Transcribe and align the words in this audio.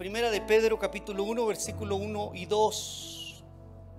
Primera 0.00 0.30
de 0.30 0.40
Pedro 0.40 0.78
capítulo 0.78 1.24
1, 1.24 1.44
versículo 1.44 1.96
1 1.96 2.30
y 2.32 2.46
2 2.46 3.44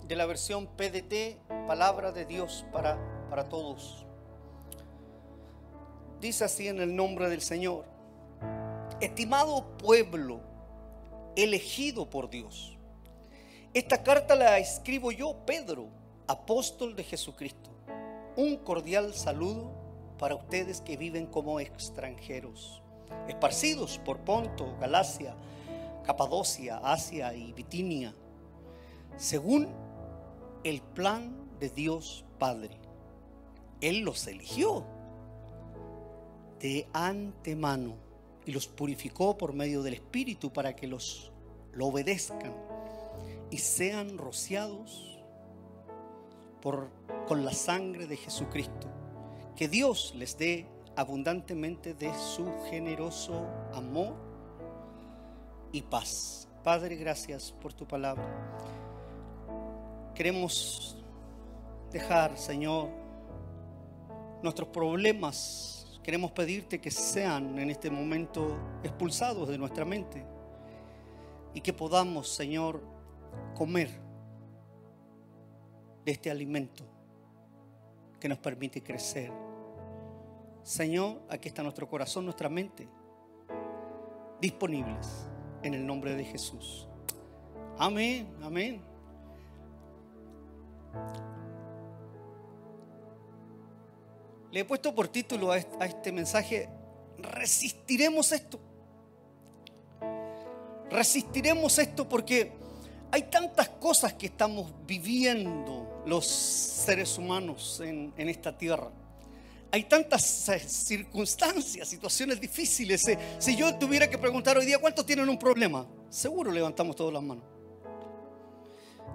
de 0.08 0.16
la 0.16 0.25
versión 0.25 0.66
PDT, 0.66 1.38
palabra 1.67 2.12
de 2.12 2.25
Dios 2.25 2.66
para, 2.71 2.97
para 3.29 3.47
todos. 3.47 4.03
Dice 6.19 6.43
así 6.43 6.67
en 6.67 6.81
el 6.81 6.95
nombre 6.95 7.29
del 7.29 7.43
Señor, 7.43 7.85
estimado 8.99 9.77
pueblo, 9.77 10.41
elegido 11.36 12.09
por 12.09 12.31
Dios. 12.31 12.75
Esta 13.75 14.02
carta 14.02 14.33
la 14.33 14.57
escribo 14.57 15.11
yo, 15.11 15.36
Pedro, 15.45 15.89
apóstol 16.25 16.95
de 16.95 17.04
Jesucristo. 17.04 17.70
Un 18.36 18.57
cordial 18.57 19.13
saludo 19.13 19.71
para 20.18 20.33
ustedes 20.33 20.81
que 20.81 20.97
viven 20.97 21.27
como 21.27 21.59
extranjeros, 21.59 22.81
esparcidos 23.27 23.99
por 23.99 24.18
Ponto, 24.21 24.75
Galacia, 24.79 25.36
Capadocia, 26.04 26.77
Asia 26.77 27.34
y 27.34 27.53
Bitinia, 27.53 28.13
según 29.17 29.67
el 30.63 30.81
plan 30.81 31.35
de 31.59 31.70
Dios 31.70 32.26
Padre. 32.39 32.77
Él 33.81 34.02
los 34.02 34.27
eligió 34.27 34.85
de 36.59 36.88
antemano 36.93 37.95
y 38.45 38.52
los 38.52 38.67
purificó 38.67 39.38
por 39.38 39.53
medio 39.53 39.84
del 39.84 39.95
Espíritu 39.95 40.52
para 40.52 40.76
que 40.76 40.88
los 40.88 41.31
lo 41.73 41.88
obedezcan 41.88 42.54
y 43.49 43.57
sean 43.57 44.18
rociados 44.18 45.20
por, 46.62 46.90
con 47.27 47.45
la 47.45 47.54
sangre 47.54 48.07
de 48.07 48.18
Jesucristo. 48.18 48.88
Que 49.55 49.68
Dios 49.68 50.13
les 50.15 50.38
dé 50.38 50.68
abundantemente 50.95 51.93
de 51.93 52.12
su 52.18 52.45
generoso 52.70 53.48
amor 53.73 54.30
y 55.71 55.81
paz. 55.81 56.48
Padre, 56.63 56.95
gracias 56.95 57.52
por 57.52 57.73
tu 57.73 57.88
palabra. 57.88 58.23
Queremos 60.13 60.98
dejar, 61.91 62.37
Señor, 62.37 62.90
nuestros 64.44 64.69
problemas. 64.69 66.00
Queremos 66.03 66.31
pedirte 66.31 66.79
que 66.79 66.91
sean 66.91 67.57
en 67.57 67.69
este 67.69 67.90
momento 67.90 68.57
expulsados 68.84 69.47
de 69.47 69.57
nuestra 69.57 69.85
mente 69.85 70.25
y 71.53 71.62
que 71.62 71.74
podamos, 71.74 72.29
Señor, 72.29 72.81
comer 73.56 73.90
de 76.06 76.12
este 76.12 76.29
alimento 76.31 76.84
que 78.19 78.28
nos 78.28 78.40
permite 78.40 78.84
crecer. 78.84 79.31
Señor, 80.63 81.22
aquí 81.29 81.47
está 81.47 81.63
nuestro 81.63 81.88
corazón, 81.88 82.25
nuestra 82.25 82.50
mente, 82.50 82.88
disponibles 84.40 85.31
en 85.63 85.73
el 85.73 85.85
nombre 85.85 86.16
de 86.16 86.23
Jesús. 86.23 86.88
Amén, 87.78 88.28
amén. 88.41 88.81
Le 94.51 94.59
he 94.59 94.66
puesto 94.66 94.94
por 94.94 95.07
título 95.07 95.51
a 95.51 95.57
este 95.57 96.12
mensaje, 96.12 96.69
resistiremos 97.18 98.31
esto. 98.31 98.59
Resistiremos 100.90 101.79
esto 101.79 102.07
porque 102.07 102.51
hay 103.12 103.23
tantas 103.23 103.69
cosas 103.69 104.13
que 104.13 104.25
estamos 104.25 104.73
viviendo 104.85 106.03
los 106.06 106.25
seres 106.25 107.18
humanos 107.18 107.81
en, 107.81 108.13
esta 108.18 108.57
tierra. 108.57 108.90
Hay 109.74 109.86
tantas 109.86 110.50
eh, 110.50 110.59
circunstancias, 110.59 111.88
situaciones 111.88 112.41
difíciles. 112.41 113.08
Eh, 113.08 113.18
si 113.40 113.56
yo 113.56 113.74
tuviera 113.75 114.09
que 114.09 114.18
preguntar 114.18 114.58
hoy 114.58 114.66
día 114.66 114.78
cuántos 114.78 115.06
tienen 115.06 115.30
un 115.30 115.40
problema, 115.40 115.88
seguro 116.09 116.52
levantamos 116.52 116.94
todas 116.96 117.14
las 117.14 117.24
manos. 117.24 117.46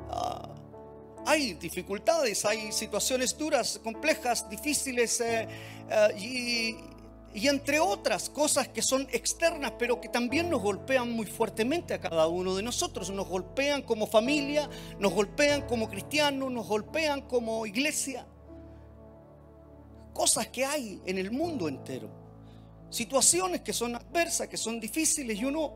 Ah, 0.09 0.55
hay 1.27 1.55
dificultades, 1.55 2.47
hay 2.47 2.73
situaciones 2.73 3.37
duras, 3.37 3.78
complejas, 3.84 4.49
difíciles 4.49 5.21
eh, 5.21 5.47
y, 6.19 6.77
y 7.34 7.49
entre 7.49 7.78
otras 7.78 8.31
cosas 8.31 8.69
que 8.69 8.81
son 8.81 9.06
externas, 9.12 9.75
pero 9.78 10.00
que 10.00 10.09
también 10.09 10.49
nos 10.49 10.62
golpean 10.62 11.12
muy 11.12 11.27
fuertemente 11.27 11.93
a 11.93 12.00
cada 12.00 12.28
uno 12.28 12.55
de 12.55 12.62
nosotros. 12.62 13.11
Nos 13.11 13.28
golpean 13.28 13.83
como 13.83 14.06
familia, 14.06 14.71
nos 14.99 15.12
golpean 15.12 15.66
como 15.66 15.91
cristianos, 15.91 16.50
nos 16.50 16.66
golpean 16.66 17.21
como 17.22 17.66
iglesia. 17.66 18.27
Cosas 20.16 20.47
que 20.47 20.65
hay 20.65 21.03
en 21.04 21.19
el 21.19 21.31
mundo 21.31 21.69
entero. 21.69 22.09
Situaciones 22.88 23.60
que 23.60 23.75
son 23.75 23.94
adversas, 23.94 24.49
que 24.49 24.56
son 24.56 24.81
difíciles 24.81 25.38
y 25.38 25.44
uno, 25.44 25.75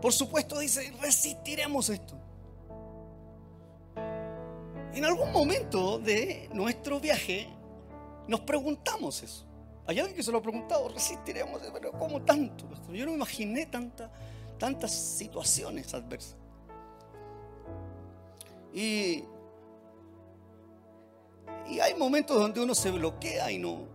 por 0.00 0.12
supuesto, 0.12 0.60
dice, 0.60 0.92
resistiremos 1.00 1.88
esto. 1.88 2.14
En 4.94 5.04
algún 5.04 5.32
momento 5.32 5.98
de 5.98 6.48
nuestro 6.52 7.00
viaje 7.00 7.48
nos 8.28 8.38
preguntamos 8.42 9.20
eso. 9.24 9.44
Hay 9.86 9.98
alguien 9.98 10.14
que 10.14 10.22
se 10.22 10.30
lo 10.30 10.38
ha 10.38 10.42
preguntado, 10.42 10.88
resistiremos, 10.90 11.60
pero 11.72 11.90
¿cómo 11.98 12.22
tanto? 12.22 12.64
Yo 12.92 13.06
no 13.06 13.12
imaginé 13.12 13.66
tanta, 13.66 14.08
tantas 14.56 14.92
situaciones 14.92 15.92
adversas. 15.94 16.36
Y, 18.72 19.24
y 21.68 21.80
hay 21.80 21.94
momentos 21.94 22.36
donde 22.36 22.60
uno 22.60 22.74
se 22.74 22.90
bloquea 22.90 23.50
y 23.50 23.58
no, 23.58 23.86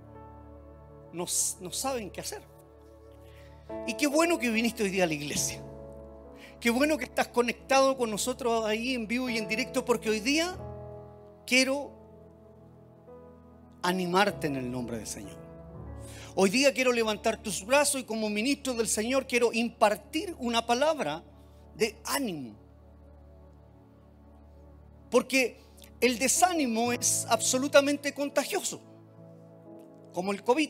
no, 1.14 1.26
no 1.62 1.72
saben 1.72 2.10
qué 2.10 2.22
hacer. 2.22 2.42
Y 3.86 3.96
qué 3.96 4.08
bueno 4.08 4.40
que 4.40 4.50
viniste 4.50 4.84
hoy 4.84 4.90
día 4.90 5.04
a 5.04 5.08
la 5.08 5.14
iglesia. 5.14 5.62
Qué 6.60 6.70
bueno 6.70 6.98
que 6.98 7.06
estás 7.06 7.28
conectado 7.28 7.98
con 7.98 8.10
nosotros 8.10 8.66
ahí 8.66 8.94
en 8.94 9.08
vivo 9.08 9.30
y 9.30 9.38
en 9.38 9.48
directo 9.48 9.86
porque 9.86 10.10
hoy 10.10 10.20
día 10.20 10.58
quiero 11.46 11.92
animarte 13.84 14.48
en 14.48 14.56
el 14.56 14.72
nombre 14.72 14.98
del 14.98 15.08
Señor. 15.08 15.38
Hoy 16.36 16.50
día 16.50 16.74
quiero 16.74 16.92
levantar 16.92 17.42
tus 17.42 17.66
brazos 17.66 18.02
y 18.02 18.04
como 18.04 18.30
ministro 18.30 18.74
del 18.74 18.88
Señor 18.88 19.28
quiero 19.28 19.54
impartir 19.54 20.36
una 20.40 20.66
palabra 20.66 21.24
de 21.76 21.98
ánimo. 22.06 22.56
Porque 25.10 25.60
el 26.00 26.20
desánimo 26.20 26.92
es 26.92 27.26
absolutamente 27.30 28.14
contagioso, 28.14 28.82
como 30.14 30.32
el 30.32 30.44
COVID. 30.44 30.70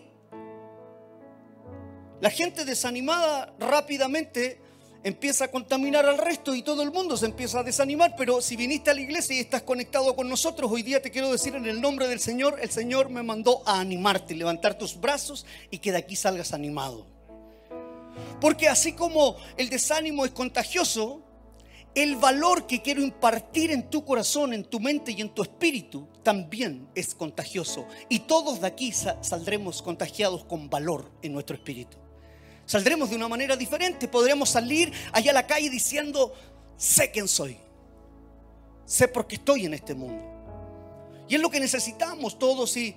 La 2.21 2.29
gente 2.29 2.65
desanimada 2.65 3.53
rápidamente 3.59 4.61
empieza 5.03 5.45
a 5.45 5.47
contaminar 5.51 6.05
al 6.05 6.17
resto 6.17 6.55
y 6.55 6.63
todo 6.63 6.81
el 6.81 6.91
mundo 6.91 7.15
se 7.15 7.25
empieza 7.25 7.59
a 7.59 7.63
desanimar, 7.63 8.15
pero 8.17 8.41
si 8.41 8.55
viniste 8.55 8.89
a 8.89 8.93
la 8.93 9.01
iglesia 9.01 9.35
y 9.35 9.39
estás 9.39 9.61
conectado 9.61 10.15
con 10.15 10.27
nosotros, 10.27 10.71
hoy 10.71 10.81
día 10.81 11.01
te 11.01 11.11
quiero 11.11 11.31
decir 11.31 11.55
en 11.55 11.65
el 11.65 11.79
nombre 11.79 12.07
del 12.07 12.19
Señor, 12.19 12.57
el 12.61 12.71
Señor 12.71 13.09
me 13.09 13.23
mandó 13.23 13.61
a 13.67 13.79
animarte, 13.79 14.35
levantar 14.35 14.77
tus 14.77 14.99
brazos 14.99 15.45
y 15.69 15.77
que 15.77 15.91
de 15.91 15.99
aquí 15.99 16.15
salgas 16.15 16.53
animado. 16.53 17.05
Porque 18.41 18.67
así 18.67 18.93
como 18.93 19.37
el 19.57 19.69
desánimo 19.69 20.25
es 20.25 20.31
contagioso, 20.31 21.26
el 21.97 22.15
valor 22.15 22.67
que 22.67 22.83
quiero 22.83 23.01
impartir 23.01 23.71
en 23.71 23.89
tu 23.89 24.05
corazón, 24.05 24.53
en 24.53 24.63
tu 24.63 24.79
mente 24.79 25.13
y 25.13 25.21
en 25.21 25.29
tu 25.29 25.41
espíritu 25.41 26.07
también 26.21 26.87
es 26.93 27.15
contagioso. 27.15 27.87
Y 28.07 28.19
todos 28.19 28.61
de 28.61 28.67
aquí 28.67 28.91
saldremos 28.91 29.81
contagiados 29.81 30.45
con 30.45 30.69
valor 30.69 31.11
en 31.23 31.33
nuestro 31.33 31.55
espíritu. 31.55 31.97
Saldremos 32.67 33.09
de 33.09 33.15
una 33.15 33.27
manera 33.27 33.55
diferente. 33.55 34.07
Podremos 34.07 34.47
salir 34.47 34.93
allá 35.11 35.31
a 35.31 35.33
la 35.33 35.47
calle 35.47 35.71
diciendo, 35.71 36.35
sé 36.77 37.09
quién 37.09 37.27
soy. 37.27 37.57
Sé 38.85 39.07
por 39.07 39.25
qué 39.25 39.37
estoy 39.37 39.65
en 39.65 39.73
este 39.73 39.95
mundo. 39.95 40.23
Y 41.27 41.33
es 41.33 41.41
lo 41.41 41.49
que 41.49 41.59
necesitamos 41.59 42.37
todos 42.37 42.77
y... 42.77 42.95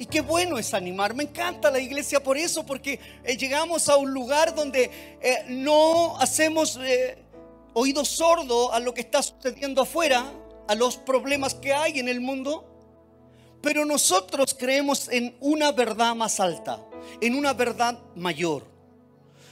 Y 0.00 0.06
qué 0.06 0.22
bueno 0.22 0.56
es 0.56 0.72
animar. 0.72 1.12
Me 1.12 1.24
encanta 1.24 1.70
la 1.70 1.78
iglesia 1.78 2.22
por 2.22 2.38
eso, 2.38 2.64
porque 2.64 2.98
eh, 3.22 3.36
llegamos 3.36 3.86
a 3.90 3.98
un 3.98 4.14
lugar 4.14 4.54
donde 4.54 4.90
eh, 5.20 5.44
no 5.48 6.16
hacemos 6.18 6.80
eh, 6.82 7.18
oído 7.74 8.02
sordo 8.06 8.72
a 8.72 8.80
lo 8.80 8.94
que 8.94 9.02
está 9.02 9.22
sucediendo 9.22 9.82
afuera, 9.82 10.32
a 10.66 10.74
los 10.74 10.96
problemas 10.96 11.54
que 11.54 11.74
hay 11.74 11.98
en 11.98 12.08
el 12.08 12.22
mundo, 12.22 12.64
pero 13.60 13.84
nosotros 13.84 14.56
creemos 14.58 15.06
en 15.10 15.36
una 15.38 15.70
verdad 15.70 16.14
más 16.14 16.40
alta, 16.40 16.82
en 17.20 17.34
una 17.34 17.52
verdad 17.52 17.98
mayor. 18.16 18.64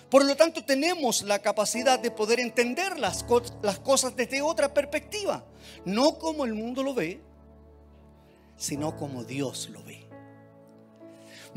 Por 0.08 0.24
lo 0.24 0.34
tanto, 0.34 0.64
tenemos 0.64 1.20
la 1.24 1.40
capacidad 1.40 1.98
de 1.98 2.10
poder 2.10 2.40
entender 2.40 2.98
las, 2.98 3.22
las 3.60 3.80
cosas 3.80 4.16
desde 4.16 4.40
otra 4.40 4.72
perspectiva. 4.72 5.44
No 5.84 6.18
como 6.18 6.46
el 6.46 6.54
mundo 6.54 6.82
lo 6.82 6.94
ve, 6.94 7.20
sino 8.56 8.96
como 8.96 9.24
Dios 9.24 9.68
lo 9.68 9.84
ve. 9.84 10.07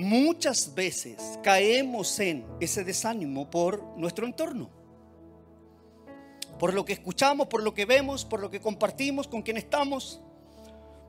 Muchas 0.02 0.74
veces 0.74 1.40
caemos 1.44 2.20
en 2.20 2.46
ese 2.60 2.84
desánimo 2.84 3.50
por 3.50 3.84
nuestro 3.98 4.26
entorno. 4.26 4.70
Por 6.60 6.74
lo 6.74 6.86
que 6.86 6.94
escuchamos, 6.94 7.48
por 7.48 7.64
lo 7.64 7.74
que 7.74 7.86
vemos, 7.86 8.26
por 8.26 8.40
lo 8.40 8.50
que 8.50 8.60
compartimos, 8.60 9.28
con 9.28 9.42
quien 9.42 9.58
estamos. 9.58 10.22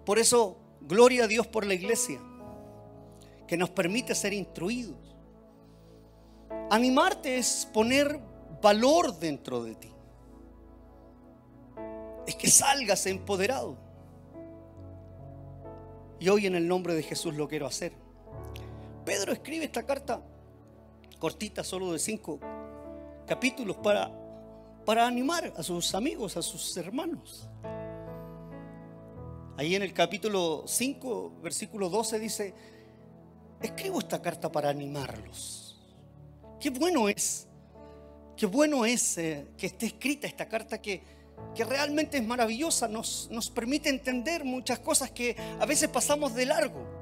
Por 0.04 0.18
eso 0.18 0.62
Gloria 0.88 1.24
a 1.24 1.28
Dios 1.28 1.46
por 1.46 1.64
la 1.64 1.74
iglesia, 1.74 2.20
que 3.46 3.56
nos 3.56 3.70
permite 3.70 4.14
ser 4.14 4.32
instruidos. 4.32 5.16
Animarte 6.70 7.38
es 7.38 7.68
poner 7.72 8.18
valor 8.60 9.18
dentro 9.18 9.62
de 9.62 9.74
ti. 9.76 9.92
Es 12.26 12.34
que 12.34 12.48
salgas 12.48 13.06
empoderado. 13.06 13.76
Y 16.18 16.28
hoy 16.28 16.46
en 16.46 16.56
el 16.56 16.66
nombre 16.66 16.94
de 16.94 17.02
Jesús 17.02 17.34
lo 17.34 17.48
quiero 17.48 17.66
hacer. 17.66 17.92
Pedro 19.04 19.32
escribe 19.32 19.64
esta 19.64 19.82
carta 19.82 20.22
cortita, 21.18 21.62
solo 21.62 21.92
de 21.92 21.98
cinco 21.98 22.40
capítulos, 23.26 23.76
para, 23.76 24.10
para 24.84 25.06
animar 25.06 25.52
a 25.56 25.62
sus 25.62 25.94
amigos, 25.94 26.36
a 26.36 26.42
sus 26.42 26.76
hermanos. 26.76 27.48
Ahí 29.56 29.74
en 29.74 29.82
el 29.82 29.92
capítulo 29.92 30.64
5, 30.66 31.40
versículo 31.42 31.88
12 31.88 32.18
dice, 32.18 32.54
escribo 33.60 33.98
esta 33.98 34.20
carta 34.20 34.50
para 34.50 34.70
animarlos. 34.70 35.80
Qué 36.58 36.70
bueno 36.70 37.08
es, 37.08 37.46
qué 38.36 38.46
bueno 38.46 38.84
es 38.84 39.18
eh, 39.18 39.46
que 39.56 39.66
esté 39.66 39.86
escrita 39.86 40.26
esta 40.26 40.48
carta 40.48 40.80
que, 40.80 41.02
que 41.54 41.64
realmente 41.64 42.18
es 42.18 42.26
maravillosa, 42.26 42.88
nos, 42.88 43.28
nos 43.30 43.50
permite 43.50 43.88
entender 43.88 44.44
muchas 44.44 44.78
cosas 44.78 45.10
que 45.10 45.36
a 45.60 45.66
veces 45.66 45.88
pasamos 45.88 46.34
de 46.34 46.46
largo. 46.46 47.01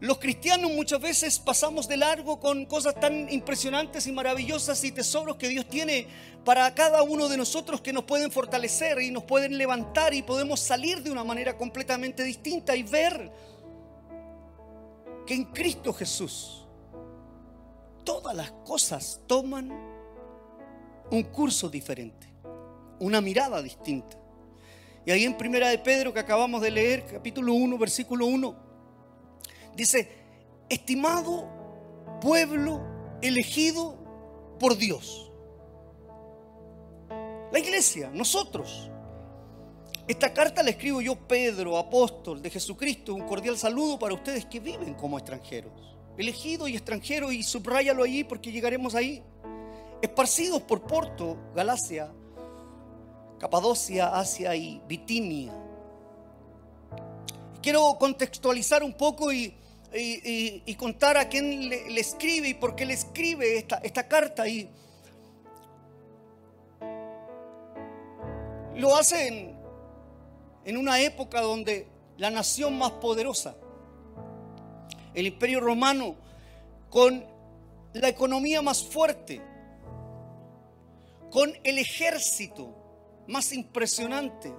Los 0.00 0.18
cristianos 0.18 0.72
muchas 0.72 0.98
veces 0.98 1.38
pasamos 1.38 1.86
de 1.86 1.98
largo 1.98 2.40
con 2.40 2.64
cosas 2.64 2.94
tan 2.94 3.30
impresionantes 3.30 4.06
y 4.06 4.12
maravillosas 4.12 4.82
y 4.82 4.92
tesoros 4.92 5.36
que 5.36 5.48
Dios 5.48 5.68
tiene 5.68 6.06
para 6.42 6.74
cada 6.74 7.02
uno 7.02 7.28
de 7.28 7.36
nosotros 7.36 7.82
que 7.82 7.92
nos 7.92 8.04
pueden 8.04 8.30
fortalecer 8.30 9.02
y 9.02 9.10
nos 9.10 9.24
pueden 9.24 9.58
levantar 9.58 10.14
y 10.14 10.22
podemos 10.22 10.58
salir 10.58 11.02
de 11.02 11.10
una 11.10 11.22
manera 11.22 11.58
completamente 11.58 12.22
distinta 12.22 12.74
y 12.74 12.82
ver 12.82 13.30
que 15.26 15.34
en 15.34 15.44
Cristo 15.44 15.92
Jesús 15.92 16.66
todas 18.02 18.34
las 18.34 18.52
cosas 18.64 19.20
toman 19.26 19.70
un 21.10 21.22
curso 21.24 21.68
diferente, 21.68 22.26
una 23.00 23.20
mirada 23.20 23.60
distinta. 23.60 24.16
Y 25.04 25.10
ahí 25.10 25.24
en 25.24 25.36
Primera 25.36 25.68
de 25.68 25.78
Pedro 25.78 26.14
que 26.14 26.20
acabamos 26.20 26.62
de 26.62 26.70
leer, 26.70 27.04
capítulo 27.04 27.52
1, 27.52 27.76
versículo 27.76 28.24
1, 28.24 28.69
Dice, 29.80 30.12
estimado 30.68 31.48
pueblo 32.20 32.82
elegido 33.22 33.96
por 34.58 34.76
Dios. 34.76 35.32
La 37.50 37.58
iglesia, 37.58 38.10
nosotros. 38.12 38.90
Esta 40.06 40.34
carta 40.34 40.62
la 40.62 40.68
escribo 40.68 41.00
yo, 41.00 41.16
Pedro, 41.16 41.78
apóstol 41.78 42.42
de 42.42 42.50
Jesucristo. 42.50 43.14
Un 43.14 43.26
cordial 43.26 43.56
saludo 43.56 43.98
para 43.98 44.12
ustedes 44.12 44.44
que 44.44 44.60
viven 44.60 44.92
como 44.92 45.16
extranjeros. 45.16 45.72
Elegido 46.18 46.68
y 46.68 46.76
extranjero, 46.76 47.32
y 47.32 47.42
subráyalo 47.42 48.02
allí 48.02 48.22
porque 48.22 48.52
llegaremos 48.52 48.94
ahí. 48.94 49.22
Esparcidos 50.02 50.60
por 50.60 50.82
Porto, 50.82 51.38
Galacia, 51.54 52.12
Capadocia, 53.38 54.08
Asia 54.08 54.54
y 54.54 54.82
Bitinia. 54.86 55.54
Quiero 57.62 57.96
contextualizar 57.98 58.82
un 58.82 58.92
poco 58.92 59.32
y 59.32 59.56
y, 59.92 60.74
contar 60.76 61.16
a 61.16 61.28
quién 61.28 61.68
le, 61.68 62.00
escribe 62.00 62.48
y 62.48 62.54
por 62.54 62.76
qué 62.76 62.86
le 62.86 62.94
escribe 62.94 63.58
esta, 63.58 63.76
esta 63.78 64.06
carta. 64.06 64.46
Y 64.46 64.70
lo 68.76 68.96
hace 68.96 69.26
en, 69.26 69.58
en 70.64 70.76
una 70.76 71.00
época 71.00 71.40
donde 71.40 71.88
la 72.16 72.30
nación 72.30 72.78
más 72.78 72.92
poderosa, 72.92 73.56
el 75.14 75.26
imperio 75.26 75.60
romano, 75.60 76.16
con 76.88 77.24
la 77.92 78.08
economía 78.08 78.62
más 78.62 78.84
fuerte, 78.84 79.40
con 81.30 81.52
el 81.64 81.78
ejército 81.78 82.74
más 83.26 83.52
impresionante, 83.52 84.52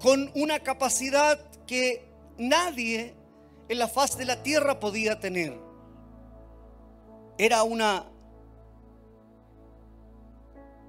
con 0.00 0.30
una 0.34 0.60
capacidad 0.60 1.38
que 1.66 2.09
nadie 2.40 3.14
en 3.68 3.78
la 3.78 3.86
faz 3.86 4.16
de 4.16 4.24
la 4.24 4.42
tierra 4.42 4.80
podía 4.80 5.20
tener. 5.20 5.56
Era 7.38 7.62
una 7.62 8.04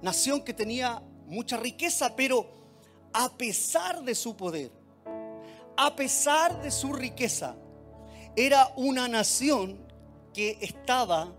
nación 0.00 0.42
que 0.42 0.52
tenía 0.52 1.00
mucha 1.26 1.56
riqueza, 1.56 2.16
pero 2.16 2.50
a 3.12 3.30
pesar 3.36 4.02
de 4.02 4.14
su 4.14 4.36
poder, 4.36 4.72
a 5.76 5.94
pesar 5.94 6.60
de 6.62 6.70
su 6.70 6.92
riqueza, 6.92 7.54
era 8.34 8.72
una 8.76 9.06
nación 9.08 9.78
que 10.32 10.58
estaba 10.60 11.32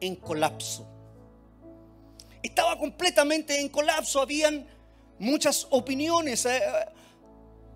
en 0.00 0.16
colapso. 0.16 0.86
Estaba 2.42 2.76
completamente 2.78 3.60
en 3.60 3.68
colapso, 3.68 4.20
habían 4.20 4.66
muchas 5.18 5.66
opiniones. 5.70 6.46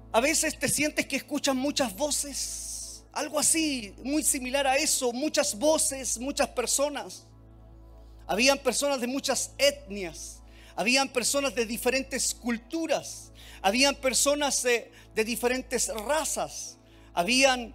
Eh, 0.06 0.11
a 0.12 0.20
veces 0.20 0.58
te 0.58 0.69
sientes 0.69 1.06
que 1.06 1.17
escuchas 1.17 1.55
muchas 1.55 1.94
voces, 1.97 3.05
algo 3.12 3.38
así, 3.38 3.94
muy 4.03 4.23
similar 4.23 4.67
a 4.67 4.76
eso, 4.76 5.12
muchas 5.12 5.58
voces, 5.58 6.19
muchas 6.19 6.49
personas. 6.49 7.26
Habían 8.26 8.58
personas 8.58 9.00
de 9.00 9.06
muchas 9.06 9.53
etnias, 9.58 10.43
habían 10.75 11.08
personas 11.08 11.55
de 11.55 11.64
diferentes 11.64 12.35
culturas, 12.35 13.32
habían 13.62 13.94
personas 13.94 14.62
de, 14.62 14.91
de 15.14 15.25
diferentes 15.25 15.88
razas, 15.88 16.79
habían 17.14 17.75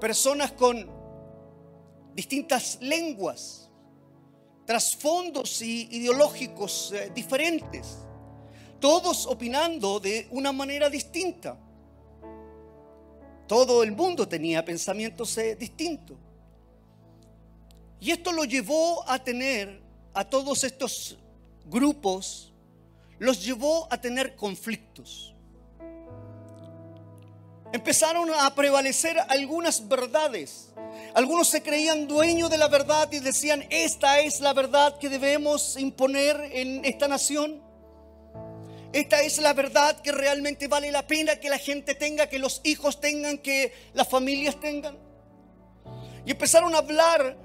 personas 0.00 0.52
con 0.52 0.88
distintas 2.14 2.78
lenguas, 2.80 3.70
trasfondos 4.66 5.60
ideológicos 5.62 6.92
eh, 6.92 7.10
diferentes 7.14 8.01
todos 8.82 9.26
opinando 9.26 10.00
de 10.00 10.26
una 10.32 10.50
manera 10.50 10.90
distinta. 10.90 11.56
Todo 13.46 13.84
el 13.84 13.92
mundo 13.92 14.26
tenía 14.26 14.64
pensamientos 14.64 15.38
eh, 15.38 15.54
distintos. 15.54 16.16
Y 18.00 18.10
esto 18.10 18.32
lo 18.32 18.44
llevó 18.44 19.08
a 19.08 19.22
tener 19.22 19.80
a 20.12 20.24
todos 20.24 20.64
estos 20.64 21.16
grupos, 21.66 22.52
los 23.20 23.44
llevó 23.44 23.86
a 23.88 24.00
tener 24.00 24.34
conflictos. 24.34 25.32
Empezaron 27.72 28.30
a 28.34 28.52
prevalecer 28.52 29.16
algunas 29.28 29.86
verdades. 29.86 30.72
Algunos 31.14 31.46
se 31.46 31.62
creían 31.62 32.08
dueños 32.08 32.50
de 32.50 32.58
la 32.58 32.66
verdad 32.66 33.08
y 33.12 33.20
decían, 33.20 33.64
esta 33.70 34.18
es 34.18 34.40
la 34.40 34.52
verdad 34.52 34.98
que 34.98 35.08
debemos 35.08 35.76
imponer 35.78 36.50
en 36.52 36.84
esta 36.84 37.06
nación. 37.06 37.71
Esta 38.92 39.22
es 39.22 39.38
la 39.38 39.54
verdad 39.54 40.00
que 40.02 40.12
realmente 40.12 40.68
vale 40.68 40.92
la 40.92 41.06
pena 41.06 41.36
que 41.36 41.48
la 41.48 41.58
gente 41.58 41.94
tenga, 41.94 42.28
que 42.28 42.38
los 42.38 42.60
hijos 42.64 43.00
tengan, 43.00 43.38
que 43.38 43.72
las 43.94 44.06
familias 44.06 44.60
tengan. 44.60 44.98
Y 46.26 46.30
empezaron 46.30 46.74
a 46.74 46.78
hablar 46.78 47.36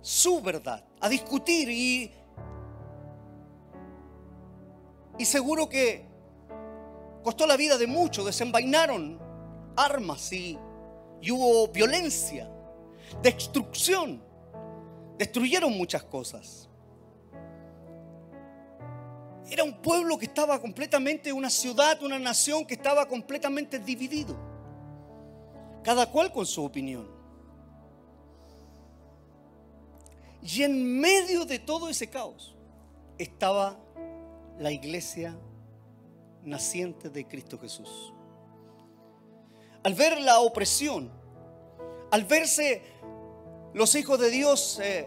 su 0.00 0.40
verdad, 0.40 0.82
a 1.00 1.08
discutir 1.08 1.68
y, 1.68 2.10
y 5.18 5.24
seguro 5.26 5.68
que 5.68 6.06
costó 7.22 7.46
la 7.46 7.56
vida 7.56 7.76
de 7.76 7.86
muchos, 7.86 8.24
desenvainaron 8.24 9.20
armas 9.76 10.32
y, 10.32 10.58
y 11.20 11.30
hubo 11.30 11.68
violencia, 11.68 12.50
destrucción, 13.22 14.22
destruyeron 15.18 15.76
muchas 15.76 16.02
cosas. 16.04 16.68
Era 19.52 19.64
un 19.64 19.74
pueblo 19.82 20.18
que 20.18 20.24
estaba 20.24 20.58
completamente, 20.58 21.30
una 21.30 21.50
ciudad, 21.50 22.02
una 22.02 22.18
nación 22.18 22.64
que 22.64 22.72
estaba 22.72 23.06
completamente 23.06 23.78
dividido. 23.78 24.34
Cada 25.84 26.10
cual 26.10 26.32
con 26.32 26.46
su 26.46 26.64
opinión. 26.64 27.06
Y 30.40 30.62
en 30.62 30.98
medio 30.98 31.44
de 31.44 31.58
todo 31.58 31.90
ese 31.90 32.08
caos 32.08 32.54
estaba 33.18 33.78
la 34.58 34.72
iglesia 34.72 35.36
naciente 36.42 37.10
de 37.10 37.28
Cristo 37.28 37.58
Jesús. 37.58 38.14
Al 39.82 39.92
ver 39.92 40.18
la 40.22 40.40
opresión, 40.40 41.10
al 42.10 42.24
verse 42.24 42.80
los 43.74 43.94
hijos 43.96 44.18
de 44.18 44.30
Dios 44.30 44.80
eh, 44.82 45.06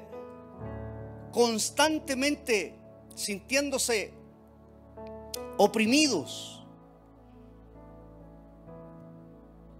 constantemente 1.32 2.76
sintiéndose 3.16 4.14
oprimidos, 5.58 6.64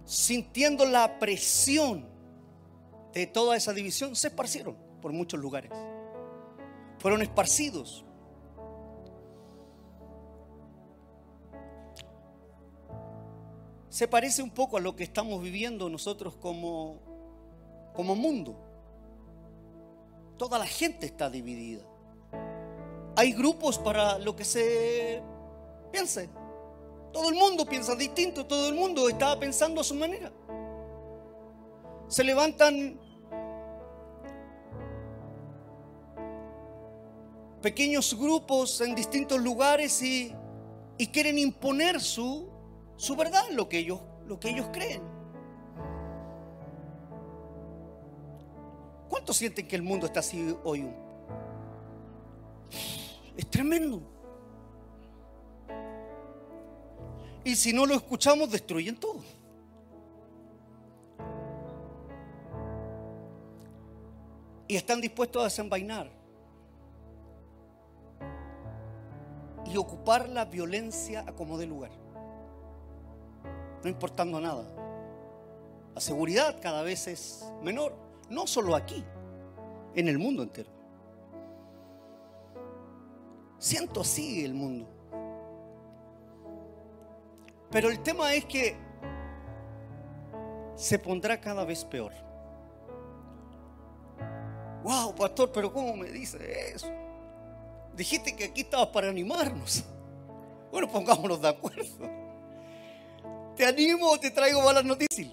sintiendo 0.04 0.84
la 0.84 1.18
presión 1.18 2.06
de 3.12 3.26
toda 3.26 3.56
esa 3.56 3.72
división, 3.72 4.14
se 4.14 4.28
esparcieron 4.28 4.76
por 5.00 5.12
muchos 5.12 5.40
lugares. 5.40 5.70
Fueron 6.98 7.22
esparcidos. 7.22 8.04
Se 13.88 14.06
parece 14.06 14.42
un 14.42 14.50
poco 14.50 14.76
a 14.76 14.80
lo 14.80 14.94
que 14.94 15.04
estamos 15.04 15.42
viviendo 15.42 15.88
nosotros 15.88 16.36
como 16.36 17.00
como 17.96 18.14
mundo. 18.14 18.54
Toda 20.36 20.58
la 20.58 20.66
gente 20.66 21.06
está 21.06 21.30
dividida. 21.30 21.82
Hay 23.16 23.32
grupos 23.32 23.78
para 23.78 24.18
lo 24.18 24.36
que 24.36 24.44
se 24.44 25.22
piense. 25.96 26.28
Todo 27.10 27.30
el 27.30 27.36
mundo 27.36 27.64
piensa 27.64 27.94
distinto, 27.94 28.44
todo 28.44 28.68
el 28.68 28.74
mundo 28.74 29.08
está 29.08 29.38
pensando 29.40 29.80
a 29.80 29.84
su 29.84 29.94
manera. 29.94 30.30
Se 32.08 32.22
levantan 32.22 33.00
pequeños 37.62 38.14
grupos 38.14 38.78
en 38.82 38.94
distintos 38.94 39.40
lugares 39.40 40.02
y, 40.02 40.34
quieren 41.12 41.38
imponer 41.38 41.98
su, 42.00 42.50
su 42.96 43.16
verdad, 43.16 43.48
lo 43.52 43.66
que, 43.66 43.78
ellos, 43.78 44.00
lo 44.26 44.38
que 44.38 44.50
ellos 44.50 44.68
creen. 44.70 45.02
¿Cuántos 49.08 49.38
sienten 49.38 49.66
que 49.66 49.76
el 49.76 49.82
mundo 49.82 50.04
está 50.04 50.20
así 50.20 50.54
hoy? 50.62 50.86
Es 53.34 53.48
tremendo. 53.48 54.15
Y 57.46 57.54
si 57.54 57.72
no 57.72 57.86
lo 57.86 57.94
escuchamos, 57.94 58.50
destruyen 58.50 58.96
todo. 58.96 59.20
Y 64.66 64.74
están 64.74 65.00
dispuestos 65.00 65.42
a 65.42 65.44
desenvainar 65.44 66.10
y 69.64 69.76
ocupar 69.76 70.28
la 70.28 70.44
violencia 70.46 71.20
a 71.20 71.32
como 71.36 71.56
de 71.56 71.66
lugar. 71.66 71.92
No 73.84 73.88
importando 73.90 74.40
nada. 74.40 74.64
La 75.94 76.00
seguridad 76.00 76.60
cada 76.60 76.82
vez 76.82 77.06
es 77.06 77.48
menor, 77.62 77.94
no 78.28 78.48
solo 78.48 78.74
aquí, 78.74 79.04
en 79.94 80.08
el 80.08 80.18
mundo 80.18 80.42
entero. 80.42 80.70
Siento 83.60 84.00
así 84.00 84.44
el 84.44 84.52
mundo. 84.52 84.95
Pero 87.76 87.90
el 87.90 88.02
tema 88.02 88.32
es 88.32 88.46
que 88.46 88.74
se 90.76 90.98
pondrá 90.98 91.38
cada 91.38 91.62
vez 91.62 91.84
peor. 91.84 92.10
Wow, 94.82 95.14
pastor, 95.14 95.52
pero 95.52 95.70
¿cómo 95.70 95.94
me 95.94 96.08
dice 96.08 96.38
eso? 96.74 96.88
Dijiste 97.94 98.34
que 98.34 98.44
aquí 98.44 98.62
estabas 98.62 98.86
para 98.86 99.10
animarnos. 99.10 99.84
Bueno, 100.72 100.88
pongámonos 100.88 101.42
de 101.42 101.48
acuerdo. 101.48 102.08
¿Te 103.54 103.66
animo 103.66 104.08
o 104.10 104.18
te 104.18 104.30
traigo 104.30 104.62
malas 104.62 104.86
noticias? 104.86 105.28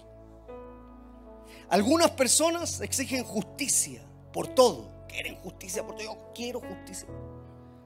Algunas 1.70 2.10
personas 2.10 2.78
exigen 2.82 3.24
justicia 3.24 4.02
por 4.34 4.48
todo. 4.48 5.06
Quieren 5.08 5.36
justicia 5.36 5.82
por 5.82 5.94
todo. 5.94 6.04
Yo 6.04 6.32
quiero 6.34 6.60
justicia. 6.60 7.08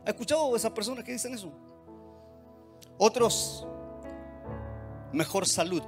¿Has 0.03 0.09
escuchado 0.09 0.57
esas 0.57 0.73
personas 0.73 1.05
que 1.05 1.13
dicen 1.13 1.33
eso? 1.33 1.53
Otros, 2.99 3.65
mejor 5.13 5.47
salud. 5.47 5.83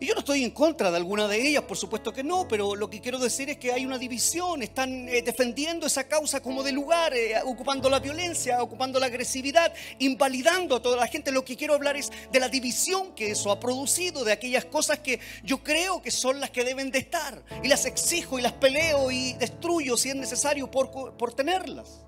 Y 0.00 0.06
yo 0.06 0.14
no 0.14 0.20
estoy 0.20 0.42
en 0.42 0.50
contra 0.50 0.90
de 0.90 0.96
alguna 0.96 1.28
de 1.28 1.48
ellas, 1.48 1.62
por 1.62 1.76
supuesto 1.76 2.12
que 2.12 2.24
no, 2.24 2.48
pero 2.48 2.74
lo 2.74 2.90
que 2.90 3.00
quiero 3.00 3.18
decir 3.18 3.48
es 3.50 3.58
que 3.58 3.72
hay 3.72 3.86
una 3.86 3.98
división, 3.98 4.62
están 4.62 5.08
eh, 5.08 5.22
defendiendo 5.22 5.86
esa 5.86 6.04
causa 6.04 6.40
como 6.40 6.62
de 6.62 6.72
lugar, 6.72 7.14
eh, 7.14 7.34
ocupando 7.44 7.88
la 7.88 8.00
violencia, 8.00 8.62
ocupando 8.62 8.98
la 8.98 9.06
agresividad, 9.06 9.72
invalidando 9.98 10.76
a 10.76 10.82
toda 10.82 10.96
la 10.96 11.06
gente. 11.06 11.30
Lo 11.30 11.44
que 11.44 11.56
quiero 11.56 11.74
hablar 11.74 11.96
es 11.96 12.10
de 12.32 12.40
la 12.40 12.48
división 12.48 13.14
que 13.14 13.30
eso 13.30 13.52
ha 13.52 13.60
producido, 13.60 14.24
de 14.24 14.32
aquellas 14.32 14.64
cosas 14.64 14.98
que 14.98 15.20
yo 15.44 15.62
creo 15.62 16.02
que 16.02 16.10
son 16.10 16.40
las 16.40 16.50
que 16.50 16.64
deben 16.64 16.90
de 16.90 16.98
estar, 16.98 17.42
y 17.62 17.68
las 17.68 17.86
exijo 17.86 18.38
y 18.38 18.42
las 18.42 18.52
peleo 18.52 19.10
y 19.10 19.34
destruyo 19.34 19.96
si 19.96 20.10
es 20.10 20.16
necesario 20.16 20.70
por, 20.70 21.16
por 21.16 21.34
tenerlas. 21.34 22.00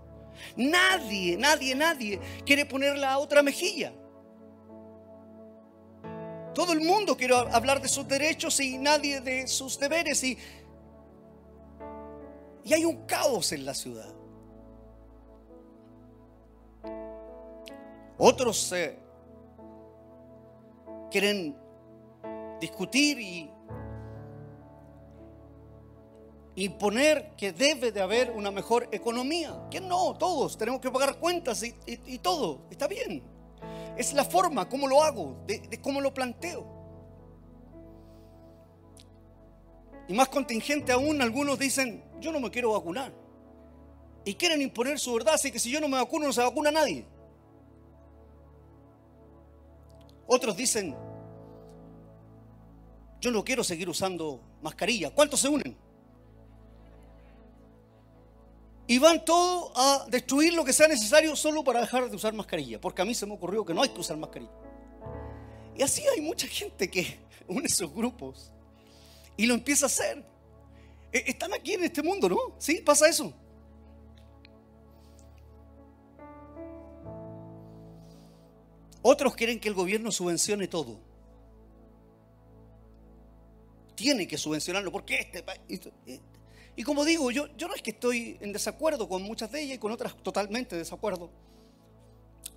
Nadie, 0.56 1.36
nadie, 1.36 1.74
nadie 1.74 2.20
quiere 2.44 2.66
poner 2.66 2.98
la 2.98 3.18
otra 3.18 3.42
mejilla. 3.42 3.92
Todo 6.56 6.72
el 6.72 6.80
mundo 6.80 7.18
quiere 7.18 7.34
hablar 7.34 7.82
de 7.82 7.88
sus 7.88 8.08
derechos 8.08 8.58
y 8.60 8.78
nadie 8.78 9.20
de 9.20 9.46
sus 9.46 9.78
deberes. 9.78 10.24
Y, 10.24 10.38
y 12.64 12.72
hay 12.72 12.82
un 12.86 13.04
caos 13.04 13.52
en 13.52 13.66
la 13.66 13.74
ciudad. 13.74 14.08
Otros 18.16 18.72
eh, 18.72 18.98
quieren 21.10 21.54
discutir 22.58 23.20
y 23.20 23.50
imponer 26.54 27.32
que 27.36 27.52
debe 27.52 27.92
de 27.92 28.00
haber 28.00 28.30
una 28.30 28.50
mejor 28.50 28.88
economía. 28.92 29.68
Que 29.70 29.82
no, 29.82 30.14
todos 30.14 30.56
tenemos 30.56 30.80
que 30.80 30.90
pagar 30.90 31.18
cuentas 31.18 31.62
y, 31.62 31.74
y 31.86 32.16
todo. 32.16 32.62
Está 32.70 32.88
bien. 32.88 33.35
Es 33.96 34.12
la 34.12 34.24
forma, 34.24 34.68
cómo 34.68 34.86
lo 34.86 35.02
hago, 35.02 35.42
de, 35.46 35.80
cómo 35.80 36.00
lo 36.00 36.12
planteo. 36.12 36.66
Y 40.08 40.12
más 40.12 40.28
contingente 40.28 40.92
aún, 40.92 41.20
algunos 41.20 41.58
dicen, 41.58 42.04
yo 42.20 42.30
no 42.30 42.38
me 42.38 42.50
quiero 42.50 42.72
vacunar. 42.72 43.12
Y 44.24 44.34
quieren 44.34 44.60
imponer 44.60 44.98
su 44.98 45.14
verdad, 45.14 45.34
así 45.34 45.50
que 45.50 45.58
si 45.58 45.70
yo 45.70 45.80
no 45.80 45.88
me 45.88 45.96
vacuno, 45.96 46.26
no 46.26 46.32
se 46.32 46.42
vacuna 46.42 46.70
nadie. 46.70 47.06
Otros 50.26 50.56
dicen, 50.56 50.94
yo 53.20 53.30
no 53.30 53.44
quiero 53.44 53.64
seguir 53.64 53.88
usando 53.88 54.40
mascarilla. 54.60 55.10
¿Cuántos 55.10 55.40
se 55.40 55.48
unen? 55.48 55.76
Y 58.88 58.98
van 58.98 59.24
todos 59.24 59.72
a 59.74 60.06
destruir 60.08 60.54
lo 60.54 60.64
que 60.64 60.72
sea 60.72 60.86
necesario 60.86 61.34
solo 61.34 61.64
para 61.64 61.80
dejar 61.80 62.08
de 62.08 62.14
usar 62.14 62.32
mascarilla, 62.32 62.80
porque 62.80 63.02
a 63.02 63.04
mí 63.04 63.14
se 63.14 63.26
me 63.26 63.34
ocurrió 63.34 63.64
que 63.64 63.74
no 63.74 63.82
hay 63.82 63.88
que 63.88 64.00
usar 64.00 64.16
mascarilla. 64.16 64.52
Y 65.76 65.82
así 65.82 66.02
hay 66.06 66.20
mucha 66.20 66.46
gente 66.46 66.88
que 66.88 67.18
une 67.48 67.66
esos 67.66 67.92
grupos 67.92 68.52
y 69.36 69.46
lo 69.46 69.54
empieza 69.54 69.86
a 69.86 69.88
hacer. 69.88 70.24
E, 71.12 71.24
están 71.26 71.52
aquí 71.52 71.72
en 71.74 71.84
este 71.84 72.02
mundo, 72.02 72.28
¿no? 72.28 72.38
¿Sí? 72.58 72.80
Pasa 72.80 73.08
eso. 73.08 73.32
Otros 79.02 79.36
quieren 79.36 79.60
que 79.60 79.68
el 79.68 79.74
gobierno 79.74 80.10
subvencione 80.10 80.66
todo. 80.66 80.98
Tiene 83.94 84.26
que 84.26 84.36
subvencionarlo 84.36 84.90
porque 84.92 85.20
este 85.20 85.42
país... 85.42 85.80
Y 86.76 86.82
como 86.82 87.04
digo, 87.06 87.30
yo, 87.30 87.46
yo 87.56 87.68
no 87.68 87.74
es 87.74 87.80
que 87.80 87.90
estoy 87.90 88.36
en 88.40 88.52
desacuerdo 88.52 89.08
con 89.08 89.22
muchas 89.22 89.50
de 89.50 89.62
ellas 89.62 89.76
y 89.76 89.78
con 89.78 89.92
otras 89.92 90.14
totalmente 90.22 90.76
desacuerdo. 90.76 91.30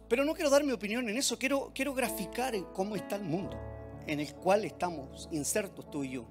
Pero 0.09 0.25
no 0.25 0.33
quiero 0.33 0.49
dar 0.49 0.63
mi 0.63 0.73
opinión 0.73 1.07
en 1.07 1.17
eso, 1.17 1.39
quiero, 1.39 1.71
quiero 1.73 1.93
graficar 1.93 2.53
cómo 2.73 2.97
está 2.97 3.15
el 3.15 3.23
mundo 3.23 3.57
en 4.05 4.19
el 4.19 4.33
cual 4.35 4.65
estamos 4.65 5.29
insertos 5.31 5.89
tú 5.89 6.03
y 6.03 6.11
yo. 6.11 6.25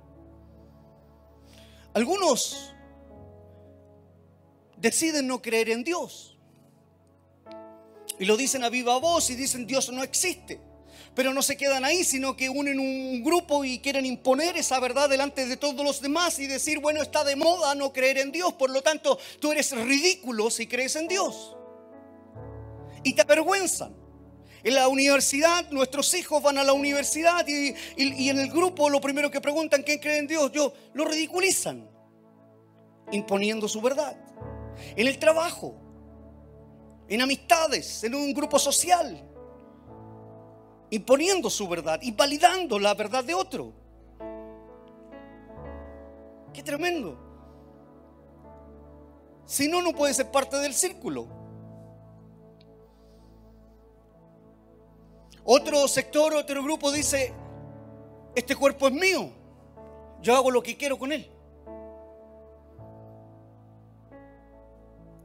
Algunos 1.94 2.74
deciden 4.76 5.26
no 5.26 5.40
creer 5.40 5.70
en 5.70 5.82
Dios. 5.82 6.36
Y 8.18 8.26
lo 8.26 8.36
dicen 8.36 8.64
a 8.64 8.68
viva 8.68 8.98
voz 8.98 9.30
y 9.30 9.36
dicen 9.36 9.66
Dios 9.66 9.90
no 9.90 10.02
existe 10.02 10.60
pero 11.18 11.34
no 11.34 11.42
se 11.42 11.56
quedan 11.56 11.84
ahí, 11.84 12.04
sino 12.04 12.36
que 12.36 12.48
unen 12.48 12.78
un 12.78 13.24
grupo 13.24 13.64
y 13.64 13.80
quieren 13.80 14.06
imponer 14.06 14.56
esa 14.56 14.78
verdad 14.78 15.08
delante 15.08 15.46
de 15.46 15.56
todos 15.56 15.84
los 15.84 16.00
demás 16.00 16.38
y 16.38 16.46
decir, 16.46 16.78
bueno, 16.78 17.02
está 17.02 17.24
de 17.24 17.34
moda 17.34 17.74
no 17.74 17.92
creer 17.92 18.18
en 18.18 18.30
Dios, 18.30 18.52
por 18.52 18.70
lo 18.70 18.82
tanto 18.82 19.18
tú 19.40 19.50
eres 19.50 19.72
ridículo 19.72 20.48
si 20.48 20.68
crees 20.68 20.94
en 20.94 21.08
Dios. 21.08 21.56
Y 23.02 23.14
te 23.14 23.22
avergüenzan. 23.22 23.96
En 24.62 24.76
la 24.76 24.86
universidad, 24.86 25.68
nuestros 25.72 26.14
hijos 26.14 26.40
van 26.40 26.56
a 26.56 26.62
la 26.62 26.72
universidad 26.72 27.44
y, 27.48 27.74
en 27.96 28.38
el 28.38 28.48
grupo 28.52 28.88
lo 28.88 29.00
primero 29.00 29.28
que 29.28 29.40
preguntan, 29.40 29.82
¿quién 29.82 29.98
cree 29.98 30.18
en 30.18 30.28
Dios? 30.28 30.52
Yo, 30.52 30.72
lo 30.94 31.04
ridiculizan, 31.04 31.90
imponiendo 33.10 33.66
su 33.66 33.80
verdad. 33.80 34.16
En 34.94 35.08
el 35.08 35.18
trabajo, 35.18 35.74
en 37.08 37.22
amistades, 37.22 38.04
en 38.04 38.14
un 38.14 38.32
grupo 38.32 38.56
social, 38.60 39.27
imponiendo 40.90 41.50
su 41.50 41.68
verdad 41.68 42.00
y 42.02 42.12
validando 42.12 42.78
la 42.78 42.94
verdad 42.94 43.24
de 43.24 43.34
otro. 43.34 43.72
Qué 46.52 46.62
tremendo. 46.62 47.16
Si 49.44 49.68
no, 49.68 49.82
no 49.82 49.92
puede 49.92 50.14
ser 50.14 50.30
parte 50.30 50.56
del 50.58 50.74
círculo. 50.74 51.26
Otro 55.44 55.88
sector, 55.88 56.34
otro 56.34 56.62
grupo 56.62 56.92
dice, 56.92 57.32
este 58.34 58.54
cuerpo 58.54 58.88
es 58.88 58.92
mío, 58.92 59.30
yo 60.20 60.36
hago 60.36 60.50
lo 60.50 60.62
que 60.62 60.76
quiero 60.76 60.98
con 60.98 61.10
él. 61.10 61.30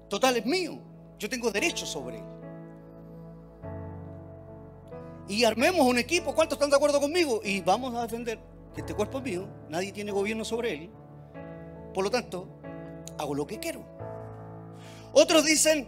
Total 0.08 0.38
es 0.38 0.46
mío, 0.46 0.77
yo 1.20 1.29
tengo 1.29 1.51
derecho 1.51 1.86
sobre 1.86 2.20
él 2.20 2.32
y 5.27 5.44
armemos 5.44 5.86
un 5.86 5.98
equipo. 5.98 6.34
¿Cuántos 6.34 6.58
están 6.58 6.70
de 6.70 6.75
acuerdo 6.75 7.00
conmigo? 7.00 7.42
Y 7.44 7.62
vamos 7.62 7.96
a 7.96 8.01
defender 8.03 8.39
que 8.74 8.82
este 8.82 8.94
cuerpo 8.94 9.20
es 9.20 9.24
mío, 9.24 9.48
nadie 9.70 9.92
tiene 9.92 10.12
gobierno 10.12 10.44
sobre 10.44 10.74
él, 10.74 10.89
por 11.94 12.03
lo 12.03 12.10
tanto, 12.10 12.48
hago 13.18 13.36
lo 13.36 13.46
que 13.46 13.60
quiero. 13.60 13.86
Otros 15.13 15.46
dicen, 15.46 15.88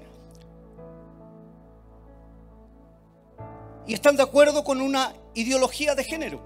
y 3.87 3.93
están 3.93 4.15
de 4.15 4.23
acuerdo 4.23 4.63
con 4.63 4.81
una 4.81 5.13
ideología 5.33 5.95
de 5.95 6.03
género. 6.03 6.41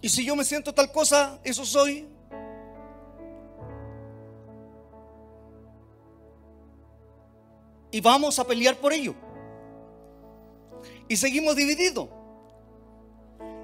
Y 0.00 0.08
si 0.08 0.24
yo 0.24 0.36
me 0.36 0.44
siento 0.44 0.74
tal 0.74 0.92
cosa, 0.92 1.40
eso 1.44 1.64
soy. 1.64 2.13
Y 7.94 8.00
vamos 8.00 8.40
a 8.40 8.44
pelear 8.44 8.76
por 8.76 8.92
ello. 8.92 9.14
Y 11.06 11.16
seguimos 11.16 11.54
divididos. 11.54 12.08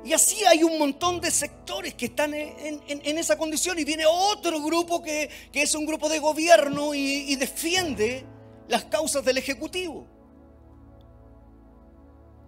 Y 0.04 0.12
así 0.12 0.44
hay 0.44 0.62
un 0.62 0.78
montón 0.78 1.20
de 1.20 1.32
sectores 1.32 1.94
que 1.94 2.06
están 2.06 2.32
en, 2.32 3.18
esa 3.18 3.36
condición 3.36 3.80
y 3.80 3.84
viene 3.84 4.04
otro 4.06 4.62
grupo 4.62 5.02
que, 5.02 5.28
es 5.52 5.74
un 5.74 5.84
grupo 5.84 6.08
de 6.08 6.20
gobierno 6.20 6.94
y, 6.94 7.34
defiende 7.34 8.24
las 8.68 8.84
causas 8.84 9.24
del 9.24 9.38
Ejecutivo. 9.38 10.06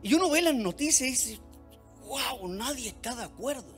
Y 0.05 0.15
uno 0.15 0.31
ve 0.31 0.41
las 0.41 0.55
noticias 0.55 1.09
y 1.09 1.11
dice, 1.11 1.41
wow, 2.07 2.47
nadie 2.47 2.91
está 2.91 3.17
de 3.17 3.25
acuerdo. 3.25 3.75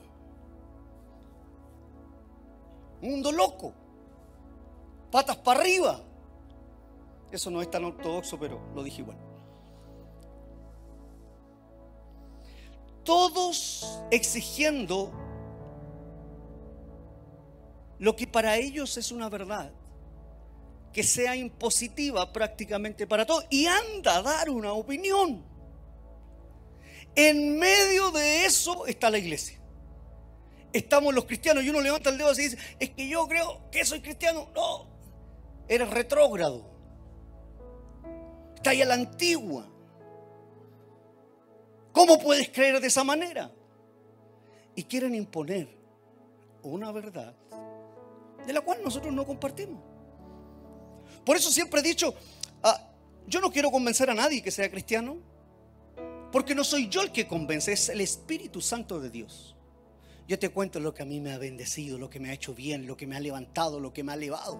Mundo 3.00 3.32
loco. 3.32 3.72
Patas 5.10 5.38
para 5.38 5.60
arriba. 5.60 6.03
Eso 7.34 7.50
no 7.50 7.60
es 7.60 7.70
tan 7.70 7.84
ortodoxo, 7.84 8.38
pero 8.38 8.60
lo 8.74 8.82
dije 8.82 9.02
igual. 9.02 9.18
todos 13.04 14.02
exigiendo 14.10 15.12
lo 17.98 18.16
que 18.16 18.26
para 18.26 18.56
ellos 18.56 18.96
es 18.96 19.12
una 19.12 19.28
verdad, 19.28 19.72
que 20.92 21.02
sea 21.02 21.36
impositiva 21.36 22.32
prácticamente 22.32 23.06
para 23.06 23.24
todos, 23.24 23.46
y 23.50 23.66
anda 23.66 24.16
a 24.16 24.22
dar 24.22 24.50
una 24.50 24.72
opinión. 24.72 25.44
En 27.14 27.58
medio 27.58 28.10
de 28.10 28.44
eso 28.44 28.86
está 28.86 29.10
la 29.10 29.18
iglesia. 29.18 29.60
Estamos 30.72 31.14
los 31.14 31.24
cristianos 31.24 31.62
y 31.62 31.70
uno 31.70 31.80
levanta 31.80 32.10
el 32.10 32.18
dedo 32.18 32.32
y 32.32 32.36
dice, 32.36 32.58
es 32.80 32.90
que 32.90 33.08
yo 33.08 33.28
creo 33.28 33.70
que 33.70 33.84
soy 33.84 34.00
cristiano. 34.00 34.48
No, 34.54 34.88
eres 35.68 35.88
retrógrado. 35.90 36.73
Está 38.64 38.70
ahí 38.70 38.80
a 38.80 38.86
la 38.86 38.94
antigua. 38.94 39.66
¿Cómo 41.92 42.18
puedes 42.18 42.48
creer 42.48 42.80
de 42.80 42.86
esa 42.86 43.04
manera? 43.04 43.52
Y 44.74 44.84
quieren 44.84 45.14
imponer 45.14 45.68
una 46.62 46.90
verdad 46.90 47.34
de 48.46 48.52
la 48.54 48.62
cual 48.62 48.82
nosotros 48.82 49.12
no 49.12 49.26
compartimos. 49.26 49.82
Por 51.26 51.36
eso 51.36 51.50
siempre 51.50 51.80
he 51.80 51.82
dicho, 51.82 52.14
ah, 52.62 52.88
yo 53.26 53.42
no 53.42 53.50
quiero 53.50 53.70
convencer 53.70 54.08
a 54.08 54.14
nadie 54.14 54.42
que 54.42 54.50
sea 54.50 54.70
cristiano, 54.70 55.18
porque 56.32 56.54
no 56.54 56.64
soy 56.64 56.88
yo 56.88 57.02
el 57.02 57.12
que 57.12 57.28
convence, 57.28 57.70
es 57.70 57.90
el 57.90 58.00
Espíritu 58.00 58.62
Santo 58.62 58.98
de 58.98 59.10
Dios. 59.10 59.54
Yo 60.26 60.38
te 60.38 60.48
cuento 60.48 60.80
lo 60.80 60.94
que 60.94 61.02
a 61.02 61.06
mí 61.06 61.20
me 61.20 61.34
ha 61.34 61.38
bendecido, 61.38 61.98
lo 61.98 62.08
que 62.08 62.18
me 62.18 62.30
ha 62.30 62.32
hecho 62.32 62.54
bien, 62.54 62.86
lo 62.86 62.96
que 62.96 63.06
me 63.06 63.14
ha 63.14 63.20
levantado, 63.20 63.78
lo 63.78 63.92
que 63.92 64.02
me 64.02 64.12
ha 64.12 64.14
elevado, 64.14 64.58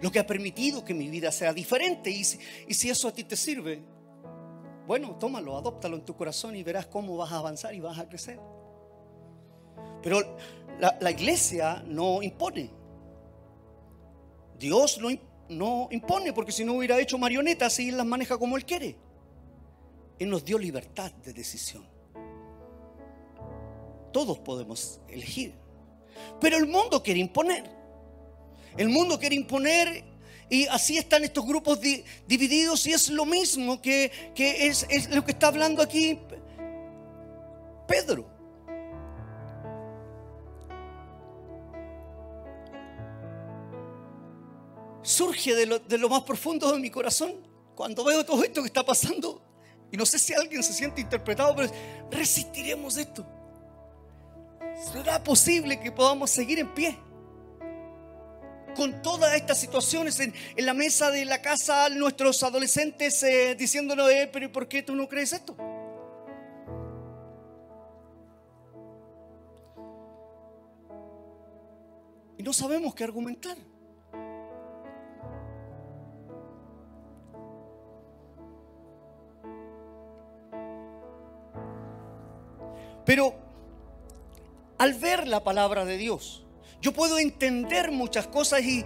lo 0.00 0.10
que 0.10 0.18
ha 0.18 0.26
permitido 0.26 0.84
que 0.84 0.94
mi 0.94 1.08
vida 1.08 1.30
sea 1.30 1.52
diferente. 1.52 2.10
Y 2.10 2.24
si 2.24 2.90
eso 2.90 3.08
a 3.08 3.12
ti 3.12 3.24
te 3.24 3.36
sirve, 3.36 3.82
bueno, 4.86 5.16
tómalo, 5.16 5.56
adóptalo 5.56 5.96
en 5.96 6.04
tu 6.04 6.16
corazón 6.16 6.56
y 6.56 6.62
verás 6.62 6.86
cómo 6.86 7.16
vas 7.16 7.32
a 7.32 7.38
avanzar 7.38 7.74
y 7.74 7.80
vas 7.80 7.98
a 7.98 8.08
crecer. 8.08 8.38
Pero 10.02 10.20
la, 10.78 11.10
iglesia 11.10 11.82
no 11.86 12.22
impone. 12.22 12.70
Dios 14.58 14.98
no, 14.98 15.08
no 15.48 15.88
impone, 15.90 16.32
porque 16.32 16.52
si 16.52 16.64
no 16.64 16.74
hubiera 16.74 16.98
hecho 17.00 17.18
marionetas 17.18 17.78
y 17.78 17.90
las 17.90 18.06
maneja 18.06 18.38
como 18.38 18.56
Él 18.56 18.64
quiere. 18.64 18.96
Él 20.18 20.28
nos 20.28 20.44
dio 20.44 20.58
libertad 20.58 21.12
de 21.12 21.32
decisión. 21.32 21.84
Todos 24.12 24.38
podemos 24.40 25.00
elegir. 25.08 25.54
Pero 26.40 26.56
el 26.56 26.66
mundo 26.66 27.02
quiere 27.02 27.20
imponer. 27.20 27.81
El 28.76 28.88
mundo 28.88 29.18
quiere 29.18 29.34
imponer 29.34 30.04
y 30.48 30.66
así 30.66 30.98
están 30.98 31.24
estos 31.24 31.46
grupos 31.46 31.80
divididos 32.26 32.86
y 32.86 32.92
es 32.92 33.08
lo 33.08 33.24
mismo 33.24 33.80
que, 33.80 34.12
es, 34.36 34.86
es 34.88 35.10
lo 35.10 35.24
que 35.24 35.32
está 35.32 35.48
hablando 35.48 35.82
aquí 35.82 36.18
Pedro. 37.86 38.26
Surge 45.02 45.54
de 45.54 45.66
lo, 45.66 45.78
de 45.78 45.98
lo 45.98 46.08
más 46.08 46.22
profundo 46.22 46.72
de 46.72 46.78
mi 46.78 46.90
corazón 46.90 47.34
cuando 47.74 48.04
veo 48.04 48.24
todo 48.24 48.44
esto 48.44 48.62
que 48.62 48.68
está 48.68 48.84
pasando. 48.84 49.42
Y 49.90 49.96
no 49.96 50.06
sé 50.06 50.18
si 50.18 50.32
alguien 50.32 50.62
se 50.62 50.72
siente 50.72 51.00
interpretado, 51.00 51.54
pero 51.54 51.70
resistiremos 52.10 52.96
esto. 52.96 53.26
¿Será 54.92 55.22
posible 55.22 55.78
que 55.78 55.92
podamos 55.92 56.30
seguir 56.30 56.58
en 56.58 56.72
pie? 56.72 56.98
Con 58.74 59.02
todas 59.02 59.34
estas 59.34 59.58
situaciones 59.58 60.20
en, 60.20 60.34
la 60.56 60.74
mesa 60.74 61.10
de 61.10 61.24
la 61.24 61.42
casa, 61.42 61.88
nuestros 61.88 62.42
adolescentes 62.42 63.22
eh, 63.22 63.54
diciéndonos, 63.54 64.10
eh, 64.10 64.28
pero 64.32 64.50
¿por 64.50 64.68
qué 64.68 64.82
tú 64.82 64.94
no 64.94 65.08
crees 65.08 65.32
esto? 65.32 65.56
Y 72.38 72.42
no 72.42 72.52
sabemos 72.52 72.94
qué 72.94 73.04
argumentar. 73.04 73.56
Pero 83.04 83.34
al 84.78 84.94
ver 84.94 85.28
la 85.28 85.44
palabra 85.44 85.84
de 85.84 85.96
Dios, 85.96 86.41
yo 86.82 86.92
puedo 86.92 87.16
entender 87.18 87.92
muchas 87.92 88.26
cosas 88.26 88.60
y, 88.62 88.84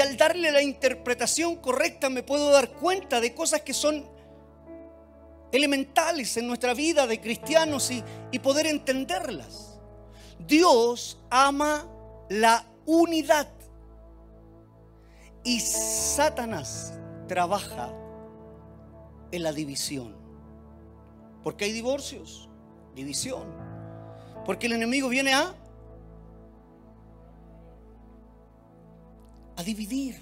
al 0.00 0.16
darle 0.16 0.50
la 0.50 0.60
interpretación 0.60 1.56
correcta 1.56 2.10
me 2.10 2.24
puedo 2.24 2.50
dar 2.50 2.72
cuenta 2.72 3.20
de 3.20 3.32
cosas 3.32 3.62
que 3.62 3.72
son 3.72 4.04
elementales 5.52 6.36
en 6.36 6.48
nuestra 6.48 6.74
vida 6.74 7.06
de 7.06 7.20
cristianos 7.20 7.92
y, 7.92 8.02
y 8.32 8.40
poder 8.40 8.66
entenderlas. 8.66 9.78
Dios 10.40 11.20
ama 11.30 11.88
la 12.28 12.66
unidad 12.84 13.48
y 15.44 15.60
Satanás 15.60 16.98
trabaja 17.28 17.94
en 19.30 19.42
la 19.44 19.52
división. 19.52 20.16
Porque 21.44 21.66
hay 21.66 21.72
divorcios, 21.72 22.48
división. 22.96 23.44
Porque 24.44 24.66
el 24.66 24.72
enemigo 24.72 25.08
viene 25.08 25.32
a 25.32 25.54
a 29.56 29.62
dividir, 29.62 30.16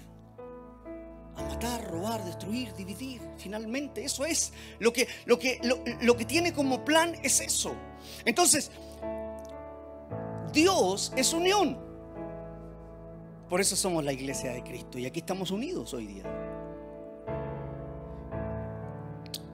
a 1.35 1.43
matar, 1.43 1.89
robar, 1.89 2.23
destruir, 2.23 2.73
dividir. 2.73 3.21
Finalmente, 3.37 4.03
eso 4.03 4.25
es 4.25 4.53
lo 4.79 4.93
que, 4.93 5.07
lo 5.25 5.39
que, 5.39 5.59
lo, 6.01 6.17
que 6.17 6.25
tiene 6.25 6.53
como 6.53 6.83
plan 6.85 7.15
es 7.23 7.41
eso. 7.41 7.75
Entonces, 8.25 8.71
Dios 10.51 11.13
es 11.15 11.33
unión. 11.33 11.79
Por 13.49 13.61
eso 13.61 13.75
somos 13.75 14.03
la 14.03 14.13
iglesia 14.13 14.51
de 14.51 14.63
Cristo 14.63 14.97
y 14.97 15.05
aquí 15.05 15.19
estamos 15.19 15.51
unidos 15.51 15.93
hoy 15.93 16.07
día. 16.07 16.23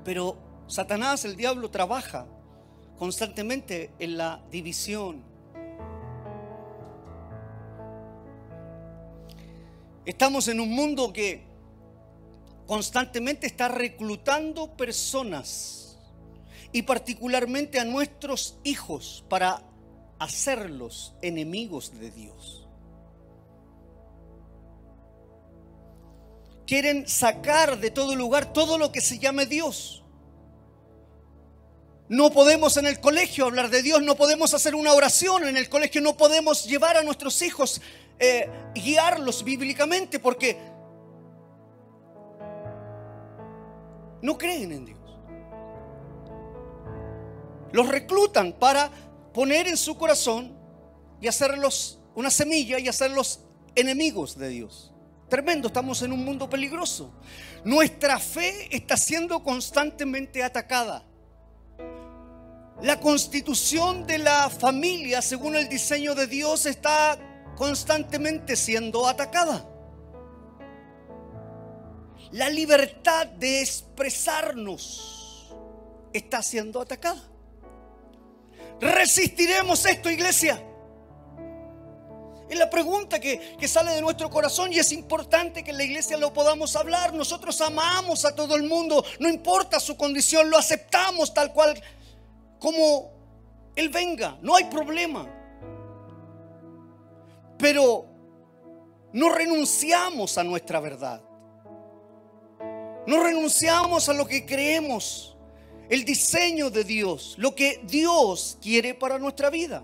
Pero 0.04 0.38
Satanás, 0.68 1.26
el 1.26 1.36
diablo, 1.36 1.70
trabaja 1.70 2.28
constantemente 2.98 3.92
en 4.00 4.18
la 4.18 4.44
división, 4.52 5.24
Estamos 10.10 10.48
en 10.48 10.60
un 10.60 10.72
mundo 10.72 11.14
que 11.14 11.44
constantemente 12.66 13.46
está 13.46 13.68
reclutando 13.68 14.76
personas 14.76 16.00
y 16.72 16.82
particularmente 16.82 17.80
a 17.80 17.86
nuestros 17.86 18.58
hijos 18.64 19.24
para 19.30 19.62
hacerlos 20.18 21.14
enemigos 21.22 22.00
de 22.00 22.10
Dios. 22.10 22.68
Quieren 26.66 27.08
sacar 27.08 27.80
de 27.80 27.92
todo 27.92 28.16
lugar 28.16 28.52
todo 28.52 28.80
lo 28.80 28.92
que 28.92 29.02
se 29.02 29.20
llame 29.20 29.46
Dios. 29.46 30.04
No 32.08 32.32
podemos 32.32 32.78
en 32.78 32.88
el 32.88 33.00
colegio 33.00 33.46
hablar 33.46 33.70
de 33.70 33.84
Dios, 33.84 34.02
no 34.02 34.16
podemos 34.16 34.56
hacer 34.56 34.74
una 34.74 34.92
oración 34.94 35.48
en 35.48 35.56
el 35.56 35.70
colegio, 35.70 36.02
no 36.02 36.18
podemos 36.18 36.66
llevar 36.66 36.98
a 36.98 37.04
nuestros 37.04 37.44
hijos 37.44 37.80
eh, 38.20 38.50
guiarlos 38.76 39.44
bíblicamente 39.44 40.20
porque 40.20 40.58
no 44.22 44.38
creen 44.38 44.72
en 44.72 44.86
Dios. 44.86 45.00
Los 47.72 47.88
reclutan 47.88 48.54
para 48.54 48.90
poner 49.34 49.68
en 49.68 49.78
su 49.78 49.98
corazón 49.98 50.58
y 51.22 51.28
hacerlos 51.28 52.00
una 52.16 52.30
semilla 52.30 52.80
y 52.80 52.88
hacerlos 52.88 53.42
enemigos 53.76 54.38
de 54.38 54.50
Dios. 54.50 54.92
Tremendo, 55.30 55.68
estamos 55.68 56.02
en 56.02 56.12
un 56.12 56.26
mundo 56.26 56.50
peligroso. 56.50 57.14
Nuestra 57.64 58.18
fe 58.18 58.68
está 58.76 58.98
siendo 58.98 59.44
constantemente 59.44 60.44
atacada. 60.44 61.06
La 62.82 63.00
constitución 63.00 64.08
de 64.08 64.18
la 64.18 64.50
familia, 64.50 65.22
según 65.22 65.56
el 65.56 65.70
diseño 65.70 66.16
de 66.16 66.28
Dios, 66.28 66.66
está 66.66 67.20
constantemente 67.60 68.56
siendo 68.56 69.06
atacada. 69.06 69.68
La 72.32 72.50
libertad 72.50 73.28
de 73.28 73.62
expresarnos 73.62 75.54
está 76.14 76.42
siendo 76.42 76.80
atacada. 76.80 77.22
¿Resistiremos 78.80 79.86
esto, 79.86 80.10
iglesia? 80.10 80.64
Es 82.50 82.58
la 82.58 82.70
pregunta 82.70 83.20
que, 83.20 83.58
sale 83.68 83.92
de 83.92 84.02
nuestro 84.02 84.30
corazón 84.30 84.72
y 84.72 84.80
es 84.80 84.94
importante 84.94 85.62
que 85.62 85.72
en 85.72 85.78
la 85.80 85.84
iglesia 85.84 86.16
lo 86.16 86.32
podamos 86.32 86.78
hablar. 86.78 87.14
Nosotros 87.14 87.60
amamos 87.60 88.24
a 88.24 88.34
todo 88.34 88.56
el 88.56 88.64
mundo, 88.64 89.04
no 89.20 89.28
importa 89.28 89.82
su 89.82 89.98
condición, 89.98 90.50
lo 90.50 90.58
aceptamos 90.58 91.34
tal 91.34 91.52
cual 91.52 91.80
como 92.58 93.12
Él 93.76 93.90
venga, 93.90 94.38
no 94.42 94.56
hay 94.56 94.64
problema. 94.64 95.39
Pero 97.60 98.08
no 99.14 99.30
renunciamos 99.30 100.38
a 100.40 100.44
nuestra 100.44 100.80
verdad. 100.80 101.22
No 103.06 103.24
renunciamos 103.24 104.10
a 104.10 104.14
lo 104.14 104.26
que 104.26 104.46
creemos, 104.46 105.38
el 105.90 106.06
diseño 106.06 106.72
de 106.72 106.84
Dios, 106.84 107.36
lo 107.38 107.54
que 107.54 107.82
Dios 107.84 108.58
quiere 108.62 108.96
para 108.96 109.20
nuestra 109.20 109.52
vida 109.52 109.84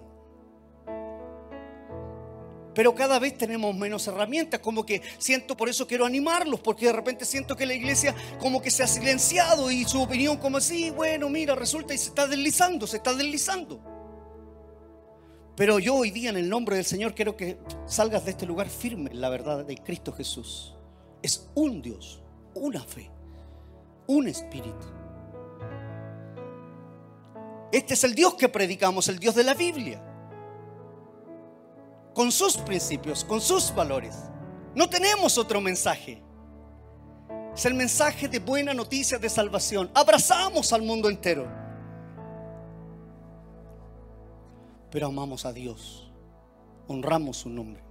pero 2.76 2.94
cada 2.94 3.18
vez 3.18 3.38
tenemos 3.38 3.74
menos 3.74 4.06
herramientas, 4.06 4.60
como 4.60 4.86
que 4.86 5.02
siento, 5.18 5.56
por 5.56 5.70
eso 5.70 5.88
quiero 5.88 6.06
animarlos, 6.06 6.60
porque 6.60 6.86
de 6.86 6.94
repente 6.94 7.26
siento 7.26 7.56
que 7.56 7.66
la 7.66 7.74
iglesia 7.74 8.14
como 8.38 8.62
que 8.62 8.70
se 8.70 8.84
ha 8.84 8.88
silenciado 8.88 9.72
y 9.72 9.86
su 9.86 10.02
opinión 10.02 10.38
como 10.38 10.58
así, 10.58 10.90
bueno, 10.90 11.30
mira, 11.30 11.56
resulta 11.56 11.94
y 11.94 11.98
se 11.98 12.10
está 12.10 12.28
deslizando, 12.28 12.86
se 12.86 12.98
está 12.98 13.14
deslizando. 13.14 13.80
Pero 15.56 15.80
yo 15.80 15.96
hoy 15.96 16.12
día 16.12 16.30
en 16.30 16.38
el 16.38 16.50
nombre 16.50 16.76
del 16.76 16.86
Señor 16.86 17.16
quiero 17.16 17.38
que 17.38 17.58
salgas 17.86 18.26
de 18.26 18.32
este 18.32 18.46
lugar 18.46 18.70
firme 18.70 19.12
en 19.12 19.22
la 19.22 19.30
verdad 19.30 19.66
de 19.66 19.78
Cristo 19.78 20.12
Jesús. 20.12 20.76
Es 21.22 21.50
un 21.56 21.82
Dios, 21.82 22.22
una 22.54 22.84
fe, 22.84 23.10
un 24.08 24.28
espíritu. 24.28 24.86
Este 27.72 27.94
es 27.94 28.04
el 28.04 28.16
Dios 28.16 28.36
que 28.36 28.50
predicamos, 28.50 29.08
el 29.08 29.20
Dios 29.20 29.36
de 29.36 29.44
la 29.44 29.54
Biblia 29.54 30.02
con 32.16 32.32
sus 32.32 32.56
principios, 32.58 33.26
con 33.26 33.42
sus 33.42 33.76
valores. 33.76 34.16
No 34.74 34.90
tenemos 34.90 35.38
otro 35.38 35.60
mensaje. 35.60 36.24
Es 37.54 37.66
el 37.66 37.74
mensaje 37.74 38.30
de 38.30 38.40
buena 38.40 38.74
noticia 38.74 39.20
de 39.20 39.30
salvación. 39.30 39.92
Abrazamos 39.94 40.72
al 40.72 40.82
mundo 40.82 41.10
entero. 41.10 41.65
Pero 44.96 45.08
amamos 45.08 45.44
a 45.44 45.52
Dios. 45.52 46.10
Honramos 46.88 47.36
su 47.36 47.50
nombre. 47.50 47.84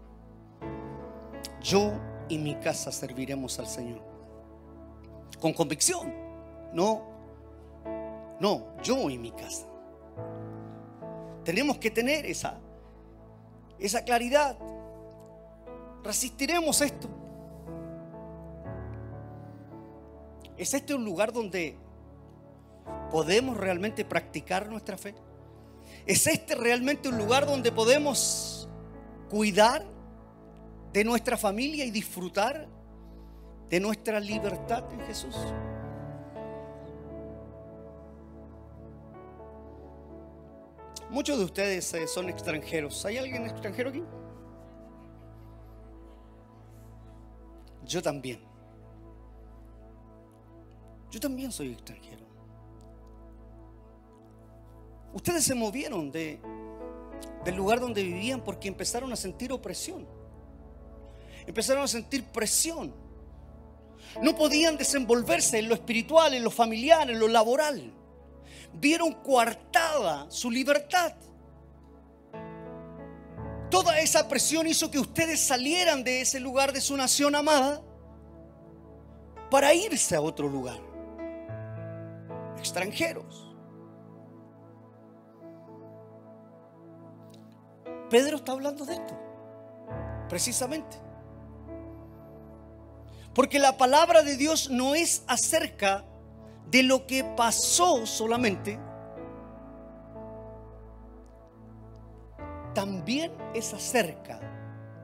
Yo 1.60 1.92
y 2.30 2.38
mi 2.38 2.54
casa 2.54 2.90
serviremos 2.90 3.58
al 3.58 3.66
Señor. 3.66 4.00
Con 5.38 5.52
convicción. 5.52 6.14
No, 6.72 7.02
no, 8.40 8.80
yo 8.82 9.10
y 9.10 9.18
mi 9.18 9.32
casa. 9.32 9.66
Tenemos 11.44 11.76
que 11.76 11.90
tener 11.90 12.24
esa 12.24 12.58
esa 13.78 14.02
claridad. 14.02 14.56
Resistiremos 16.02 16.80
esto. 16.80 17.10
¿Es 20.56 20.72
este 20.72 20.94
un 20.94 21.04
lugar 21.04 21.34
donde 21.34 21.76
podemos 23.10 23.58
realmente 23.58 24.06
practicar 24.06 24.70
nuestra 24.70 24.96
fe? 24.96 25.14
¿Es 26.06 26.26
este 26.26 26.54
realmente 26.54 27.08
un 27.08 27.16
lugar 27.16 27.46
donde 27.46 27.72
podemos 27.72 28.68
cuidar 29.30 29.84
de 30.92 31.04
nuestra 31.04 31.36
familia 31.36 31.84
y 31.84 31.90
disfrutar 31.90 32.68
de 33.70 33.80
nuestra 33.80 34.20
libertad 34.20 34.84
en 34.92 35.00
Jesús? 35.06 35.34
Muchos 41.08 41.38
de 41.38 41.44
ustedes 41.44 41.94
eh, 41.94 42.06
son 42.06 42.28
extranjeros. 42.28 43.04
¿Hay 43.06 43.16
alguien 43.18 43.44
extranjero 43.46 43.90
aquí? 43.90 44.02
Yo 47.86 48.02
también. 48.02 48.40
Yo 51.10 51.20
también 51.20 51.52
soy 51.52 51.72
extranjero. 51.72 52.33
Ustedes 55.14 55.44
se 55.44 55.54
movieron 55.54 56.12
de, 56.12 56.38
del 57.44 57.54
lugar 57.54 57.80
donde 57.80 58.02
vivían 58.02 58.42
porque 58.42 58.68
empezaron 58.68 59.10
a 59.12 59.16
sentir 59.16 59.52
opresión. 59.52 60.06
Empezaron 61.46 61.84
a 61.84 61.88
sentir 61.88 62.24
presión. 62.24 62.92
No 64.20 64.36
podían 64.36 64.76
desenvolverse 64.76 65.58
en 65.58 65.68
lo 65.68 65.74
espiritual, 65.74 66.34
en 66.34 66.44
lo 66.44 66.50
familiar, 66.50 67.10
en 67.10 67.18
lo 67.18 67.28
laboral 67.28 67.92
vieron 68.80 69.12
coartada 69.12 70.26
su 70.30 70.50
libertad. 70.50 71.14
Toda 73.70 73.98
esa 73.98 74.28
presión 74.28 74.66
hizo 74.66 74.90
que 74.90 74.98
ustedes 74.98 75.40
salieran 75.40 76.04
de 76.04 76.20
ese 76.20 76.38
lugar 76.38 76.72
de 76.72 76.80
su 76.80 76.96
nación 76.96 77.34
amada 77.34 77.82
para 79.50 79.74
irse 79.74 80.14
a 80.14 80.20
otro 80.20 80.48
lugar. 80.48 80.80
Extranjeros. 82.58 83.53
Pedro 88.14 88.36
está 88.36 88.52
hablando 88.52 88.86
de 88.86 88.92
esto, 88.92 89.18
precisamente. 90.28 90.96
Porque 93.34 93.58
la 93.58 93.76
palabra 93.76 94.22
de 94.22 94.36
Dios 94.36 94.70
no 94.70 94.94
es 94.94 95.24
acerca 95.26 96.04
de 96.70 96.84
lo 96.84 97.08
que 97.08 97.24
pasó 97.24 98.06
solamente, 98.06 98.78
también 102.72 103.32
es 103.52 103.74
acerca 103.74 104.38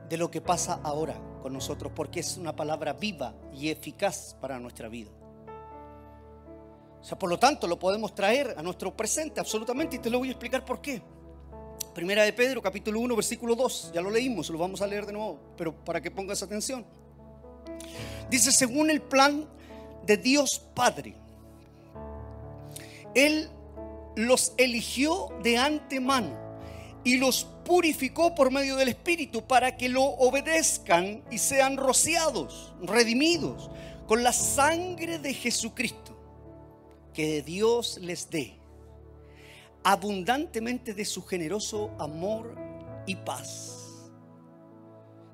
de 0.07 0.15
lo 0.15 0.31
que 0.31 0.39
pasa 0.39 0.79
ahora 0.81 1.15
con 1.41 1.51
nosotros, 1.51 1.91
porque 1.93 2.21
es 2.21 2.37
una 2.37 2.55
palabra 2.55 2.93
viva 2.93 3.33
y 3.51 3.67
eficaz 3.71 4.37
para 4.39 4.57
nuestra 4.57 4.87
vida. 4.87 5.11
O 7.01 7.03
sea, 7.03 7.19
por 7.19 7.29
lo 7.29 7.37
tanto, 7.37 7.67
lo 7.67 7.77
podemos 7.77 8.15
traer 8.15 8.55
a 8.57 8.63
nuestro 8.63 8.95
presente 8.95 9.41
absolutamente 9.41 9.97
y 9.97 9.99
te 9.99 10.09
lo 10.09 10.19
voy 10.19 10.29
a 10.29 10.31
explicar 10.31 10.63
por 10.63 10.79
qué. 10.79 11.03
Primera 11.93 12.23
de 12.23 12.31
Pedro, 12.31 12.61
capítulo 12.61 13.01
1, 13.01 13.15
versículo 13.17 13.53
2. 13.53 13.91
Ya 13.93 14.01
lo 14.01 14.09
leímos, 14.09 14.49
lo 14.49 14.57
vamos 14.57 14.81
a 14.81 14.87
leer 14.87 15.05
de 15.05 15.11
nuevo, 15.11 15.39
pero 15.57 15.73
para 15.73 15.99
que 15.99 16.09
pongas 16.09 16.41
atención. 16.41 16.85
Dice, 18.29 18.51
según 18.53 18.89
el 18.89 19.01
plan 19.01 19.45
de 20.05 20.15
Dios 20.15 20.61
Padre, 20.73 21.15
él 23.13 23.49
los 24.15 24.53
eligió 24.57 25.33
de 25.43 25.57
antemano 25.57 26.37
y 27.03 27.17
los 27.17 27.43
purificó 27.65 28.35
por 28.35 28.51
medio 28.51 28.77
del 28.77 28.87
Espíritu 28.87 29.41
para 29.41 29.75
que 29.75 29.89
lo 29.89 30.03
obedezcan 30.03 31.23
y 31.29 31.39
sean 31.39 31.75
rociados, 31.75 32.73
redimidos 32.83 33.69
con 34.07 34.23
la 34.23 34.31
sangre 34.31 35.19
de 35.19 35.33
Jesucristo. 35.33 36.17
Que 37.13 37.41
Dios 37.41 37.97
les 37.97 38.29
dé 38.29 38.60
abundantemente 39.83 40.93
de 40.93 41.05
su 41.05 41.23
generoso 41.25 41.91
amor 41.99 42.55
y 43.05 43.15
paz. 43.15 43.77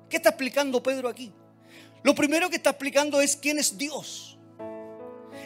¿Qué 0.08 0.16
está 0.16 0.30
explicando 0.30 0.82
Pedro 0.82 1.08
aquí? 1.08 1.32
Lo 2.02 2.14
primero 2.14 2.48
que 2.48 2.56
está 2.56 2.70
explicando 2.70 3.20
es 3.20 3.36
quién 3.36 3.58
es 3.58 3.76
Dios. 3.76 4.38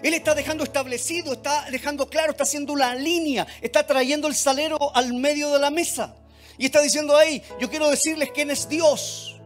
Él 0.03 0.15
está 0.15 0.35
dejando 0.35 0.65
establecido, 0.65 1.33
está 1.35 1.71
dejando 1.71 2.09
claro, 2.09 2.33
está 2.33 2.43
haciendo 2.45 2.75
la 2.75 2.95
línea, 2.95 3.47
está 3.61 3.87
trayendo 3.87 4.29
el 4.29 4.35
salero 4.35 4.95
al 4.95 5.13
medio 5.15 5.51
de 5.53 5.59
la 5.59 5.71
mesa. 5.71 6.17
Y 6.59 6.67
está 6.67 6.81
diciendo 6.81 7.17
ahí, 7.17 7.43
yo 7.61 7.71
quiero 7.71 7.89
decirles 7.89 8.31
quién 8.35 8.51
es 8.51 8.69
Dios. 8.69 9.41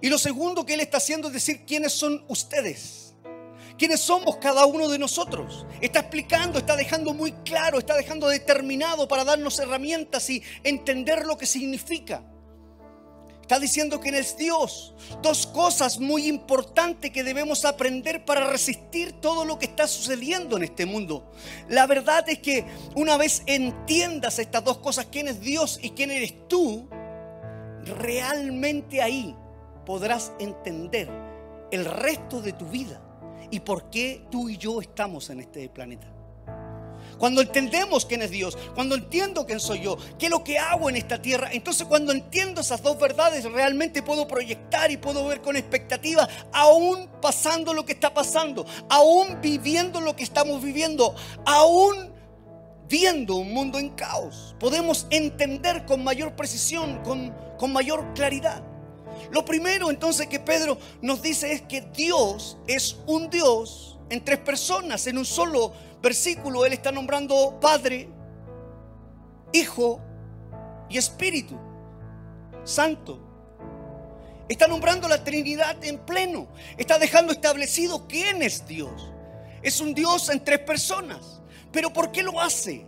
Y 0.00 0.08
lo 0.08 0.18
segundo 0.18 0.64
que 0.64 0.74
Él 0.74 0.80
está 0.80 0.98
haciendo 0.98 1.28
es 1.28 1.34
decir 1.34 1.64
quiénes 1.66 1.92
son 1.92 2.24
ustedes. 2.28 3.05
Quiénes 3.78 4.00
somos 4.00 4.36
cada 4.36 4.64
uno 4.64 4.88
de 4.88 4.98
nosotros. 4.98 5.66
Está 5.80 6.00
explicando, 6.00 6.58
está 6.58 6.76
dejando 6.76 7.12
muy 7.12 7.32
claro, 7.44 7.78
está 7.78 7.94
dejando 7.94 8.28
determinado 8.28 9.06
para 9.06 9.24
darnos 9.24 9.58
herramientas 9.58 10.30
y 10.30 10.42
entender 10.64 11.26
lo 11.26 11.36
que 11.36 11.46
significa. 11.46 12.22
Está 13.42 13.60
diciendo 13.60 14.00
que 14.00 14.08
es 14.08 14.36
Dios. 14.36 14.94
Dos 15.22 15.46
cosas 15.46 16.00
muy 16.00 16.26
importantes 16.26 17.10
que 17.12 17.22
debemos 17.22 17.64
aprender 17.64 18.24
para 18.24 18.50
resistir 18.50 19.12
todo 19.20 19.44
lo 19.44 19.58
que 19.58 19.66
está 19.66 19.86
sucediendo 19.86 20.56
en 20.56 20.64
este 20.64 20.86
mundo. 20.86 21.30
La 21.68 21.86
verdad 21.86 22.28
es 22.28 22.38
que 22.38 22.64
una 22.94 23.16
vez 23.16 23.42
entiendas 23.46 24.38
estas 24.38 24.64
dos 24.64 24.78
cosas, 24.78 25.06
quién 25.12 25.28
es 25.28 25.40
Dios 25.40 25.78
y 25.82 25.90
quién 25.90 26.10
eres 26.10 26.48
tú, 26.48 26.88
realmente 27.84 29.02
ahí 29.02 29.36
podrás 29.84 30.32
entender 30.40 31.08
el 31.70 31.84
resto 31.84 32.40
de 32.40 32.52
tu 32.52 32.66
vida 32.66 33.05
y 33.50 33.60
por 33.60 33.90
qué 33.90 34.26
tú 34.30 34.48
y 34.48 34.56
yo 34.56 34.80
estamos 34.80 35.30
en 35.30 35.40
este 35.40 35.68
planeta. 35.68 36.16
Cuando 37.18 37.40
entendemos 37.40 38.04
quién 38.04 38.22
es 38.22 38.30
Dios, 38.30 38.58
cuando 38.74 38.94
entiendo 38.94 39.46
quién 39.46 39.58
soy 39.58 39.80
yo, 39.80 39.96
qué 40.18 40.26
es 40.26 40.30
lo 40.30 40.44
que 40.44 40.58
hago 40.58 40.90
en 40.90 40.96
esta 40.96 41.20
tierra, 41.20 41.48
entonces 41.50 41.86
cuando 41.86 42.12
entiendo 42.12 42.60
esas 42.60 42.82
dos 42.82 42.98
verdades 42.98 43.44
realmente 43.50 44.02
puedo 44.02 44.28
proyectar 44.28 44.90
y 44.90 44.98
puedo 44.98 45.26
ver 45.26 45.40
con 45.40 45.56
expectativa, 45.56 46.28
aún 46.52 47.08
pasando 47.22 47.72
lo 47.72 47.86
que 47.86 47.92
está 47.92 48.12
pasando, 48.12 48.66
aún 48.90 49.40
viviendo 49.40 50.00
lo 50.00 50.14
que 50.14 50.24
estamos 50.24 50.62
viviendo, 50.62 51.14
aún 51.46 52.12
viendo 52.86 53.36
un 53.36 53.52
mundo 53.52 53.78
en 53.78 53.90
caos. 53.90 54.54
Podemos 54.60 55.06
entender 55.10 55.86
con 55.86 56.04
mayor 56.04 56.36
precisión, 56.36 57.02
con, 57.02 57.34
con 57.58 57.72
mayor 57.72 58.12
claridad. 58.14 58.62
Lo 59.30 59.44
primero 59.44 59.90
entonces 59.90 60.26
que 60.26 60.40
Pedro 60.40 60.78
nos 61.02 61.22
dice 61.22 61.52
es 61.52 61.62
que 61.62 61.80
Dios 61.80 62.58
es 62.66 62.96
un 63.06 63.28
Dios 63.30 63.98
en 64.08 64.24
tres 64.24 64.38
personas, 64.38 65.06
en 65.06 65.18
un 65.18 65.24
solo 65.24 65.72
versículo. 66.02 66.64
Él 66.64 66.72
está 66.72 66.92
nombrando 66.92 67.58
Padre, 67.60 68.08
Hijo 69.52 70.00
y 70.88 70.98
Espíritu 70.98 71.58
Santo. 72.64 73.20
Está 74.48 74.68
nombrando 74.68 75.08
la 75.08 75.24
Trinidad 75.24 75.82
en 75.84 75.98
pleno. 75.98 76.46
Está 76.76 76.98
dejando 76.98 77.32
establecido 77.32 78.06
quién 78.06 78.42
es 78.42 78.66
Dios. 78.66 79.12
Es 79.62 79.80
un 79.80 79.94
Dios 79.94 80.28
en 80.28 80.44
tres 80.44 80.60
personas. 80.60 81.40
Pero 81.72 81.92
¿por 81.92 82.12
qué 82.12 82.22
lo 82.22 82.40
hace? 82.40 82.86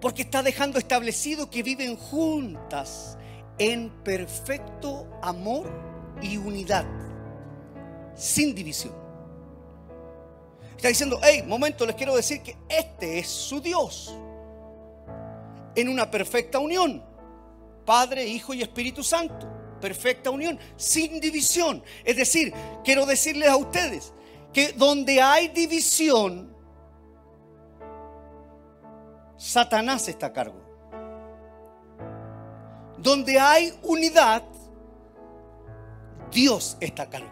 Porque 0.00 0.22
está 0.22 0.42
dejando 0.42 0.78
establecido 0.78 1.50
que 1.50 1.62
viven 1.62 1.96
juntas 1.96 3.18
en 3.58 3.90
perfecto 4.02 5.06
amor 5.22 5.70
y 6.20 6.36
unidad, 6.36 6.84
sin 8.14 8.54
división. 8.54 8.94
Está 10.76 10.88
diciendo, 10.88 11.18
hey, 11.22 11.42
momento, 11.46 11.86
les 11.86 11.96
quiero 11.96 12.14
decir 12.14 12.42
que 12.42 12.56
este 12.68 13.18
es 13.18 13.28
su 13.28 13.60
Dios, 13.60 14.14
en 15.74 15.88
una 15.88 16.10
perfecta 16.10 16.58
unión, 16.58 17.02
Padre, 17.84 18.26
Hijo 18.26 18.52
y 18.52 18.62
Espíritu 18.62 19.02
Santo, 19.02 19.48
perfecta 19.80 20.30
unión, 20.30 20.58
sin 20.76 21.20
división. 21.20 21.82
Es 22.04 22.16
decir, 22.16 22.52
quiero 22.84 23.06
decirles 23.06 23.48
a 23.48 23.56
ustedes 23.56 24.12
que 24.52 24.72
donde 24.72 25.20
hay 25.20 25.48
división, 25.48 26.54
Satanás 29.36 30.08
está 30.08 30.26
a 30.26 30.32
cargo. 30.32 30.65
Donde 33.06 33.38
hay 33.38 33.72
unidad, 33.84 34.42
Dios 36.32 36.76
está 36.80 37.04
a 37.04 37.08
cargo. 37.08 37.30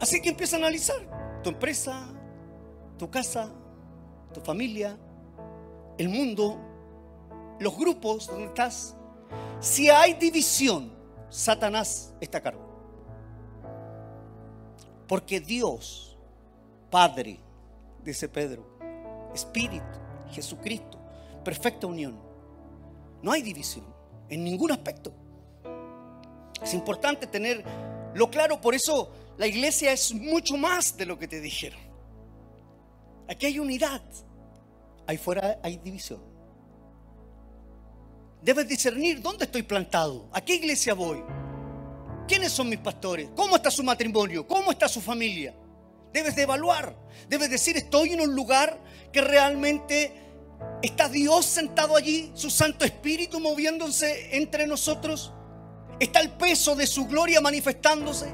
Así 0.00 0.22
que 0.22 0.30
empieza 0.30 0.56
a 0.56 0.60
analizar 0.60 0.96
tu 1.42 1.50
empresa, 1.50 2.06
tu 2.96 3.10
casa, 3.10 3.52
tu 4.32 4.40
familia, 4.40 4.96
el 5.98 6.08
mundo, 6.08 6.58
los 7.60 7.76
grupos 7.76 8.26
donde 8.26 8.46
estás. 8.46 8.96
Si 9.60 9.90
hay 9.90 10.14
división, 10.14 10.90
Satanás 11.28 12.14
está 12.22 12.38
a 12.38 12.42
cargo. 12.42 12.66
Porque 15.06 15.40
Dios, 15.40 16.16
Padre, 16.90 17.38
dice 18.02 18.30
Pedro, 18.30 18.64
Espíritu, 19.34 19.98
Jesucristo, 20.30 20.98
perfecta 21.44 21.86
unión, 21.86 22.18
no 23.24 23.32
hay 23.32 23.40
división 23.40 23.86
en 24.28 24.44
ningún 24.44 24.70
aspecto. 24.70 25.14
Es 26.62 26.74
importante 26.74 27.26
tenerlo 27.26 28.30
claro, 28.30 28.60
por 28.60 28.74
eso 28.74 29.10
la 29.38 29.46
iglesia 29.46 29.92
es 29.92 30.12
mucho 30.12 30.58
más 30.58 30.94
de 30.94 31.06
lo 31.06 31.18
que 31.18 31.26
te 31.26 31.40
dijeron. 31.40 31.80
Aquí 33.26 33.46
hay 33.46 33.58
unidad, 33.58 34.02
ahí 35.06 35.16
fuera 35.16 35.58
hay 35.62 35.78
división. 35.78 36.20
Debes 38.42 38.68
discernir 38.68 39.22
dónde 39.22 39.46
estoy 39.46 39.62
plantado, 39.62 40.28
a 40.30 40.42
qué 40.42 40.56
iglesia 40.56 40.92
voy, 40.92 41.24
quiénes 42.28 42.52
son 42.52 42.68
mis 42.68 42.78
pastores, 42.80 43.30
cómo 43.34 43.56
está 43.56 43.70
su 43.70 43.82
matrimonio, 43.82 44.46
cómo 44.46 44.70
está 44.70 44.86
su 44.86 45.00
familia. 45.00 45.54
Debes 46.12 46.36
de 46.36 46.42
evaluar, 46.42 46.94
debes 47.26 47.48
decir, 47.48 47.74
estoy 47.78 48.10
en 48.10 48.20
un 48.20 48.34
lugar 48.34 48.78
que 49.10 49.22
realmente 49.22 50.23
¿Está 50.84 51.08
Dios 51.08 51.46
sentado 51.46 51.96
allí, 51.96 52.30
su 52.34 52.50
Santo 52.50 52.84
Espíritu 52.84 53.40
moviéndose 53.40 54.36
entre 54.36 54.66
nosotros? 54.66 55.32
¿Está 55.98 56.20
el 56.20 56.32
peso 56.32 56.76
de 56.76 56.86
su 56.86 57.06
gloria 57.06 57.40
manifestándose? 57.40 58.26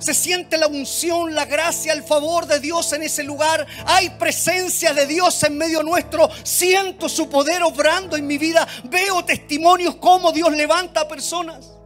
Se 0.00 0.12
siente 0.12 0.58
la 0.58 0.66
unción, 0.66 1.32
la 1.32 1.44
gracia, 1.44 1.92
el 1.92 2.02
favor 2.02 2.46
de 2.46 2.58
Dios 2.58 2.92
en 2.94 3.04
ese 3.04 3.22
lugar. 3.22 3.64
Hay 3.86 4.10
presencia 4.18 4.92
de 4.92 5.06
Dios 5.06 5.40
en 5.44 5.56
medio 5.56 5.84
nuestro. 5.84 6.28
Siento 6.42 7.08
su 7.08 7.30
poder 7.30 7.62
obrando 7.62 8.16
en 8.16 8.26
mi 8.26 8.36
vida. 8.36 8.66
Veo 8.90 9.24
testimonios 9.24 9.94
cómo 10.00 10.32
Dios 10.32 10.50
levanta 10.50 11.02
a 11.02 11.08
personas. 11.08 11.78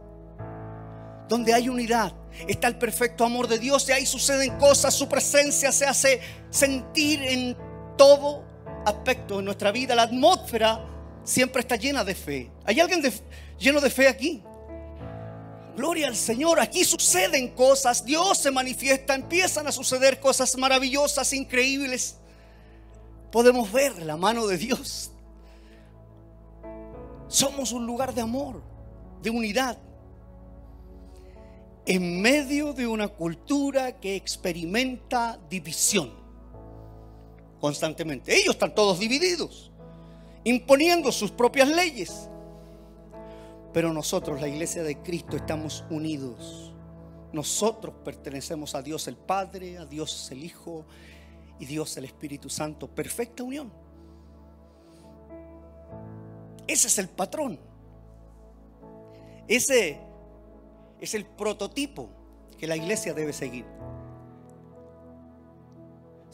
Donde 1.29 1.53
hay 1.53 1.69
unidad, 1.69 2.15
está 2.47 2.67
el 2.67 2.79
perfecto 2.79 3.23
amor 3.23 3.47
de 3.47 3.59
Dios 3.59 3.87
y 3.89 3.91
ahí 3.91 4.07
suceden 4.07 4.57
cosas. 4.57 4.95
Su 4.95 5.07
presencia 5.07 5.71
se 5.71 5.85
hace 5.85 6.19
sentir 6.49 7.21
en 7.21 7.55
todo 7.95 8.54
aspectos 8.85 9.39
en 9.39 9.45
nuestra 9.45 9.71
vida, 9.71 9.95
la 9.95 10.03
atmósfera 10.03 10.85
siempre 11.23 11.61
está 11.61 11.75
llena 11.75 12.03
de 12.03 12.15
fe. 12.15 12.51
¿Hay 12.63 12.79
alguien 12.79 13.01
lleno 13.59 13.81
de 13.81 13.89
fe 13.89 14.07
aquí? 14.07 14.43
Gloria 15.75 16.07
al 16.07 16.15
Señor, 16.15 16.59
aquí 16.59 16.85
suceden 16.85 17.49
cosas, 17.49 18.05
Dios 18.05 18.37
se 18.37 18.49
manifiesta, 18.49 19.13
empiezan 19.13 19.67
a 19.67 19.71
suceder 19.73 20.21
cosas 20.21 20.57
maravillosas, 20.57 21.33
increíbles. 21.33 22.15
Podemos 23.31 23.69
ver 23.71 24.01
la 24.01 24.15
mano 24.15 24.47
de 24.47 24.57
Dios. 24.57 25.11
Somos 27.27 27.73
un 27.73 27.85
lugar 27.85 28.13
de 28.13 28.21
amor, 28.21 28.61
de 29.21 29.29
unidad, 29.29 29.77
en 31.85 32.21
medio 32.21 32.71
de 32.71 32.87
una 32.87 33.09
cultura 33.09 33.99
que 33.99 34.15
experimenta 34.15 35.37
división 35.49 36.24
constantemente. 37.59 38.33
Ellos 38.35 38.55
están 38.55 38.73
todos 38.73 38.99
divididos, 38.99 39.71
imponiendo 40.43 41.11
sus 41.11 41.31
propias 41.31 41.69
leyes. 41.69 42.29
Pero 43.73 43.91
nosotros, 43.91 44.39
la 44.39 44.47
iglesia 44.47 44.83
de 44.83 44.97
Cristo, 44.99 45.35
estamos 45.35 45.83
unidos. 45.89 46.73
Nosotros 47.33 47.93
pertenecemos 48.03 48.75
a 48.75 48.81
Dios 48.81 49.07
el 49.07 49.17
Padre, 49.17 49.77
a 49.77 49.85
Dios 49.85 50.31
el 50.31 50.43
Hijo 50.43 50.85
y 51.59 51.65
Dios 51.65 51.97
el 51.97 52.05
Espíritu 52.05 52.49
Santo. 52.49 52.87
Perfecta 52.87 53.43
unión. 53.43 53.71
Ese 56.67 56.87
es 56.87 56.97
el 56.97 57.09
patrón. 57.09 57.59
Ese 59.47 59.99
es 60.99 61.13
el 61.13 61.25
prototipo 61.25 62.09
que 62.57 62.67
la 62.67 62.77
iglesia 62.77 63.13
debe 63.13 63.33
seguir 63.33 63.65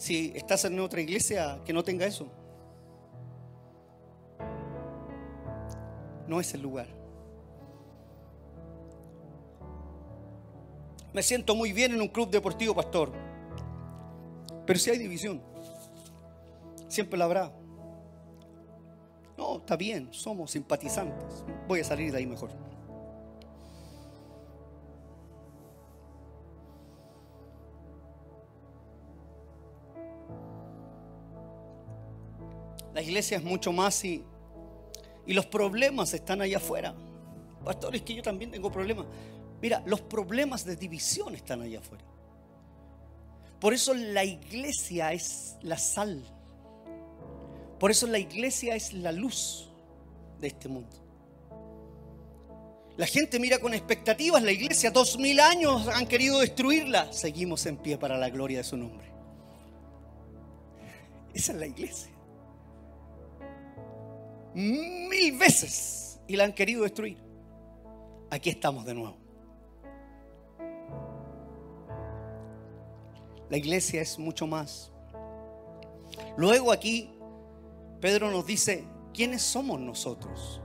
si 0.02 0.34
estás 0.36 0.66
en 0.66 0.80
otra 0.80 1.00
iglesia 1.00 1.62
que 1.64 1.72
no 1.74 1.84
tenga 1.84 2.08
eso. 2.08 2.28
No 6.28 6.40
es 6.40 6.52
el 6.56 6.62
lugar. 6.64 6.88
Me 11.14 11.22
siento 11.22 11.54
muy 11.54 11.72
bien 11.72 11.94
en 11.94 12.02
un 12.02 12.08
club 12.08 12.32
deportivo, 12.32 12.74
pastor. 12.74 13.12
Pero 14.66 14.80
si 14.80 14.90
hay 14.90 14.98
división, 14.98 15.40
siempre 16.88 17.20
la 17.20 17.26
habrá. 17.26 17.52
No, 19.38 19.58
está 19.58 19.76
bien, 19.76 20.08
somos 20.12 20.50
simpatizantes. 20.50 21.46
Voy 21.68 21.82
a 21.82 21.84
salir 21.84 22.12
de 22.12 22.18
ahí 22.18 22.26
mejor. 22.26 22.50
La 33.02 33.08
iglesia 33.08 33.38
es 33.38 33.44
mucho 33.44 33.74
más 33.74 34.06
y, 34.06 34.24
y 35.26 35.34
los 35.34 35.48
problemas 35.48 36.14
están 36.14 36.40
allá 36.40 36.58
afuera. 36.58 36.94
Pastores, 37.66 38.04
que 38.04 38.14
yo 38.14 38.22
también 38.22 38.52
tengo 38.52 38.72
problemas. 38.72 39.08
Mira, 39.60 39.82
los 39.88 40.02
problemas 40.02 40.64
de 40.66 40.76
división 40.76 41.34
están 41.34 41.64
allá 41.64 41.80
afuera. 41.80 42.04
Por 43.60 43.74
eso 43.74 43.96
la 43.96 44.24
iglesia 44.24 45.14
es 45.14 45.56
la 45.64 45.80
sal. 45.80 46.24
Por 47.80 47.90
eso 47.90 48.06
la 48.06 48.20
iglesia 48.20 48.76
es 48.76 48.94
la 48.94 49.12
luz 49.12 49.72
de 50.40 50.50
este 50.50 50.70
mundo. 50.70 50.96
La 52.98 53.08
gente 53.08 53.40
mira 53.40 53.58
con 53.58 53.74
expectativas 53.74 54.44
la 54.44 54.52
iglesia. 54.52 54.92
Dos 54.92 55.18
mil 55.18 55.40
años 55.40 55.88
han 55.88 56.06
querido 56.06 56.40
destruirla. 56.40 57.12
Seguimos 57.12 57.66
en 57.66 57.78
pie 57.78 57.98
para 57.98 58.16
la 58.16 58.30
gloria 58.30 58.60
de 58.60 58.64
su 58.64 58.78
nombre. 58.78 59.08
Esa 61.34 61.54
es 61.54 61.58
la 61.58 61.66
iglesia 61.66 62.21
mil 64.54 65.38
veces 65.38 66.20
y 66.28 66.36
la 66.36 66.46
han 66.46 66.54
querido 66.54 66.84
destruir. 66.84 67.18
Aquí 68.30 68.50
estamos 68.50 68.86
de 68.86 68.94
nuevo. 68.94 69.18
La 73.50 73.58
iglesia 73.58 74.02
es 74.02 74.18
mucho 74.18 74.48
más. 74.48 74.92
Luego 76.38 76.72
aquí 76.72 77.10
Pedro 78.00 78.32
nos 78.32 78.46
dice, 78.46 78.86
¿quiénes 79.14 79.42
somos 79.42 79.80
nosotros? 79.80 80.62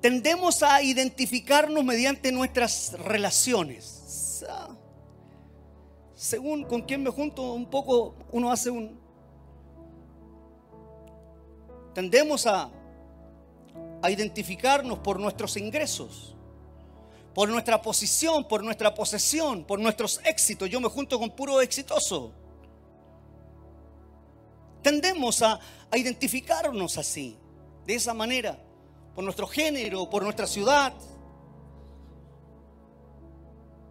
Tendemos 0.00 0.62
a 0.62 0.82
identificarnos 0.82 1.84
mediante 1.84 2.32
nuestras 2.32 2.92
relaciones. 3.00 4.44
Según 6.14 6.64
con 6.64 6.82
quién 6.82 7.02
me 7.02 7.10
junto, 7.10 7.52
un 7.52 7.68
poco 7.68 8.14
uno 8.30 8.50
hace 8.50 8.70
un... 8.70 8.98
Tendemos 11.94 12.46
a, 12.46 12.70
a 14.02 14.10
identificarnos 14.10 14.98
por 15.00 15.18
nuestros 15.18 15.56
ingresos, 15.56 16.36
por 17.34 17.48
nuestra 17.48 17.80
posición, 17.82 18.46
por 18.46 18.62
nuestra 18.62 18.94
posesión, 18.94 19.64
por 19.64 19.78
nuestros 19.78 20.20
éxitos. 20.24 20.68
Yo 20.70 20.80
me 20.80 20.88
junto 20.88 21.18
con 21.18 21.30
puro 21.30 21.60
exitoso. 21.60 22.32
Tendemos 24.82 25.42
a, 25.42 25.58
a 25.90 25.96
identificarnos 25.98 26.96
así, 26.96 27.36
de 27.86 27.94
esa 27.94 28.14
manera, 28.14 28.58
por 29.14 29.24
nuestro 29.24 29.46
género, 29.46 30.08
por 30.08 30.22
nuestra 30.22 30.46
ciudad, 30.46 30.94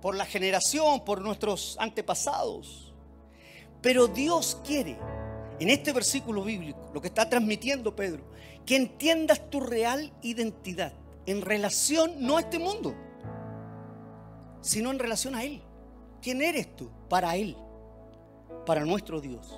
por 0.01 0.15
la 0.15 0.25
generación, 0.25 1.03
por 1.03 1.21
nuestros 1.21 1.77
antepasados. 1.79 2.93
Pero 3.81 4.07
Dios 4.07 4.57
quiere, 4.65 4.97
en 5.59 5.69
este 5.69 5.91
versículo 5.91 6.43
bíblico, 6.43 6.89
lo 6.93 7.01
que 7.01 7.07
está 7.07 7.29
transmitiendo 7.29 7.95
Pedro, 7.95 8.23
que 8.65 8.75
entiendas 8.75 9.49
tu 9.49 9.59
real 9.59 10.11
identidad 10.21 10.93
en 11.25 11.41
relación 11.41 12.13
no 12.19 12.37
a 12.37 12.41
este 12.41 12.59
mundo, 12.59 12.95
sino 14.61 14.91
en 14.91 14.99
relación 14.99 15.35
a 15.35 15.43
Él. 15.43 15.61
¿Quién 16.21 16.41
eres 16.41 16.75
tú 16.75 16.89
para 17.09 17.35
Él? 17.35 17.55
Para 18.65 18.85
nuestro 18.85 19.21
Dios. 19.21 19.53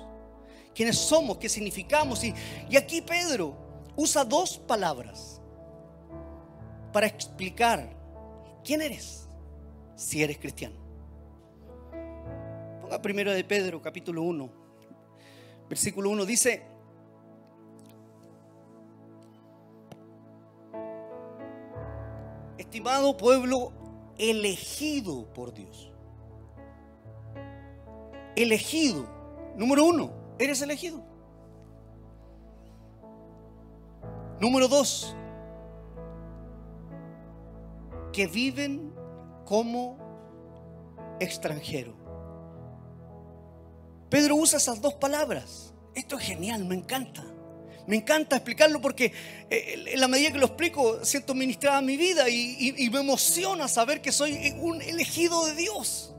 ¿Quiénes 0.74 0.98
somos? 0.98 1.38
¿Qué 1.38 1.48
significamos? 1.48 2.24
Y, 2.24 2.34
aquí 2.76 3.02
Pedro 3.02 3.54
usa 3.96 4.24
dos 4.24 4.58
palabras 4.58 5.40
para 6.92 7.06
explicar 7.06 7.94
quién 8.64 8.80
eres 8.80 9.28
si 9.94 10.22
eres 10.22 10.38
cristiano. 10.38 10.76
Ponga 12.80 13.00
primero 13.00 13.32
de 13.32 13.44
Pedro, 13.44 13.80
capítulo 13.82 14.22
1, 14.22 14.61
versículo 15.72 16.10
1, 16.10 16.26
dice, 16.26 16.62
estimado 22.58 23.16
pueblo 23.16 23.72
elegido 24.18 25.32
por 25.32 25.54
Dios. 25.54 25.90
Elegido, 28.36 29.08
número 29.56 29.86
uno, 29.86 30.12
eres 30.38 30.60
elegido. 30.60 31.02
Número 34.40 34.68
dos, 34.68 35.16
que 38.12 38.26
viven 38.26 38.92
como 39.46 39.96
extranjero. 41.18 42.01
Pedro 44.12 44.36
usa 44.36 44.58
esas 44.58 44.82
dos 44.82 44.92
palabras. 44.92 45.72
Esto 45.94 46.18
es 46.18 46.26
genial, 46.26 46.66
me 46.66 46.74
encanta. 46.74 47.24
Me 47.86 47.96
encanta 47.96 48.36
explicarlo 48.36 48.78
porque 48.78 49.10
eh, 49.48 49.84
en 49.86 49.98
la 49.98 50.06
medida 50.06 50.30
que 50.30 50.36
lo 50.36 50.44
explico 50.44 51.02
siento 51.02 51.32
ministrada 51.32 51.80
mi 51.80 51.96
vida 51.96 52.28
y 52.28 52.90
me 52.92 53.00
emociona 53.00 53.68
saber 53.68 54.02
que 54.02 54.12
soy 54.12 54.54
un 54.60 54.82
elegido 54.82 55.46
de 55.46 55.54
Dios. 55.54 56.12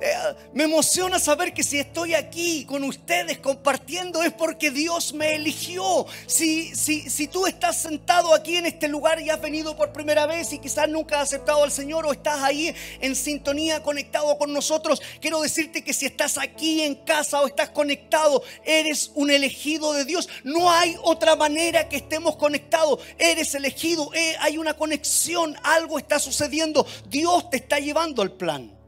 Eh, 0.00 0.14
me 0.54 0.64
emociona 0.64 1.18
saber 1.18 1.52
que 1.52 1.62
si 1.62 1.78
estoy 1.78 2.14
aquí 2.14 2.64
con 2.64 2.84
ustedes 2.84 3.38
compartiendo 3.38 4.22
es 4.22 4.32
porque 4.32 4.70
Dios 4.70 5.12
me 5.12 5.34
eligió. 5.34 6.06
Si, 6.26 6.74
si, 6.74 7.10
si 7.10 7.28
tú 7.28 7.46
estás 7.46 7.76
sentado 7.76 8.34
aquí 8.34 8.56
en 8.56 8.66
este 8.66 8.88
lugar 8.88 9.20
y 9.20 9.28
has 9.28 9.40
venido 9.40 9.76
por 9.76 9.92
primera 9.92 10.26
vez 10.26 10.52
y 10.52 10.58
quizás 10.58 10.88
nunca 10.88 11.20
has 11.20 11.28
aceptado 11.28 11.62
al 11.64 11.70
Señor 11.70 12.06
o 12.06 12.12
estás 12.12 12.42
ahí 12.42 12.74
en 13.00 13.14
sintonía 13.14 13.82
conectado 13.82 14.38
con 14.38 14.52
nosotros, 14.52 15.02
quiero 15.20 15.42
decirte 15.42 15.84
que 15.84 15.92
si 15.92 16.06
estás 16.06 16.38
aquí 16.38 16.82
en 16.82 16.94
casa 16.94 17.42
o 17.42 17.46
estás 17.46 17.70
conectado, 17.70 18.42
eres 18.64 19.10
un 19.14 19.30
elegido 19.30 19.92
de 19.92 20.06
Dios. 20.06 20.28
No 20.44 20.70
hay 20.70 20.96
otra 21.02 21.36
manera 21.36 21.88
que 21.88 21.96
estemos 21.96 22.36
conectados. 22.36 23.00
Eres 23.18 23.54
elegido, 23.54 24.12
eh, 24.14 24.34
hay 24.40 24.56
una 24.56 24.74
conexión, 24.74 25.56
algo 25.62 25.98
está 25.98 26.18
sucediendo. 26.18 26.86
Dios 27.08 27.50
te 27.50 27.58
está 27.58 27.78
llevando 27.78 28.22
al 28.22 28.32
plan. 28.32 28.79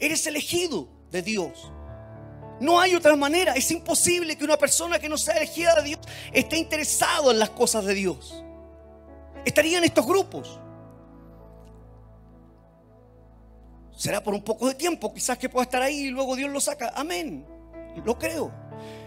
Eres 0.00 0.26
elegido 0.26 0.88
de 1.10 1.22
Dios. 1.22 1.70
No 2.60 2.80
hay 2.80 2.94
otra 2.94 3.14
manera. 3.16 3.52
Es 3.54 3.70
imposible 3.70 4.36
que 4.36 4.44
una 4.44 4.56
persona 4.56 4.98
que 4.98 5.08
no 5.08 5.16
sea 5.16 5.36
elegida 5.36 5.74
de 5.76 5.82
Dios 5.82 6.00
esté 6.32 6.58
interesado 6.58 7.30
en 7.30 7.38
las 7.38 7.50
cosas 7.50 7.84
de 7.84 7.94
Dios. 7.94 8.42
Estaría 9.44 9.78
en 9.78 9.84
estos 9.84 10.06
grupos. 10.06 10.58
Será 13.96 14.22
por 14.22 14.32
un 14.32 14.42
poco 14.42 14.66
de 14.66 14.74
tiempo, 14.74 15.12
quizás 15.12 15.36
que 15.36 15.50
pueda 15.50 15.64
estar 15.64 15.82
ahí 15.82 16.06
y 16.06 16.10
luego 16.10 16.34
Dios 16.34 16.50
lo 16.50 16.60
saca. 16.60 16.92
Amén. 16.94 17.46
Lo 18.04 18.18
creo. 18.18 18.50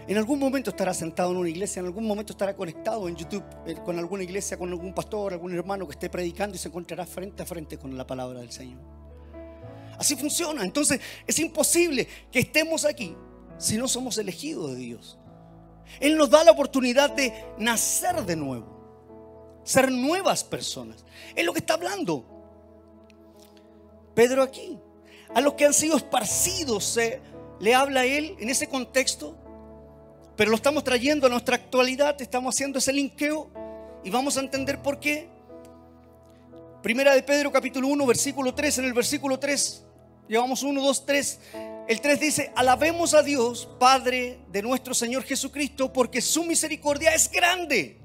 En 0.06 0.16
algún 0.18 0.38
momento 0.38 0.70
estará 0.70 0.92
sentado 0.94 1.30
en 1.30 1.38
una 1.38 1.48
iglesia, 1.48 1.80
en 1.80 1.86
algún 1.86 2.06
momento 2.06 2.32
estará 2.32 2.54
conectado 2.54 3.08
en 3.08 3.16
YouTube 3.16 3.42
eh, 3.66 3.74
con 3.84 3.98
alguna 3.98 4.22
iglesia, 4.22 4.56
con 4.56 4.68
algún 4.68 4.94
pastor, 4.94 5.32
algún 5.32 5.54
hermano 5.54 5.86
que 5.86 5.92
esté 5.92 6.10
predicando 6.10 6.54
y 6.54 6.58
se 6.58 6.68
encontrará 6.68 7.06
frente 7.06 7.42
a 7.42 7.46
frente 7.46 7.78
con 7.78 7.96
la 7.96 8.06
palabra 8.06 8.40
del 8.40 8.52
Señor. 8.52 9.03
Así 9.98 10.16
funciona. 10.16 10.62
Entonces 10.62 11.00
es 11.26 11.38
imposible 11.38 12.08
que 12.30 12.40
estemos 12.40 12.84
aquí 12.84 13.16
si 13.58 13.76
no 13.76 13.88
somos 13.88 14.18
elegidos 14.18 14.72
de 14.72 14.76
Dios. 14.76 15.18
Él 16.00 16.16
nos 16.16 16.30
da 16.30 16.44
la 16.44 16.52
oportunidad 16.52 17.10
de 17.10 17.32
nacer 17.58 18.24
de 18.24 18.36
nuevo, 18.36 19.60
ser 19.64 19.90
nuevas 19.92 20.42
personas. 20.42 21.04
Es 21.34 21.44
lo 21.44 21.52
que 21.52 21.60
está 21.60 21.74
hablando 21.74 22.34
Pedro 24.14 24.42
aquí. 24.42 24.78
A 25.34 25.40
los 25.40 25.54
que 25.54 25.66
han 25.66 25.74
sido 25.74 25.96
esparcidos 25.96 26.84
se 26.84 27.20
le 27.60 27.74
habla 27.74 28.00
a 28.00 28.06
él 28.06 28.36
en 28.38 28.50
ese 28.50 28.68
contexto, 28.68 29.36
pero 30.36 30.50
lo 30.50 30.56
estamos 30.56 30.84
trayendo 30.84 31.26
a 31.26 31.30
nuestra 31.30 31.56
actualidad, 31.56 32.20
estamos 32.20 32.54
haciendo 32.54 32.78
ese 32.78 32.92
linkeo 32.92 33.50
y 34.04 34.10
vamos 34.10 34.36
a 34.36 34.40
entender 34.40 34.80
por 34.80 35.00
qué. 35.00 35.28
Primera 36.84 37.14
de 37.14 37.22
Pedro 37.22 37.50
capítulo 37.50 37.88
1, 37.88 38.04
versículo 38.04 38.54
3, 38.54 38.80
en 38.80 38.84
el 38.84 38.92
versículo 38.92 39.38
3 39.38 39.86
Llevamos 40.28 40.62
uno, 40.62 40.82
dos, 40.82 41.06
tres. 41.06 41.40
El 41.88 41.98
3 42.02 42.20
dice, 42.20 42.52
alabemos 42.54 43.14
a 43.14 43.22
Dios, 43.22 43.66
Padre 43.80 44.38
de 44.48 44.60
nuestro 44.60 44.92
Señor 44.92 45.22
Jesucristo, 45.22 45.90
porque 45.90 46.20
su 46.20 46.44
misericordia 46.44 47.14
es 47.14 47.30
grande 47.30 48.02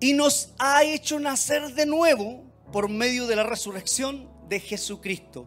y 0.00 0.14
nos 0.14 0.54
ha 0.58 0.82
hecho 0.84 1.20
nacer 1.20 1.74
de 1.74 1.84
nuevo 1.84 2.42
por 2.72 2.88
medio 2.88 3.26
de 3.26 3.36
la 3.36 3.42
resurrección 3.42 4.30
de 4.48 4.58
Jesucristo. 4.58 5.46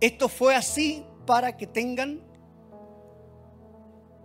Esto 0.00 0.30
fue 0.30 0.54
así 0.54 1.04
para 1.26 1.58
que 1.58 1.66
tengan 1.66 2.22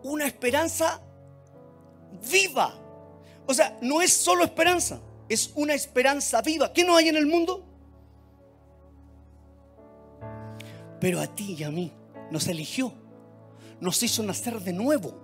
una 0.04 0.26
esperanza 0.26 1.02
viva. 2.32 2.80
O 3.46 3.54
sea, 3.54 3.78
no 3.82 4.02
es 4.02 4.14
solo 4.14 4.46
esperanza, 4.46 5.02
es 5.30 5.52
una 5.56 5.74
esperanza 5.74 6.42
viva. 6.42 6.74
¿Qué 6.74 6.84
no 6.84 6.96
hay 6.96 7.10
en 7.10 7.16
el 7.16 7.26
mundo? 7.26 7.64
Pero 11.00 11.20
a 11.20 11.28
ti 11.28 11.56
y 11.58 11.64
a 11.64 11.72
mí 11.72 11.92
nos 12.32 12.48
eligió, 12.48 12.94
nos 13.80 14.02
hizo 14.04 14.24
nacer 14.24 14.60
de 14.62 14.74
nuevo 14.74 15.22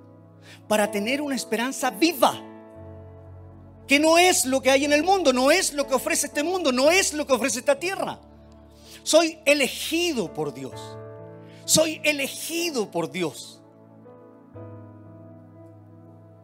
para 0.67 0.91
tener 0.91 1.21
una 1.21 1.35
esperanza 1.35 1.89
viva. 1.89 2.45
Que 3.87 3.99
no 3.99 4.17
es 4.17 4.45
lo 4.45 4.61
que 4.61 4.69
hay 4.69 4.85
en 4.85 4.93
el 4.93 5.03
mundo, 5.03 5.33
no 5.33 5.51
es 5.51 5.73
lo 5.73 5.87
que 5.87 5.95
ofrece 5.95 6.27
este 6.27 6.43
mundo, 6.43 6.71
no 6.71 6.91
es 6.91 7.13
lo 7.13 7.25
que 7.25 7.33
ofrece 7.33 7.59
esta 7.59 7.79
tierra. 7.79 8.19
Soy 9.03 9.39
elegido 9.45 10.33
por 10.33 10.53
Dios. 10.53 10.97
Soy 11.65 12.01
elegido 12.03 12.91
por 12.91 13.09
Dios. 13.09 13.61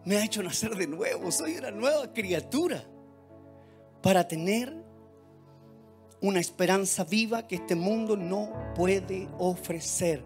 Me 0.06 0.18
ha 0.18 0.24
hecho 0.24 0.42
nacer 0.42 0.76
de 0.76 0.88
nuevo. 0.88 1.32
Soy 1.32 1.58
una 1.58 1.72
nueva 1.72 2.14
criatura 2.14 2.84
para 4.06 4.28
tener 4.28 4.72
una 6.22 6.40
esperanza 6.40 7.04
viva 7.04 7.48
que 7.48 7.56
este 7.56 7.74
mundo 7.74 8.16
no 8.16 8.54
puede 8.76 9.28
ofrecer. 9.40 10.24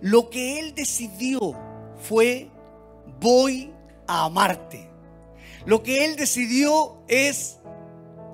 Lo 0.00 0.28
que 0.30 0.58
Él 0.58 0.74
decidió 0.74 1.54
fue, 2.02 2.50
voy 3.20 3.72
a 4.08 4.24
amarte. 4.24 4.90
Lo 5.64 5.80
que 5.84 6.06
Él 6.06 6.16
decidió 6.16 7.04
es 7.06 7.60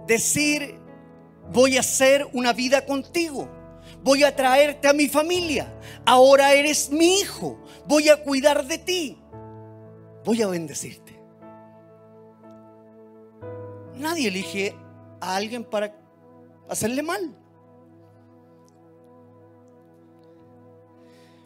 decir, 0.06 0.76
voy 1.52 1.76
a 1.76 1.80
hacer 1.80 2.26
una 2.32 2.54
vida 2.54 2.86
contigo. 2.86 3.46
Voy 4.02 4.24
a 4.24 4.34
traerte 4.34 4.88
a 4.88 4.94
mi 4.94 5.08
familia. 5.08 5.78
Ahora 6.06 6.54
eres 6.54 6.88
mi 6.88 7.20
hijo. 7.20 7.62
Voy 7.86 8.08
a 8.08 8.16
cuidar 8.16 8.66
de 8.66 8.78
ti. 8.78 9.18
Voy 10.24 10.40
a 10.40 10.46
bendecirte. 10.46 11.03
Nadie 13.96 14.28
elige 14.28 14.76
a 15.20 15.36
alguien 15.36 15.64
para 15.64 15.94
hacerle 16.68 17.02
mal. 17.02 17.34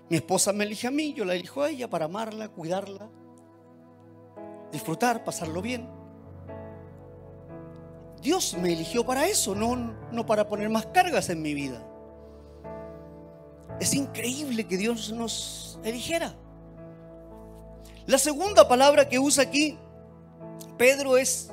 Mi 0.09 0.17
esposa 0.17 0.53
me 0.53 0.65
elige 0.65 0.87
a 0.87 0.91
mí, 0.91 1.13
yo 1.13 1.25
la 1.25 1.35
elijo 1.35 1.63
a 1.63 1.69
ella 1.69 1.91
para 1.91 2.07
amarla, 2.07 2.49
cuidarla, 2.49 3.11
disfrutar, 4.73 5.23
pasarlo 5.23 5.61
bien. 5.61 5.87
Dios 8.23 8.57
me 8.59 8.73
eligió 8.73 9.05
para 9.05 9.27
eso, 9.27 9.55
no, 9.55 9.77
no 10.11 10.27
para 10.27 10.49
poner 10.49 10.71
más 10.71 10.87
cargas 10.87 11.29
en 11.29 11.43
mi 11.43 11.53
vida. 11.53 11.87
Es 13.79 13.95
increíble 13.95 14.67
que 14.67 14.77
Dios 14.77 15.13
nos 15.13 15.79
eligiera. 15.85 16.35
La 18.07 18.19
segunda 18.19 18.67
palabra 18.67 19.07
que 19.07 19.19
usa 19.19 19.45
aquí 19.45 19.79
Pedro 20.79 21.17
es 21.19 21.53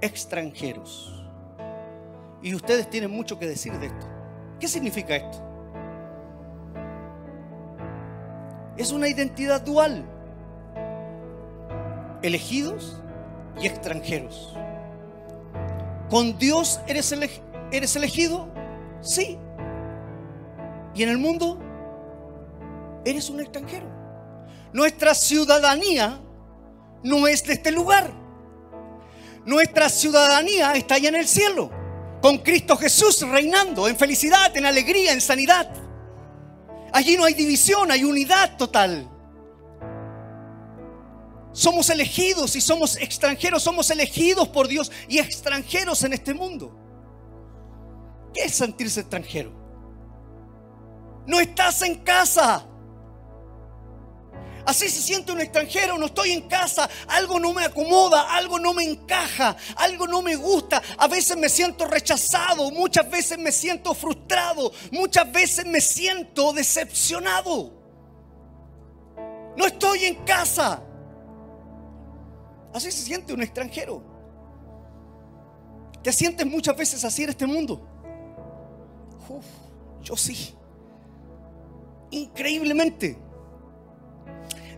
extranjeros. 0.00 1.14
Y 2.42 2.54
ustedes 2.54 2.88
tienen 2.88 3.10
mucho 3.10 3.38
que 3.38 3.46
decir 3.46 3.72
de 3.78 3.86
esto. 3.86 4.06
¿Qué 4.60 4.68
significa 4.68 5.16
esto? 5.16 5.42
Es 8.76 8.92
una 8.92 9.08
identidad 9.08 9.60
dual. 9.60 10.04
Elegidos 12.22 13.00
y 13.60 13.66
extranjeros. 13.66 14.56
¿Con 16.08 16.38
Dios 16.38 16.80
eres, 16.86 17.14
eres 17.72 17.96
elegido? 17.96 18.48
Sí. 19.00 19.38
¿Y 20.94 21.02
en 21.02 21.08
el 21.08 21.18
mundo? 21.18 21.58
Eres 23.04 23.30
un 23.30 23.40
extranjero. 23.40 23.86
Nuestra 24.72 25.14
ciudadanía 25.14 26.20
no 27.02 27.26
es 27.26 27.44
de 27.44 27.54
este 27.54 27.72
lugar. 27.72 28.12
Nuestra 29.48 29.88
ciudadanía 29.88 30.74
está 30.74 30.96
allá 30.96 31.08
en 31.08 31.14
el 31.14 31.26
cielo, 31.26 31.70
con 32.20 32.36
Cristo 32.36 32.76
Jesús 32.76 33.22
reinando 33.22 33.88
en 33.88 33.96
felicidad, 33.96 34.54
en 34.54 34.66
alegría, 34.66 35.14
en 35.14 35.22
sanidad. 35.22 35.70
Allí 36.92 37.16
no 37.16 37.24
hay 37.24 37.32
división, 37.32 37.90
hay 37.90 38.04
unidad 38.04 38.58
total. 38.58 39.08
Somos 41.52 41.88
elegidos 41.88 42.56
y 42.56 42.60
somos 42.60 42.98
extranjeros, 42.98 43.62
somos 43.62 43.90
elegidos 43.90 44.48
por 44.48 44.68
Dios 44.68 44.92
y 45.08 45.18
extranjeros 45.18 46.04
en 46.04 46.12
este 46.12 46.34
mundo. 46.34 46.78
¿Qué 48.34 48.42
es 48.42 48.54
sentirse 48.54 49.00
extranjero? 49.00 49.50
No 51.26 51.40
estás 51.40 51.80
en 51.80 51.94
casa. 51.94 52.66
Así 54.68 54.90
se 54.90 55.00
siente 55.00 55.32
un 55.32 55.40
extranjero, 55.40 55.96
no 55.96 56.04
estoy 56.04 56.32
en 56.32 56.46
casa, 56.46 56.90
algo 57.06 57.40
no 57.40 57.54
me 57.54 57.64
acomoda, 57.64 58.36
algo 58.36 58.58
no 58.58 58.74
me 58.74 58.84
encaja, 58.84 59.56
algo 59.76 60.06
no 60.06 60.20
me 60.20 60.36
gusta. 60.36 60.82
A 60.98 61.08
veces 61.08 61.38
me 61.38 61.48
siento 61.48 61.86
rechazado, 61.86 62.70
muchas 62.70 63.08
veces 63.10 63.38
me 63.38 63.50
siento 63.50 63.94
frustrado, 63.94 64.70
muchas 64.92 65.32
veces 65.32 65.64
me 65.64 65.80
siento 65.80 66.52
decepcionado. 66.52 67.72
No 69.56 69.64
estoy 69.64 70.04
en 70.04 70.16
casa. 70.26 70.82
Así 72.74 72.92
se 72.92 73.04
siente 73.04 73.32
un 73.32 73.42
extranjero. 73.42 74.02
¿Te 76.02 76.12
sientes 76.12 76.46
muchas 76.46 76.76
veces 76.76 77.02
así 77.06 77.22
en 77.22 77.30
este 77.30 77.46
mundo? 77.46 77.88
yo 80.02 80.14
sí. 80.14 80.54
Increíblemente. 82.10 83.27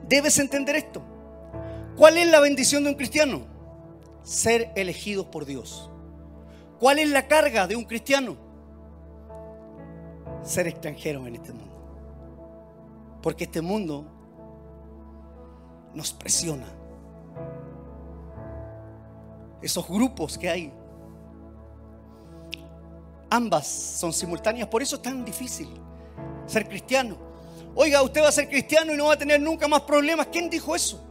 Debes 0.08 0.38
entender 0.38 0.76
esto. 0.76 1.02
¿Cuál 1.96 2.18
es 2.18 2.30
la 2.30 2.40
bendición 2.40 2.84
de 2.84 2.90
un 2.90 2.96
cristiano? 2.96 3.42
Ser 4.22 4.72
elegidos 4.74 5.26
por 5.26 5.44
Dios. 5.44 5.90
¿Cuál 6.78 6.98
es 6.98 7.10
la 7.10 7.26
carga 7.26 7.66
de 7.66 7.76
un 7.76 7.84
cristiano? 7.84 8.36
Ser 10.42 10.66
extranjero 10.66 11.26
en 11.26 11.34
este 11.34 11.52
mundo. 11.52 11.76
Porque 13.22 13.44
este 13.44 13.60
mundo 13.60 14.06
nos 15.94 16.12
presiona. 16.12 16.66
Esos 19.60 19.86
grupos 19.86 20.38
que 20.38 20.48
hay, 20.48 20.72
ambas 23.28 23.66
son 23.66 24.12
simultáneas, 24.12 24.68
por 24.68 24.82
eso 24.82 24.96
es 24.96 25.02
tan 25.02 25.24
difícil 25.24 25.68
ser 26.46 26.66
cristiano. 26.66 27.29
Oiga, 27.74 28.02
usted 28.02 28.22
va 28.22 28.28
a 28.28 28.32
ser 28.32 28.48
cristiano 28.48 28.92
y 28.92 28.96
no 28.96 29.06
va 29.06 29.14
a 29.14 29.18
tener 29.18 29.40
nunca 29.40 29.68
más 29.68 29.82
problemas. 29.82 30.28
¿Quién 30.32 30.50
dijo 30.50 30.74
eso? 30.74 31.06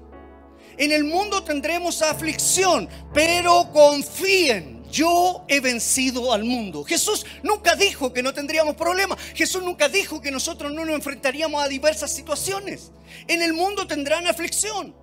En 0.77 0.91
el 0.91 1.03
mundo 1.03 1.43
tendremos 1.43 2.01
aflicción, 2.01 2.87
pero 3.13 3.69
confíen. 3.73 4.79
Yo 4.89 5.45
he 5.47 5.59
vencido 5.59 6.33
al 6.33 6.43
mundo. 6.43 6.83
Jesús 6.83 7.25
nunca 7.43 7.75
dijo 7.75 8.11
que 8.11 8.23
no 8.23 8.33
tendríamos 8.33 8.75
problemas. 8.75 9.19
Jesús 9.35 9.61
nunca 9.61 9.87
dijo 9.87 10.19
que 10.19 10.31
nosotros 10.31 10.73
no 10.73 10.83
nos 10.83 10.95
enfrentaríamos 10.95 11.63
a 11.63 11.67
diversas 11.67 12.11
situaciones. 12.11 12.91
En 13.27 13.41
el 13.41 13.53
mundo 13.53 13.85
tendrán 13.85 14.25
aflicción, 14.25 14.95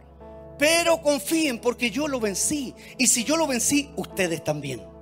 pero 0.59 1.01
confíen 1.03 1.61
porque 1.61 1.91
yo 1.91 2.09
lo 2.09 2.19
vencí. 2.19 2.75
Y 2.99 3.07
si 3.07 3.23
yo 3.23 3.37
lo 3.37 3.47
vencí, 3.47 3.91
ustedes 3.97 4.43
también. 4.43 4.96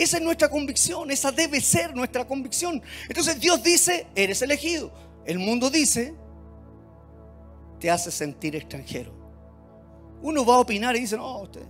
Esa 0.00 0.16
es 0.16 0.22
nuestra 0.22 0.48
convicción, 0.48 1.10
esa 1.10 1.30
debe 1.30 1.60
ser 1.60 1.94
nuestra 1.94 2.26
convicción. 2.26 2.80
Entonces 3.06 3.38
Dios 3.38 3.62
dice, 3.62 4.06
eres 4.14 4.40
elegido. 4.40 4.90
El 5.26 5.38
mundo 5.38 5.68
dice, 5.68 6.14
te 7.78 7.90
hace 7.90 8.10
sentir 8.10 8.56
extranjero. 8.56 9.12
Uno 10.22 10.42
va 10.42 10.54
a 10.54 10.60
opinar 10.60 10.96
y 10.96 11.00
dice, 11.00 11.18
no, 11.18 11.40
usted, 11.42 11.66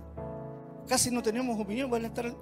casi 0.87 1.11
no 1.11 1.21
tenemos 1.21 1.59
opinión, 1.59 1.91
van 1.91 2.05
a 2.05 2.07
estar... 2.07 2.33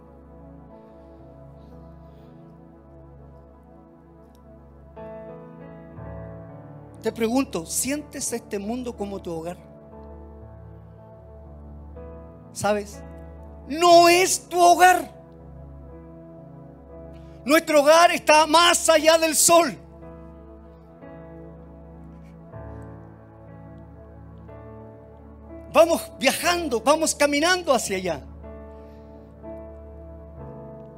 Te 7.02 7.12
pregunto, 7.12 7.66
¿sientes 7.66 8.32
este 8.32 8.60
mundo 8.60 8.96
como 8.96 9.20
tu 9.20 9.32
hogar? 9.34 9.58
¿Sabes? 12.54 13.02
No 13.68 14.08
es 14.08 14.48
tu 14.48 14.60
hogar. 14.60 15.18
Nuestro 17.46 17.82
hogar 17.82 18.12
está 18.12 18.46
más 18.46 18.90
allá 18.90 19.18
del 19.18 19.36
sol. 19.36 19.78
Vamos 25.72 26.12
viajando, 26.20 26.82
vamos 26.82 27.14
caminando 27.16 27.74
hacia 27.74 27.98
allá. 27.98 28.22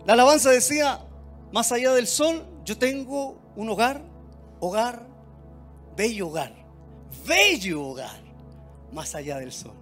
La 0.05 0.13
alabanza 0.13 0.49
decía, 0.49 0.99
más 1.51 1.71
allá 1.71 1.91
del 1.93 2.07
sol, 2.07 2.45
yo 2.63 2.77
tengo 2.77 3.37
un 3.55 3.69
hogar, 3.69 4.01
hogar, 4.59 5.05
bello 5.95 6.29
hogar, 6.29 6.53
bello 7.27 7.83
hogar, 7.83 8.19
más 8.91 9.13
allá 9.13 9.37
del 9.37 9.51
sol. 9.51 9.73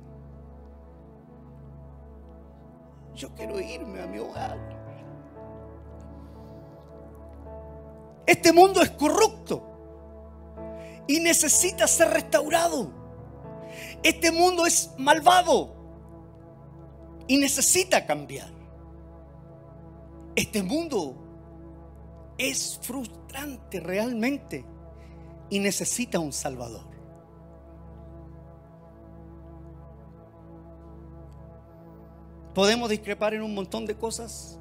Yo 3.16 3.30
quiero 3.36 3.60
irme 3.60 4.02
a 4.02 4.08
mi 4.08 4.20
hogar. 4.20 4.79
Este 8.30 8.54
mundo 8.54 8.84
es 8.84 8.92
corrupto 8.92 9.64
y 11.08 11.20
necesita 11.20 11.88
ser 11.88 12.10
restaurado. 12.10 12.92
Este 14.04 14.32
mundo 14.32 14.68
es 14.68 14.92
malvado 15.00 15.74
y 17.28 17.38
necesita 17.38 18.06
cambiar. 18.06 18.52
Este 20.36 20.62
mundo 20.62 21.16
es 22.38 22.80
frustrante 22.84 23.80
realmente 23.80 24.64
y 25.50 25.58
necesita 25.58 26.20
un 26.20 26.32
Salvador. 26.32 26.86
Podemos 32.54 32.92
discrepar 32.92 33.34
en 33.34 33.42
un 33.42 33.56
montón 33.56 33.88
de 33.88 33.96
cosas, 33.96 34.60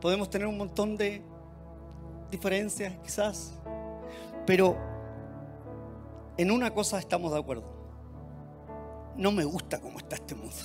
podemos 0.00 0.30
tener 0.30 0.46
un 0.46 0.56
montón 0.56 0.96
de 0.96 1.30
diferencias 2.32 2.94
quizás, 3.04 3.52
pero 4.46 4.76
en 6.36 6.50
una 6.50 6.72
cosa 6.72 6.98
estamos 6.98 7.30
de 7.32 7.38
acuerdo. 7.38 7.62
No 9.16 9.30
me 9.30 9.44
gusta 9.44 9.78
cómo 9.80 9.98
está 9.98 10.16
este 10.16 10.34
mundo. 10.34 10.56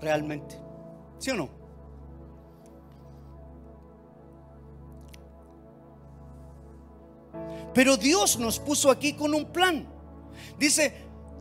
Realmente. 0.00 0.56
¿Sí 1.18 1.30
o 1.30 1.36
no? 1.36 1.48
Pero 7.72 7.96
Dios 7.96 8.38
nos 8.38 8.58
puso 8.58 8.90
aquí 8.90 9.12
con 9.12 9.32
un 9.32 9.46
plan. 9.46 9.86
Dice, 10.58 10.92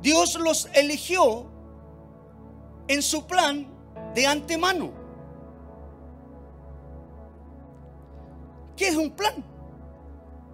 Dios 0.01 0.35
los 0.39 0.69
eligió 0.75 1.47
en 2.87 3.01
su 3.01 3.25
plan 3.25 3.67
de 4.13 4.27
antemano. 4.27 4.91
¿Qué 8.77 8.89
es 8.89 8.95
un 8.95 9.09
plan? 9.09 9.43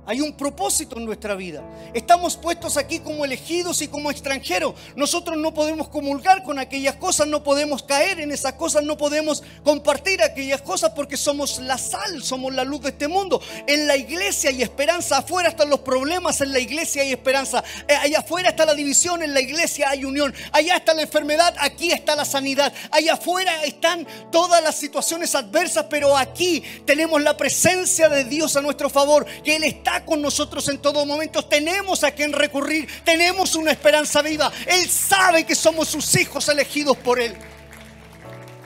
Hay 0.05 0.19
un 0.19 0.33
propósito 0.33 0.97
en 0.97 1.05
nuestra 1.05 1.33
vida. 1.33 1.63
Estamos 1.93 2.35
puestos 2.35 2.75
aquí 2.75 2.99
como 2.99 3.23
elegidos 3.23 3.81
y 3.81 3.87
como 3.87 4.11
extranjeros. 4.11 4.73
Nosotros 4.97 5.37
no 5.37 5.53
podemos 5.53 5.87
comulgar 5.87 6.43
con 6.43 6.59
aquellas 6.59 6.95
cosas, 6.95 7.27
no 7.27 7.41
podemos 7.41 7.83
caer 7.83 8.19
en 8.19 8.31
esas 8.31 8.53
cosas, 8.53 8.83
no 8.83 8.97
podemos 8.97 9.43
compartir 9.63 10.21
aquellas 10.21 10.61
cosas 10.61 10.91
porque 10.91 11.15
somos 11.15 11.59
la 11.59 11.77
sal, 11.77 12.21
somos 12.21 12.53
la 12.53 12.65
luz 12.65 12.81
de 12.81 12.89
este 12.89 13.07
mundo. 13.07 13.41
En 13.65 13.87
la 13.87 13.95
iglesia 13.95 14.49
hay 14.49 14.61
esperanza, 14.61 15.19
afuera 15.19 15.49
están 15.49 15.69
los 15.69 15.79
problemas, 15.79 16.41
en 16.41 16.51
la 16.51 16.59
iglesia 16.59 17.03
hay 17.03 17.13
esperanza. 17.13 17.63
Eh, 17.87 17.95
allá 17.95 18.19
afuera 18.19 18.49
está 18.49 18.65
la 18.65 18.73
división, 18.73 19.23
en 19.23 19.33
la 19.33 19.39
iglesia 19.39 19.89
hay 19.89 20.03
unión. 20.03 20.33
Allá 20.51 20.75
está 20.75 20.93
la 20.93 21.03
enfermedad, 21.03 21.55
aquí 21.59 21.91
está 21.91 22.13
la 22.17 22.25
sanidad. 22.25 22.73
Allá 22.91 23.13
afuera 23.13 23.63
están 23.63 24.05
todas 24.33 24.61
las 24.61 24.75
situaciones 24.75 25.33
adversas, 25.33 25.85
pero 25.89 26.17
aquí 26.17 26.61
tenemos 26.85 27.21
la 27.21 27.37
presencia 27.37 28.09
de 28.09 28.25
Dios 28.25 28.57
a 28.57 28.61
nuestro 28.61 28.89
favor, 28.89 29.25
que 29.43 29.55
Él 29.55 29.63
está 29.63 29.92
con 30.01 30.21
nosotros 30.21 30.67
en 30.69 30.79
todo 30.79 31.05
momento. 31.05 31.45
Tenemos 31.45 32.03
a 32.03 32.11
quien 32.11 32.33
recurrir. 32.33 32.87
Tenemos 33.03 33.55
una 33.55 33.71
esperanza 33.71 34.21
viva. 34.21 34.51
Él 34.65 34.89
sabe 34.89 35.45
que 35.45 35.55
somos 35.55 35.87
sus 35.87 36.15
hijos 36.15 36.49
elegidos 36.49 36.97
por 36.97 37.19
Él. 37.19 37.35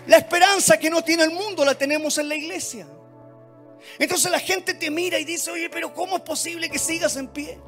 La 0.07 0.17
esperanza 0.17 0.77
que 0.79 0.89
no 0.89 1.03
tiene 1.03 1.23
el 1.23 1.31
mundo 1.31 1.65
la 1.65 1.75
tenemos 1.75 2.17
en 2.17 2.29
la 2.29 2.35
iglesia. 2.35 2.87
Entonces 3.99 4.31
la 4.31 4.39
gente 4.39 4.73
te 4.73 4.89
mira 4.89 5.19
y 5.19 5.25
dice, 5.25 5.51
oye, 5.51 5.69
pero 5.69 5.93
¿cómo 5.93 6.17
es 6.17 6.21
posible 6.21 6.69
que 6.69 6.79
sigas 6.79 7.15
en 7.17 7.27
pie? 7.27 7.59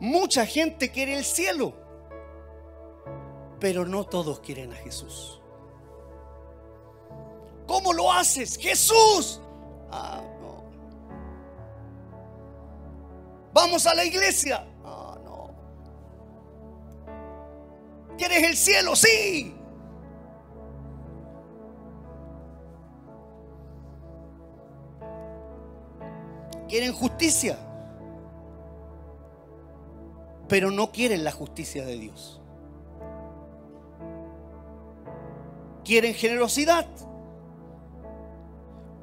Mucha 0.00 0.46
gente 0.46 0.90
quiere 0.90 1.16
el 1.16 1.24
cielo, 1.24 1.74
pero 3.58 3.84
no 3.84 4.04
todos 4.04 4.40
quieren 4.40 4.72
a 4.72 4.76
Jesús. 4.76 5.37
¿Cómo 7.68 7.92
lo 7.92 8.10
haces? 8.10 8.56
Jesús. 8.56 9.40
Ah, 9.92 10.22
no. 10.40 10.64
Vamos 13.52 13.86
a 13.86 13.94
la 13.94 14.04
iglesia. 14.06 14.66
Ah, 14.82 15.18
no. 15.22 15.50
¿Quieres 18.16 18.42
el 18.42 18.56
cielo? 18.56 18.96
Sí. 18.96 19.54
Quieren 26.68 26.92
justicia, 26.92 27.58
pero 30.48 30.70
no 30.70 30.92
quieren 30.92 31.24
la 31.24 31.32
justicia 31.32 31.84
de 31.84 31.96
Dios. 31.96 32.42
Quieren 35.82 36.12
generosidad, 36.12 36.86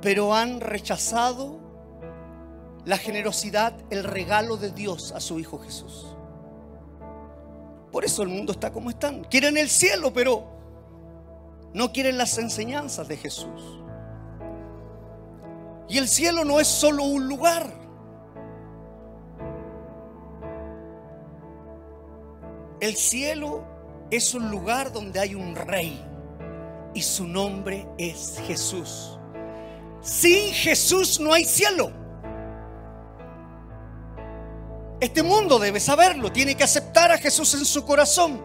pero 0.06 0.36
han 0.36 0.62
rechazado 0.62 1.58
la 2.86 2.96
generosidad, 3.00 3.74
el 3.90 4.04
regalo 4.04 4.56
de 4.56 4.70
Dios 4.70 5.12
a 5.14 5.20
su 5.20 5.40
Hijo 5.40 5.58
Jesús. 5.58 6.16
Por 7.92 8.06
eso 8.06 8.22
el 8.22 8.30
mundo 8.30 8.52
está 8.52 8.72
como 8.72 8.92
están. 8.92 9.24
Quieren 9.24 9.58
el 9.58 9.68
cielo, 9.68 10.14
pero 10.14 10.46
no 11.74 11.92
quieren 11.92 12.20
las 12.20 12.38
enseñanzas 12.38 13.08
de 13.08 13.18
Jesús. 13.18 13.82
Y 15.90 15.98
el 15.98 16.08
cielo 16.08 16.46
no 16.46 16.60
es 16.60 16.68
solo 16.68 17.02
un 17.02 17.28
lugar. 17.28 17.68
El 22.80 22.96
cielo 22.96 23.64
es 24.12 24.36
un 24.36 24.52
lugar 24.52 24.94
donde 24.94 25.20
hay 25.20 25.34
un 25.34 25.56
rey 25.56 26.00
y 26.94 27.02
su 27.02 27.28
nombre 27.28 27.88
es 27.98 28.40
Jesús. 28.46 29.15
Sin 30.06 30.54
Jesús 30.54 31.20
no 31.20 31.34
hay 31.34 31.44
cielo. 31.46 31.92
Este 35.00 35.24
mundo 35.24 35.58
debe 35.58 35.80
saberlo, 35.80 36.32
tiene 36.32 36.56
que 36.56 36.64
aceptar 36.64 37.12
a 37.12 37.18
Jesús 37.18 37.56
en 37.56 37.66
su 37.66 37.84
corazón. 37.84 38.40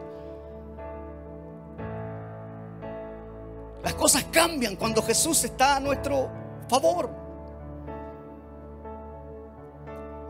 Las 3.84 3.92
cosas 3.92 4.24
cambian 4.32 4.74
cuando 4.74 5.02
Jesús 5.02 5.44
está 5.44 5.76
a 5.76 5.80
nuestro 5.80 6.30
favor. 6.66 7.10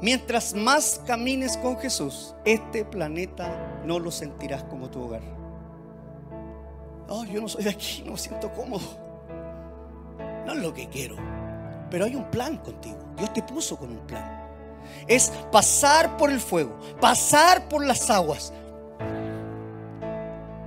Mientras 0.02 0.52
más 0.52 1.00
camines 1.06 1.56
con 1.58 1.78
Jesús, 1.78 2.34
este 2.44 2.84
planeta 2.84 3.82
no 3.84 4.00
lo 4.00 4.10
sentirás 4.10 4.64
como 4.64 4.90
tu 4.90 5.04
hogar. 5.04 5.22
Oh, 7.08 7.24
yo 7.24 7.40
no 7.40 7.48
soy 7.48 7.62
de 7.62 7.70
aquí, 7.70 8.02
no 8.04 8.12
me 8.12 8.18
siento 8.18 8.50
cómodo. 8.52 9.09
No 10.46 10.52
es 10.52 10.58
lo 10.58 10.72
que 10.72 10.88
quiero. 10.88 11.16
Pero 11.90 12.04
hay 12.04 12.14
un 12.14 12.30
plan 12.30 12.56
contigo. 12.58 12.98
Dios 13.16 13.32
te 13.32 13.42
puso 13.42 13.76
con 13.76 13.90
un 13.90 14.06
plan. 14.06 14.40
Es 15.06 15.32
pasar 15.50 16.16
por 16.16 16.30
el 16.30 16.40
fuego, 16.40 16.78
pasar 17.00 17.68
por 17.68 17.84
las 17.84 18.08
aguas. 18.10 18.52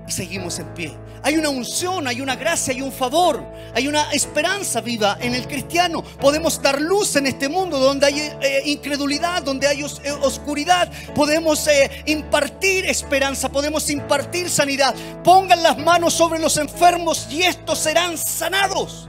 Y 0.08 0.12
seguimos 0.12 0.60
en 0.60 0.74
pie. 0.74 0.98
Hay 1.26 1.38
una 1.38 1.48
unción, 1.48 2.06
hay 2.06 2.20
una 2.20 2.36
gracia, 2.36 2.74
hay 2.74 2.82
un 2.82 2.92
favor, 2.92 3.42
hay 3.74 3.88
una 3.88 4.12
esperanza 4.12 4.82
viva 4.82 5.18
en 5.22 5.34
el 5.34 5.48
cristiano. 5.48 6.04
Podemos 6.20 6.62
dar 6.62 6.82
luz 6.82 7.16
en 7.16 7.28
este 7.28 7.48
mundo 7.48 7.80
donde 7.80 8.08
hay 8.08 8.20
eh, 8.20 8.64
incredulidad, 8.66 9.42
donde 9.42 9.68
hay 9.68 9.82
eh, 9.82 10.12
oscuridad. 10.22 10.92
Podemos 11.16 11.66
eh, 11.68 12.04
impartir 12.08 12.86
esperanza, 12.86 13.50
podemos 13.50 13.90
impartir 13.90 14.50
sanidad. 14.50 14.94
Pongan 15.24 15.64
las 15.64 15.78
manos 15.78 16.14
sobre 16.14 16.40
los 16.40 16.58
enfermos 16.58 17.28
y 17.32 17.44
estos 17.44 17.80
serán 17.80 18.18
sanados. 18.18 19.08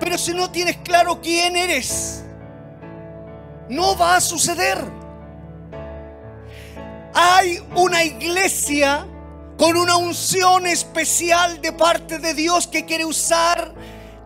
Pero 0.00 0.18
si 0.18 0.32
no 0.32 0.50
tienes 0.50 0.76
claro 0.78 1.20
quién 1.20 1.56
eres, 1.56 2.24
no 3.68 3.96
va 3.96 4.16
a 4.16 4.20
suceder. 4.20 4.78
Hay 7.14 7.58
una 7.74 8.04
iglesia 8.04 9.06
con 9.56 9.76
una 9.76 9.96
unción 9.96 10.66
especial 10.66 11.60
de 11.60 11.72
parte 11.72 12.18
de 12.18 12.34
Dios 12.34 12.66
que 12.66 12.84
quiere 12.84 13.04
usar 13.04 13.74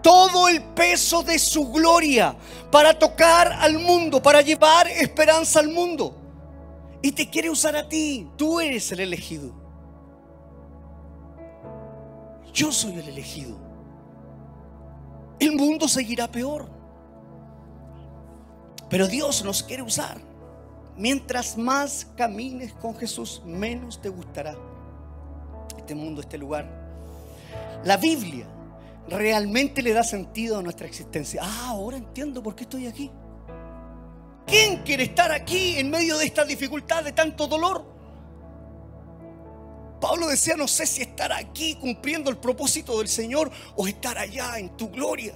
todo 0.03 0.49
el 0.49 0.63
peso 0.63 1.23
de 1.23 1.39
su 1.39 1.71
gloria 1.71 2.37
para 2.71 2.99
tocar 2.99 3.53
al 3.53 3.79
mundo, 3.79 4.21
para 4.23 4.43
llevar 4.43 4.89
esperanza 4.89 5.61
al 5.61 5.69
mundo. 5.69 6.19
Y 7.01 7.13
te 7.13 7.31
quiere 7.31 7.51
usar 7.51 7.77
a 7.77 7.89
ti. 7.89 8.29
Tú 8.37 8.61
eres 8.61 8.93
el 8.93 9.01
elegido. 9.01 9.53
Yo 12.53 12.71
soy 12.71 12.93
el 12.93 13.09
elegido 13.09 13.62
el 15.43 15.57
mundo 15.57 15.89
seguirá 15.89 16.31
peor. 16.31 16.69
Pero 18.89 19.09
Dios 19.09 19.45
nos 19.45 19.63
quiere 19.63 19.83
usar. 19.83 20.21
Mientras 20.97 21.57
más 21.57 22.07
camines 22.17 22.75
con 22.75 22.95
Jesús, 22.95 23.43
menos 23.45 24.01
te 24.01 24.11
gustará 24.11 24.55
este 25.79 25.95
mundo, 25.95 26.21
este 26.21 26.39
lugar. 26.39 26.71
La 27.85 27.97
Biblia 27.97 28.47
realmente 29.09 29.83
le 29.83 29.93
da 29.93 30.03
sentido 30.03 30.59
a 30.59 30.63
nuestra 30.63 30.87
existencia. 30.87 31.41
Ah, 31.43 31.69
ahora 31.69 31.97
entiendo 31.97 32.43
por 32.43 32.55
qué 32.55 32.65
estoy 32.65 32.87
aquí. 32.87 33.11
¿Quién 34.47 34.83
quiere 34.83 35.05
estar 35.05 35.33
aquí 35.33 35.77
en 35.79 35.91
medio 35.91 36.19
de 36.19 36.27
esta 36.27 36.45
dificultad, 36.45 37.05
de 37.05 37.13
tanto 37.13 37.47
dolor? 37.47 37.92
Pablo 40.03 40.27
decía, 40.27 40.57
no 40.57 40.67
sé 40.67 40.85
si 40.85 41.01
estar 41.01 41.33
aquí 41.33 41.77
cumpliendo 41.77 42.29
el 42.29 42.37
propósito 42.37 42.99
del 42.99 43.07
Señor 43.07 43.53
o 43.77 43.87
estar 43.87 44.19
allá 44.19 44.59
en 44.59 44.77
tu 44.77 44.91
gloria. 44.91 45.33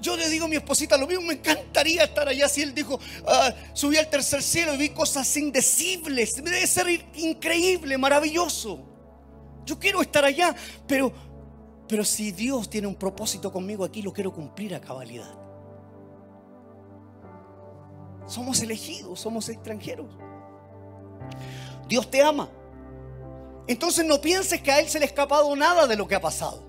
Yo 0.00 0.16
le 0.16 0.28
digo 0.28 0.44
a 0.44 0.48
mi 0.48 0.54
esposita 0.54 0.96
lo 0.96 1.08
mismo, 1.08 1.26
me 1.26 1.34
encantaría 1.34 2.04
estar 2.04 2.28
allá. 2.28 2.48
Si 2.48 2.62
él 2.62 2.72
dijo, 2.72 3.00
ah, 3.26 3.52
subí 3.72 3.96
al 3.96 4.08
tercer 4.08 4.44
cielo 4.44 4.74
y 4.74 4.76
vi 4.76 4.88
cosas 4.90 5.36
indecibles. 5.36 6.36
Debe 6.36 6.64
ser 6.68 6.86
increíble, 7.16 7.98
maravilloso. 7.98 8.78
Yo 9.66 9.76
quiero 9.76 10.02
estar 10.02 10.24
allá, 10.24 10.54
pero, 10.86 11.12
pero 11.88 12.04
si 12.04 12.30
Dios 12.30 12.70
tiene 12.70 12.86
un 12.86 12.94
propósito 12.94 13.52
conmigo 13.52 13.84
aquí, 13.84 14.02
lo 14.02 14.12
quiero 14.12 14.32
cumplir 14.32 14.72
a 14.76 14.80
cabalidad. 14.80 15.34
Somos 18.28 18.60
elegidos, 18.60 19.18
somos 19.18 19.48
extranjeros. 19.48 20.16
Dios 21.88 22.08
te 22.08 22.22
ama. 22.22 22.48
Entonces 23.66 24.04
no 24.04 24.20
pienses 24.20 24.60
que 24.60 24.72
a 24.72 24.80
Él 24.80 24.88
se 24.88 24.98
le 24.98 25.04
ha 25.04 25.08
escapado 25.08 25.54
nada 25.54 25.86
de 25.86 25.96
lo 25.96 26.08
que 26.08 26.14
ha 26.14 26.20
pasado. 26.20 26.62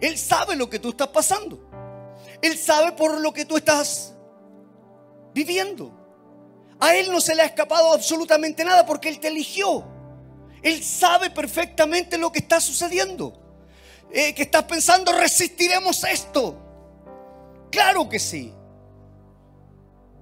Él 0.00 0.16
sabe 0.16 0.54
lo 0.56 0.70
que 0.70 0.78
tú 0.78 0.90
estás 0.90 1.08
pasando. 1.08 1.58
Él 2.40 2.56
sabe 2.56 2.92
por 2.92 3.20
lo 3.20 3.32
que 3.32 3.44
tú 3.44 3.56
estás 3.56 4.14
viviendo. 5.34 5.92
A 6.80 6.94
Él 6.94 7.10
no 7.10 7.20
se 7.20 7.34
le 7.34 7.42
ha 7.42 7.46
escapado 7.46 7.92
absolutamente 7.92 8.64
nada 8.64 8.86
porque 8.86 9.08
Él 9.08 9.18
te 9.18 9.28
eligió. 9.28 9.84
Él 10.62 10.82
sabe 10.82 11.30
perfectamente 11.30 12.18
lo 12.18 12.30
que 12.30 12.38
está 12.38 12.60
sucediendo. 12.60 13.32
Eh, 14.12 14.34
que 14.34 14.42
estás 14.42 14.64
pensando, 14.64 15.12
resistiremos 15.12 16.02
esto. 16.04 16.56
Claro 17.70 18.08
que 18.08 18.18
sí. 18.18 18.54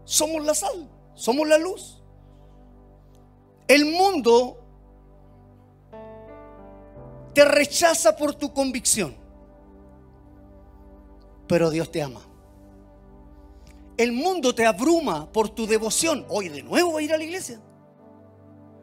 Somos 0.04 0.44
la 0.44 0.54
sal, 0.54 0.88
somos 1.14 1.46
la 1.46 1.58
luz. 1.58 2.02
El 3.68 3.84
mundo 3.84 4.65
te 7.36 7.44
rechaza 7.44 8.16
por 8.16 8.34
tu 8.34 8.50
convicción. 8.50 9.14
pero 11.46 11.68
Dios 11.68 11.92
te 11.92 12.02
ama. 12.02 12.22
El 13.98 14.12
mundo 14.12 14.54
te 14.54 14.64
abruma 14.64 15.30
por 15.30 15.50
tu 15.50 15.66
devoción. 15.66 16.24
Hoy 16.30 16.48
de 16.48 16.62
nuevo 16.62 16.94
va 16.94 17.00
a 17.00 17.02
ir 17.02 17.12
a 17.12 17.18
la 17.18 17.24
iglesia. 17.24 17.60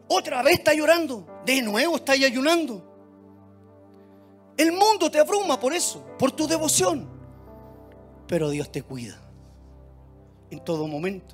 Otra 0.08 0.44
vez 0.44 0.60
está 0.60 0.72
llorando. 0.76 1.26
De 1.44 1.64
nuevo 1.64 1.96
está 1.96 2.12
ayunando. 2.12 2.84
El 4.56 4.72
mundo 4.72 5.10
te 5.10 5.20
abruma 5.20 5.60
por 5.60 5.74
eso, 5.74 6.06
por 6.20 6.32
tu 6.32 6.46
devoción. 6.48 7.10
Pero 8.28 8.52
Dios 8.52 8.72
te 8.72 8.84
cuida 8.84 9.20
en 10.52 10.64
todo 10.64 10.88
momento. 10.88 11.34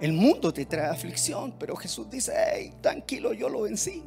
El 0.00 0.14
mundo 0.14 0.54
te 0.54 0.64
trae 0.64 0.88
aflicción, 0.88 1.54
pero 1.58 1.76
Jesús 1.76 2.08
dice, 2.08 2.32
hey, 2.34 2.72
tranquilo, 2.80 3.34
yo 3.34 3.50
lo 3.50 3.60
vencí. 3.60 4.02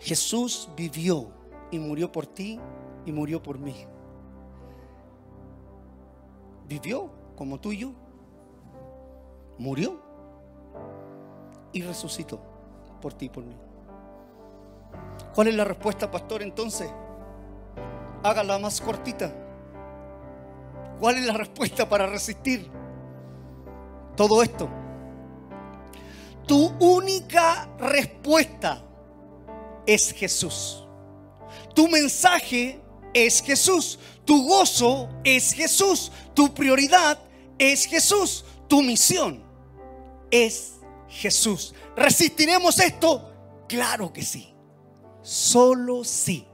Jesús 0.00 0.68
vivió 0.76 1.28
y 1.70 1.78
murió 1.78 2.10
por 2.10 2.26
ti 2.26 2.58
y 3.04 3.12
murió 3.12 3.42
por 3.42 3.58
mí. 3.58 3.86
Vivió 6.66 7.10
como 7.36 7.60
tú 7.60 7.72
y 7.72 7.78
yo. 7.78 7.92
Murió 9.58 10.00
y 11.72 11.82
resucitó 11.82 12.40
por 13.02 13.12
ti 13.12 13.26
y 13.26 13.28
por 13.28 13.44
mí. 13.44 13.56
¿Cuál 15.34 15.48
es 15.48 15.54
la 15.54 15.64
respuesta, 15.64 16.10
pastor? 16.10 16.42
Entonces, 16.42 16.90
hágala 18.22 18.58
más 18.58 18.80
cortita. 18.80 19.32
¿Cuál 20.98 21.16
es 21.16 21.26
la 21.26 21.34
respuesta 21.34 21.88
para 21.88 22.06
resistir 22.06 22.70
todo 24.16 24.42
esto? 24.42 24.68
Tu 26.46 26.72
única 26.80 27.68
respuesta 27.78 28.82
es 29.94 30.12
Jesús. 30.12 30.86
Tu 31.74 31.88
mensaje 31.88 32.80
es 33.12 33.42
Jesús. 33.42 33.98
Tu 34.24 34.46
gozo 34.46 35.08
es 35.24 35.52
Jesús. 35.52 36.12
Tu 36.32 36.54
prioridad 36.54 37.18
es 37.58 37.86
Jesús. 37.86 38.44
Tu 38.68 38.82
misión 38.82 39.42
es 40.30 40.78
Jesús. 41.08 41.74
¿Resistiremos 41.96 42.78
esto? 42.78 43.32
Claro 43.68 44.12
que 44.12 44.22
sí. 44.22 44.54
Solo 45.22 46.04
sí. 46.04 46.46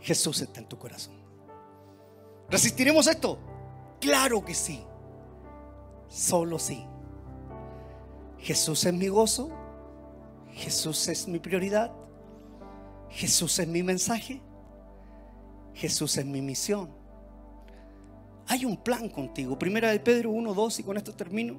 Jesús 0.00 0.40
está 0.40 0.58
en 0.58 0.68
tu 0.68 0.76
corazón. 0.76 1.14
¿Resistiremos 2.50 3.06
esto? 3.06 3.38
Claro 4.00 4.44
que 4.44 4.54
sí. 4.54 4.84
Solo 6.08 6.58
sí. 6.58 6.84
Jesús 8.38 8.84
es 8.84 8.92
mi 8.92 9.06
gozo. 9.06 9.61
Jesús 10.52 11.08
es 11.08 11.26
mi 11.26 11.38
prioridad. 11.38 11.92
Jesús 13.10 13.58
es 13.58 13.68
mi 13.68 13.82
mensaje. 13.82 14.40
Jesús 15.74 16.16
es 16.16 16.24
mi 16.24 16.42
misión. 16.42 16.90
Hay 18.46 18.64
un 18.64 18.76
plan 18.76 19.08
contigo. 19.08 19.58
Primera 19.58 19.90
de 19.90 20.00
Pedro 20.00 20.30
1, 20.30 20.54
2 20.54 20.80
y 20.80 20.82
con 20.82 20.96
esto 20.96 21.14
termino. 21.14 21.58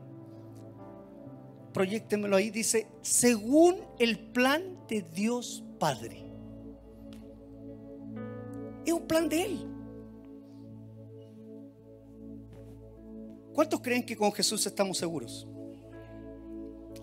Proyectemelo 1.73 2.35
ahí. 2.35 2.51
Dice, 2.51 2.87
según 3.01 3.77
el 3.99 4.19
plan 4.19 4.85
de 4.87 5.01
Dios 5.01 5.63
Padre. 5.79 6.23
Es 8.85 8.93
un 8.93 9.07
plan 9.07 9.27
de 9.29 9.43
Él. 9.43 9.67
¿Cuántos 13.53 13.81
creen 13.81 14.05
que 14.05 14.15
con 14.15 14.31
Jesús 14.31 14.65
estamos 14.65 14.97
seguros? 14.97 15.47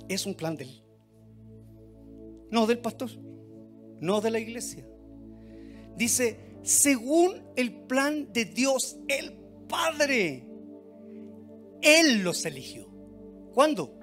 Es 0.09 0.27
un 0.27 0.35
plan 0.35 0.57
de 0.57 0.65
Él. 0.65 0.90
No 2.51 2.67
del 2.67 2.79
pastor, 2.79 3.11
no 4.01 4.21
de 4.21 4.31
la 4.31 4.39
iglesia. 4.39 4.87
Dice, 5.97 6.39
según 6.63 7.43
el 7.57 7.73
plan 7.73 8.33
de 8.33 8.45
Dios, 8.45 8.99
el 9.09 9.33
Padre, 9.69 10.45
Él 11.81 12.23
los 12.23 12.45
eligió. 12.45 12.89
¿Cuándo? 13.55 13.99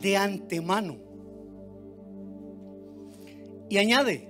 De 0.00 0.16
antemano. 0.16 0.98
Y 3.68 3.78
añade, 3.78 4.28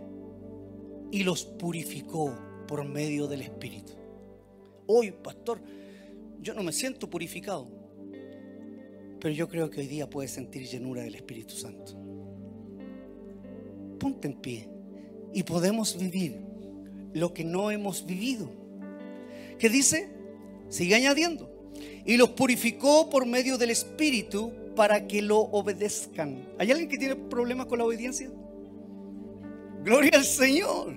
y 1.10 1.24
los 1.24 1.44
purificó 1.44 2.34
por 2.66 2.84
medio 2.84 3.26
del 3.26 3.42
Espíritu. 3.42 3.92
Hoy, 4.86 5.12
pastor, 5.12 5.60
yo 6.40 6.54
no 6.54 6.62
me 6.62 6.72
siento 6.72 7.08
purificado, 7.08 7.68
pero 9.20 9.34
yo 9.34 9.48
creo 9.48 9.70
que 9.70 9.80
hoy 9.80 9.86
día 9.86 10.08
puedes 10.08 10.30
sentir 10.30 10.66
llenura 10.66 11.02
del 11.02 11.14
Espíritu 11.14 11.54
Santo. 11.54 12.01
Ponte 14.02 14.26
en 14.26 14.34
pie 14.34 14.68
y 15.32 15.44
podemos 15.44 15.96
vivir 15.96 16.40
lo 17.12 17.32
que 17.32 17.44
no 17.44 17.70
hemos 17.70 18.04
vivido. 18.04 18.50
¿Qué 19.60 19.68
dice? 19.68 20.10
Sigue 20.68 20.96
añadiendo. 20.96 21.48
Y 22.04 22.16
los 22.16 22.30
purificó 22.30 23.08
por 23.08 23.26
medio 23.26 23.56
del 23.58 23.70
Espíritu 23.70 24.50
para 24.74 25.06
que 25.06 25.22
lo 25.22 25.38
obedezcan. 25.38 26.48
¿Hay 26.58 26.72
alguien 26.72 26.88
que 26.88 26.98
tiene 26.98 27.14
problemas 27.14 27.66
con 27.66 27.78
la 27.78 27.84
obediencia? 27.84 28.28
Gloria 29.84 30.10
al 30.14 30.24
Señor. 30.24 30.92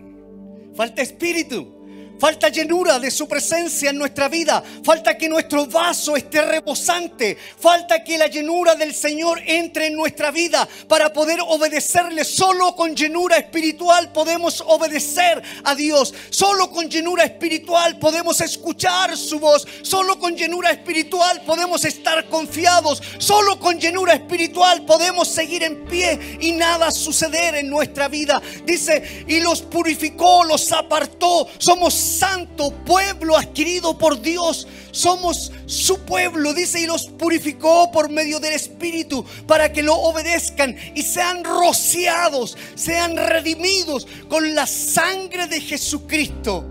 Falta 0.73 1.03
espíritu. 1.03 1.74
Falta 2.19 2.49
llenura 2.49 2.97
de 2.97 3.11
su 3.11 3.27
presencia 3.27 3.89
en 3.89 3.97
nuestra 3.97 4.29
vida. 4.29 4.63
Falta 4.83 5.17
que 5.17 5.27
nuestro 5.27 5.65
vaso 5.65 6.15
esté 6.15 6.41
rebosante. 6.41 7.37
Falta 7.59 8.03
que 8.03 8.17
la 8.17 8.27
llenura 8.27 8.75
del 8.75 8.93
Señor 8.93 9.41
entre 9.45 9.87
en 9.87 9.95
nuestra 9.95 10.31
vida 10.31 10.67
para 10.87 11.11
poder 11.11 11.39
obedecerle. 11.41 12.23
Solo 12.23 12.75
con 12.75 12.95
llenura 12.95 13.37
espiritual 13.37 14.11
podemos 14.13 14.63
obedecer 14.65 15.41
a 15.63 15.75
Dios. 15.75 16.13
Solo 16.29 16.71
con 16.71 16.89
llenura 16.89 17.25
espiritual 17.25 17.99
podemos 17.99 18.39
escuchar 18.39 19.17
su 19.17 19.39
voz. 19.39 19.67
Solo 19.81 20.17
con 20.17 20.35
llenura 20.35 20.71
espiritual 20.71 21.41
podemos 21.45 21.83
estar 21.83 22.29
confiados. 22.29 23.01
Solo 23.17 23.59
con 23.59 23.79
llenura 23.79 24.13
espiritual 24.13 24.85
podemos 24.85 25.27
seguir 25.27 25.63
en 25.63 25.85
pie 25.85 26.37
y 26.39 26.53
nada 26.53 26.91
suceder 26.91 27.55
en 27.55 27.69
nuestra 27.69 28.07
vida. 28.07 28.41
Dice, 28.63 29.25
y 29.27 29.41
los 29.41 29.61
purificó, 29.61 30.43
los 30.45 30.71
apartó. 30.71 31.47
Somos 31.57 32.04
santo 32.05 32.71
pueblo 32.85 33.35
adquirido 33.35 33.97
por 33.97 34.21
Dios. 34.21 34.67
Somos 34.91 35.51
su 35.65 35.99
pueblo, 36.01 36.53
dice, 36.53 36.81
y 36.81 36.85
los 36.85 37.07
purificó 37.07 37.91
por 37.91 38.09
medio 38.09 38.39
del 38.39 38.53
Espíritu 38.53 39.25
para 39.47 39.73
que 39.73 39.81
lo 39.83 39.95
obedezcan 39.95 40.77
y 40.95 41.01
sean 41.01 41.43
rociados, 41.43 42.57
sean 42.75 43.17
redimidos 43.17 44.07
con 44.29 44.55
la 44.55 44.67
sangre 44.67 45.47
de 45.47 45.59
Jesucristo. 45.59 46.63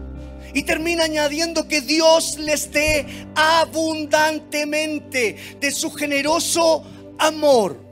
Y 0.54 0.62
termina 0.62 1.04
añadiendo 1.04 1.66
que 1.66 1.80
Dios 1.80 2.38
les 2.38 2.70
dé 2.70 3.26
abundantemente 3.34 5.56
de 5.60 5.72
su 5.72 5.90
generoso 5.90 6.84
amor 7.18 7.82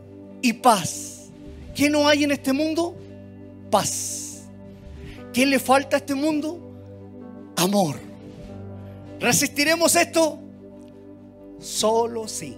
y 0.40 0.52
paz. 0.52 1.30
¿Qué 1.74 1.90
no 1.90 2.08
hay 2.08 2.22
en 2.24 2.30
este 2.30 2.52
mundo? 2.52 2.94
Paz. 3.70 4.42
¿Qué 5.32 5.46
le 5.46 5.58
falta 5.58 5.96
a 5.96 5.98
este 5.98 6.14
mundo? 6.14 6.71
Amor. 7.62 7.96
¿Resistiremos 9.20 9.94
esto? 9.96 10.38
Solo 11.60 12.26
si 12.26 12.56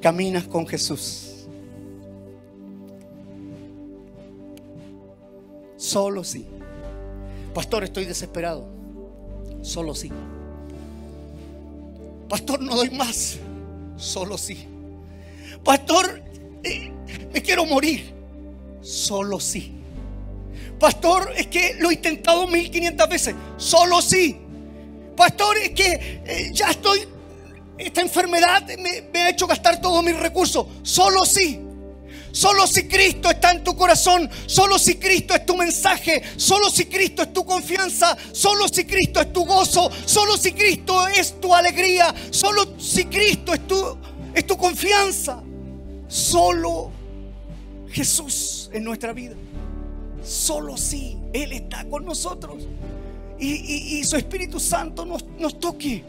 caminas 0.00 0.46
con 0.46 0.66
Jesús. 0.66 1.46
Solo 5.76 6.24
si. 6.24 6.46
Pastor, 7.54 7.84
estoy 7.84 8.04
desesperado. 8.04 8.66
Solo 9.62 9.94
si. 9.94 10.10
Pastor, 12.28 12.60
no 12.60 12.76
doy 12.76 12.90
más. 12.90 13.38
Solo 13.96 14.38
si. 14.38 14.66
Pastor, 15.64 16.22
eh, 16.62 16.92
me 17.32 17.42
quiero 17.42 17.64
morir. 17.64 18.12
Solo 18.82 19.40
si. 19.40 19.79
Pastor, 20.80 21.34
es 21.36 21.46
que 21.48 21.74
lo 21.78 21.90
he 21.90 21.94
intentado 21.94 22.46
1500 22.46 23.08
veces. 23.08 23.34
Solo 23.58 24.00
sí. 24.00 24.34
Pastor, 25.14 25.58
es 25.58 25.70
que 25.72 26.22
eh, 26.24 26.50
ya 26.54 26.70
estoy, 26.70 27.06
esta 27.76 28.00
enfermedad 28.00 28.66
me, 28.78 29.20
ha 29.20 29.28
hecho 29.28 29.46
gastar 29.46 29.78
todos 29.82 30.02
mis 30.02 30.18
recursos. 30.18 30.66
Solo 30.82 31.26
sí. 31.26 31.60
Solo 32.32 32.66
si 32.66 32.88
Cristo 32.88 33.28
está 33.28 33.50
en 33.50 33.62
tu 33.62 33.76
corazón, 33.76 34.30
solo 34.46 34.78
si 34.78 34.94
Cristo 34.94 35.34
es 35.34 35.44
tu 35.44 35.56
mensaje, 35.56 36.22
solo 36.36 36.70
si 36.70 36.86
Cristo 36.86 37.22
es 37.22 37.32
tu 37.32 37.44
confianza, 37.44 38.16
solo 38.32 38.68
si 38.68 38.84
Cristo 38.84 39.20
es 39.20 39.32
tu 39.32 39.44
gozo, 39.44 39.90
solo 40.06 40.38
si 40.38 40.52
Cristo 40.52 41.08
es 41.08 41.40
tu 41.40 41.52
alegría, 41.52 42.14
solo 42.30 42.78
si 42.78 43.06
Cristo 43.06 43.52
es 43.52 43.66
tu, 43.66 43.98
es 44.32 44.46
tu 44.46 44.56
confianza, 44.56 45.42
solo 46.06 46.92
Jesús 47.90 48.70
en 48.72 48.84
nuestra 48.84 49.12
vida. 49.12 49.34
Solo 50.22 50.76
si 50.76 51.16
Él 51.32 51.52
está 51.52 51.84
con 51.88 52.04
nosotros 52.04 52.66
y, 53.40 54.04
su 54.04 54.16
Espíritu 54.16 54.60
Santo 54.60 55.04
nos, 55.04 55.24
nos 55.38 55.58
toque. 55.58 56.04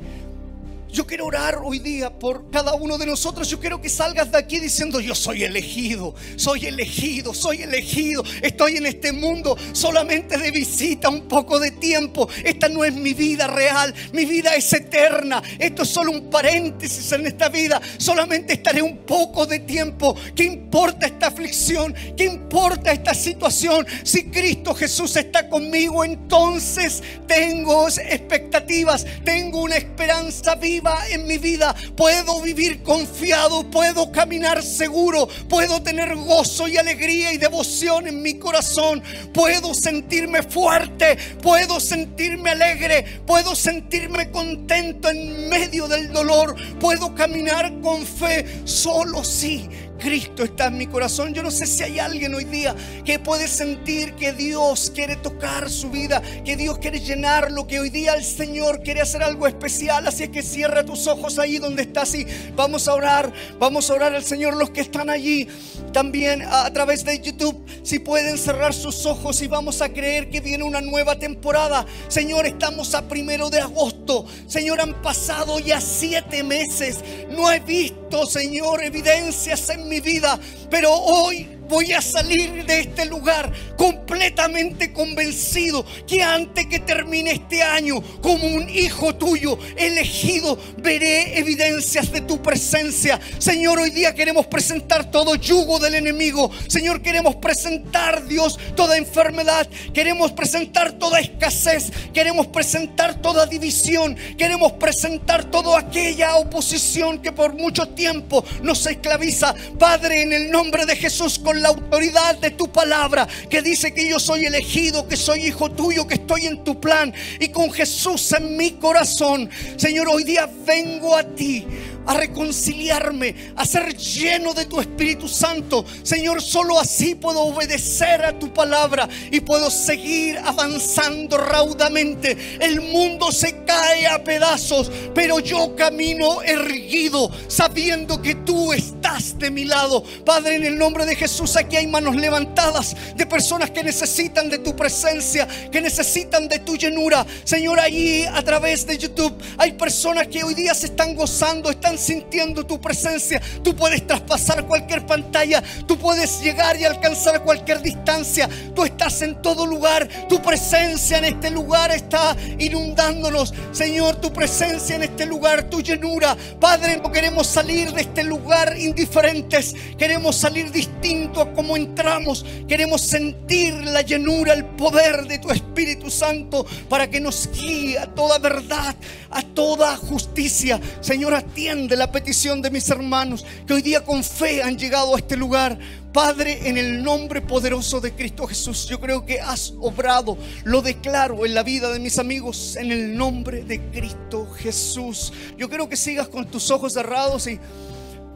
Yo 0.91 1.07
quiero 1.07 1.25
orar 1.25 1.61
hoy 1.63 1.79
día 1.79 2.09
por 2.09 2.51
cada 2.51 2.73
uno 2.73 2.97
de 2.97 3.05
nosotros. 3.05 3.47
Yo 3.47 3.61
quiero 3.61 3.79
que 3.81 3.87
salgas 3.87 4.29
de 4.29 4.37
aquí 4.37 4.59
diciendo, 4.59 4.99
yo 4.99 5.15
soy 5.15 5.45
elegido, 5.45 6.13
soy 6.35 6.65
elegido, 6.65 7.33
soy 7.33 7.61
elegido. 7.61 8.25
Estoy 8.41 8.75
en 8.75 8.85
este 8.85 9.13
mundo 9.13 9.57
solamente 9.71 10.37
de 10.37 10.51
visita, 10.51 11.07
un 11.07 11.29
poco 11.29 11.61
de 11.61 11.71
tiempo. 11.71 12.27
Esta 12.43 12.67
no 12.67 12.83
es 12.83 12.93
mi 12.93 13.13
vida 13.13 13.47
real, 13.47 13.93
mi 14.11 14.25
vida 14.25 14.53
es 14.55 14.73
eterna. 14.73 15.41
Esto 15.59 15.83
es 15.83 15.89
solo 15.89 16.11
un 16.11 16.29
paréntesis 16.29 17.09
en 17.13 17.25
esta 17.25 17.47
vida. 17.47 17.81
Solamente 17.97 18.53
estaré 18.53 18.81
un 18.81 18.97
poco 19.05 19.45
de 19.45 19.59
tiempo. 19.59 20.13
¿Qué 20.35 20.43
importa 20.43 21.05
esta 21.05 21.27
aflicción? 21.27 21.95
¿Qué 22.17 22.25
importa 22.25 22.91
esta 22.91 23.13
situación? 23.13 23.87
Si 24.03 24.25
Cristo 24.25 24.75
Jesús 24.75 25.15
está 25.15 25.47
conmigo, 25.47 26.03
entonces 26.03 27.01
tengo 27.27 27.87
expectativas, 27.87 29.05
tengo 29.23 29.61
una 29.61 29.77
esperanza 29.77 30.55
viva 30.55 30.80
en 31.09 31.27
mi 31.27 31.37
vida. 31.37 31.75
Puedo 31.95 32.41
vivir 32.41 32.81
confiado, 32.83 33.69
puedo 33.69 34.11
caminar 34.11 34.63
seguro, 34.63 35.27
puedo 35.49 35.81
tener 35.81 36.15
gozo 36.15 36.67
y 36.67 36.77
alegría 36.77 37.33
y 37.33 37.37
devoción 37.37 38.07
en 38.07 38.21
mi 38.21 38.39
corazón. 38.39 39.03
Puedo 39.33 39.73
sentirme 39.73 40.43
fuerte, 40.43 41.17
puedo 41.41 41.79
sentirme 41.79 42.51
alegre, 42.51 43.21
puedo 43.25 43.55
sentirme 43.55 44.31
contento 44.31 45.09
en 45.09 45.49
medio 45.49 45.87
del 45.87 46.11
dolor. 46.11 46.55
Puedo 46.79 47.13
caminar 47.13 47.79
con 47.81 48.05
fe 48.05 48.61
solo 48.65 49.23
si 49.23 49.69
Cristo 50.01 50.43
está 50.43 50.65
en 50.65 50.77
mi 50.77 50.87
corazón. 50.87 51.33
Yo 51.33 51.43
no 51.43 51.51
sé 51.51 51.67
si 51.67 51.83
hay 51.83 51.99
alguien 51.99 52.33
hoy 52.33 52.45
día 52.45 52.75
que 53.05 53.19
puede 53.19 53.47
sentir 53.47 54.15
que 54.15 54.33
Dios 54.33 54.91
quiere 54.93 55.15
tocar 55.15 55.69
su 55.69 55.91
vida, 55.91 56.21
que 56.43 56.57
Dios 56.57 56.79
quiere 56.79 56.99
llenarlo, 56.99 57.67
que 57.67 57.79
hoy 57.79 57.91
día 57.91 58.15
el 58.15 58.23
Señor 58.23 58.81
quiere 58.81 59.01
hacer 59.01 59.21
algo 59.21 59.45
especial. 59.45 60.07
Así 60.07 60.23
es 60.23 60.29
que 60.29 60.41
cierra 60.41 60.83
tus 60.83 61.05
ojos 61.05 61.37
ahí 61.37 61.59
donde 61.59 61.83
estás 61.83 62.15
y 62.15 62.25
vamos 62.55 62.87
a 62.87 62.95
orar, 62.95 63.31
vamos 63.59 63.89
a 63.89 63.93
orar 63.93 64.15
al 64.15 64.23
Señor. 64.23 64.55
Los 64.55 64.71
que 64.71 64.81
están 64.81 65.09
allí 65.09 65.47
también 65.93 66.41
a 66.41 66.71
través 66.73 67.05
de 67.05 67.19
YouTube, 67.19 67.63
si 67.83 67.99
pueden 67.99 68.39
cerrar 68.39 68.73
sus 68.73 69.05
ojos 69.05 69.41
y 69.43 69.47
vamos 69.47 69.81
a 69.81 69.89
creer 69.89 70.29
que 70.29 70.41
viene 70.41 70.63
una 70.63 70.81
nueva 70.81 71.19
temporada. 71.19 71.85
Señor, 72.07 72.47
estamos 72.47 72.95
a 72.95 73.07
primero 73.07 73.51
de 73.51 73.59
agosto. 73.59 74.25
Señor, 74.47 74.81
han 74.81 74.99
pasado 75.03 75.59
ya 75.59 75.79
siete 75.79 76.43
meses. 76.43 77.03
No 77.29 77.51
he 77.51 77.59
visto, 77.59 78.25
Señor, 78.25 78.83
evidencias 78.83 79.69
en 79.69 79.90
mi 79.91 79.99
vida, 79.99 80.39
pero 80.69 80.89
hoy 80.93 81.49
voy 81.71 81.93
a 81.93 82.01
salir 82.01 82.65
de 82.65 82.81
este 82.81 83.05
lugar 83.05 83.49
completamente 83.77 84.91
convencido 84.91 85.85
que 86.05 86.21
antes 86.21 86.67
que 86.67 86.79
termine 86.79 87.31
este 87.31 87.63
año, 87.63 88.01
como 88.21 88.45
un 88.45 88.69
hijo 88.69 89.15
tuyo 89.15 89.57
elegido, 89.77 90.59
veré 90.77 91.39
evidencias 91.39 92.11
de 92.11 92.21
tu 92.21 92.41
presencia. 92.41 93.19
Señor, 93.39 93.79
hoy 93.79 93.89
día 93.91 94.13
queremos 94.13 94.47
presentar 94.47 95.09
todo 95.09 95.35
yugo 95.35 95.79
del 95.79 95.95
enemigo. 95.95 96.51
Señor, 96.67 97.01
queremos 97.01 97.37
presentar, 97.37 98.27
Dios, 98.27 98.59
toda 98.75 98.97
enfermedad. 98.97 99.65
Queremos 99.93 100.33
presentar 100.33 100.91
toda 100.99 101.21
escasez. 101.21 101.89
Queremos 102.13 102.47
presentar 102.47 103.21
toda 103.21 103.45
división. 103.45 104.17
Queremos 104.37 104.73
presentar 104.73 105.45
toda 105.45 105.79
aquella 105.79 106.35
oposición 106.35 107.21
que 107.21 107.31
por 107.31 107.53
mucho 107.53 107.87
tiempo 107.87 108.43
nos 108.61 108.85
esclaviza. 108.85 109.55
Padre, 109.79 110.23
en 110.23 110.33
el 110.33 110.51
nombre 110.51 110.85
de 110.85 110.97
Jesús, 110.97 111.39
con 111.39 111.60
la 111.61 111.69
autoridad 111.69 112.37
de 112.37 112.51
tu 112.51 112.71
palabra 112.71 113.27
que 113.49 113.61
dice 113.61 113.93
que 113.93 114.07
yo 114.07 114.19
soy 114.19 114.45
elegido, 114.45 115.07
que 115.07 115.15
soy 115.15 115.45
hijo 115.47 115.71
tuyo, 115.71 116.07
que 116.07 116.15
estoy 116.15 116.47
en 116.47 116.63
tu 116.63 116.79
plan 116.79 117.13
y 117.39 117.49
con 117.49 117.71
Jesús 117.71 118.31
en 118.33 118.57
mi 118.57 118.71
corazón. 118.71 119.49
Señor, 119.77 120.07
hoy 120.09 120.23
día 120.23 120.49
vengo 120.65 121.15
a 121.15 121.23
ti 121.23 121.65
a 122.05 122.13
reconciliarme, 122.13 123.53
a 123.55 123.65
ser 123.65 123.95
lleno 123.95 124.53
de 124.53 124.65
tu 124.65 124.79
Espíritu 124.79 125.27
Santo. 125.27 125.85
Señor, 126.03 126.41
solo 126.41 126.79
así 126.79 127.15
puedo 127.15 127.41
obedecer 127.41 128.23
a 128.25 128.37
tu 128.37 128.53
palabra 128.53 129.07
y 129.31 129.39
puedo 129.41 129.69
seguir 129.69 130.37
avanzando 130.39 131.37
raudamente. 131.37 132.37
El 132.59 132.81
mundo 132.81 133.31
se 133.31 133.63
cae 133.65 134.07
a 134.07 134.23
pedazos, 134.23 134.91
pero 135.13 135.39
yo 135.39 135.75
camino 135.75 136.41
erguido, 136.41 137.31
sabiendo 137.47 138.21
que 138.21 138.35
tú 138.35 138.73
estás 138.73 139.37
de 139.37 139.51
mi 139.51 139.65
lado. 139.65 140.03
Padre, 140.25 140.55
en 140.55 140.65
el 140.65 140.77
nombre 140.77 141.05
de 141.05 141.15
Jesús, 141.15 141.55
aquí 141.55 141.75
hay 141.75 141.87
manos 141.87 142.15
levantadas 142.15 142.95
de 143.15 143.25
personas 143.25 143.71
que 143.71 143.83
necesitan 143.83 144.49
de 144.49 144.59
tu 144.59 144.75
presencia, 144.75 145.47
que 145.71 145.81
necesitan 145.81 146.47
de 146.47 146.59
tu 146.59 146.75
llenura. 146.75 147.25
Señor, 147.43 147.79
allí 147.79 148.23
a 148.25 148.41
través 148.43 148.85
de 148.85 148.97
YouTube 148.97 149.33
hay 149.57 149.73
personas 149.73 150.27
que 150.27 150.43
hoy 150.43 150.53
día 150.53 150.73
se 150.73 150.87
están 150.87 151.15
gozando, 151.15 151.69
están 151.69 151.90
sintiendo 151.97 152.65
tu 152.65 152.79
presencia. 152.79 153.41
Tú 153.63 153.75
puedes 153.75 154.05
traspasar 154.05 154.65
cualquier 154.65 155.05
pantalla, 155.05 155.63
tú 155.87 155.97
puedes 155.97 156.41
llegar 156.41 156.79
y 156.79 156.85
alcanzar 156.85 157.43
cualquier 157.43 157.81
distancia. 157.81 158.49
Tú 158.75 158.83
estás 158.83 159.21
en 159.21 159.41
todo 159.41 159.65
lugar, 159.65 160.07
tu 160.27 160.41
presencia 160.41 161.17
en 161.17 161.25
este 161.25 161.49
lugar 161.49 161.91
está 161.91 162.35
inundándonos. 162.59 163.53
Señor, 163.71 164.15
tu 164.17 164.31
presencia 164.31 164.95
en 164.95 165.03
este 165.03 165.25
lugar, 165.25 165.69
tu 165.69 165.81
llenura. 165.81 166.35
Padre, 166.59 166.97
no 166.97 167.11
queremos 167.11 167.47
salir 167.47 167.91
de 167.91 168.01
este 168.01 168.23
lugar 168.23 168.77
indiferentes, 168.77 169.75
queremos 169.97 170.35
salir 170.35 170.71
distinto 170.71 171.41
a 171.41 171.51
como 171.53 171.75
entramos. 171.75 172.45
Queremos 172.67 173.01
sentir 173.01 173.73
la 173.73 174.01
llenura, 174.01 174.53
el 174.53 174.65
poder 174.65 175.27
de 175.27 175.39
tu 175.39 175.49
Espíritu 175.49 176.09
Santo 176.09 176.65
para 176.89 177.09
que 177.09 177.19
nos 177.19 177.49
guíe 177.51 177.99
a 177.99 178.07
toda 178.07 178.37
verdad, 178.39 178.95
a 179.29 179.41
toda 179.41 179.95
justicia. 179.97 180.79
Señor, 181.01 181.33
atiende 181.33 181.80
de 181.87 181.95
la 181.95 182.11
petición 182.11 182.61
de 182.61 182.69
mis 182.69 182.89
hermanos 182.89 183.45
que 183.65 183.73
hoy 183.73 183.81
día 183.81 184.03
con 184.03 184.23
fe 184.23 184.61
han 184.61 184.77
llegado 184.77 185.15
a 185.15 185.17
este 185.17 185.37
lugar. 185.37 185.77
Padre, 186.13 186.67
en 186.67 186.77
el 186.77 187.01
nombre 187.03 187.41
poderoso 187.41 188.01
de 188.01 188.13
Cristo 188.13 188.45
Jesús, 188.45 188.87
yo 188.87 188.99
creo 188.99 189.25
que 189.25 189.39
has 189.39 189.73
obrado, 189.79 190.37
lo 190.65 190.81
declaro 190.81 191.45
en 191.45 191.53
la 191.53 191.63
vida 191.63 191.91
de 191.91 191.99
mis 191.99 192.19
amigos, 192.19 192.75
en 192.75 192.91
el 192.91 193.15
nombre 193.15 193.63
de 193.63 193.79
Cristo 193.91 194.49
Jesús. 194.51 195.31
Yo 195.57 195.69
creo 195.69 195.87
que 195.87 195.95
sigas 195.95 196.27
con 196.27 196.45
tus 196.47 196.69
ojos 196.69 196.93
cerrados 196.93 197.47
y, 197.47 197.59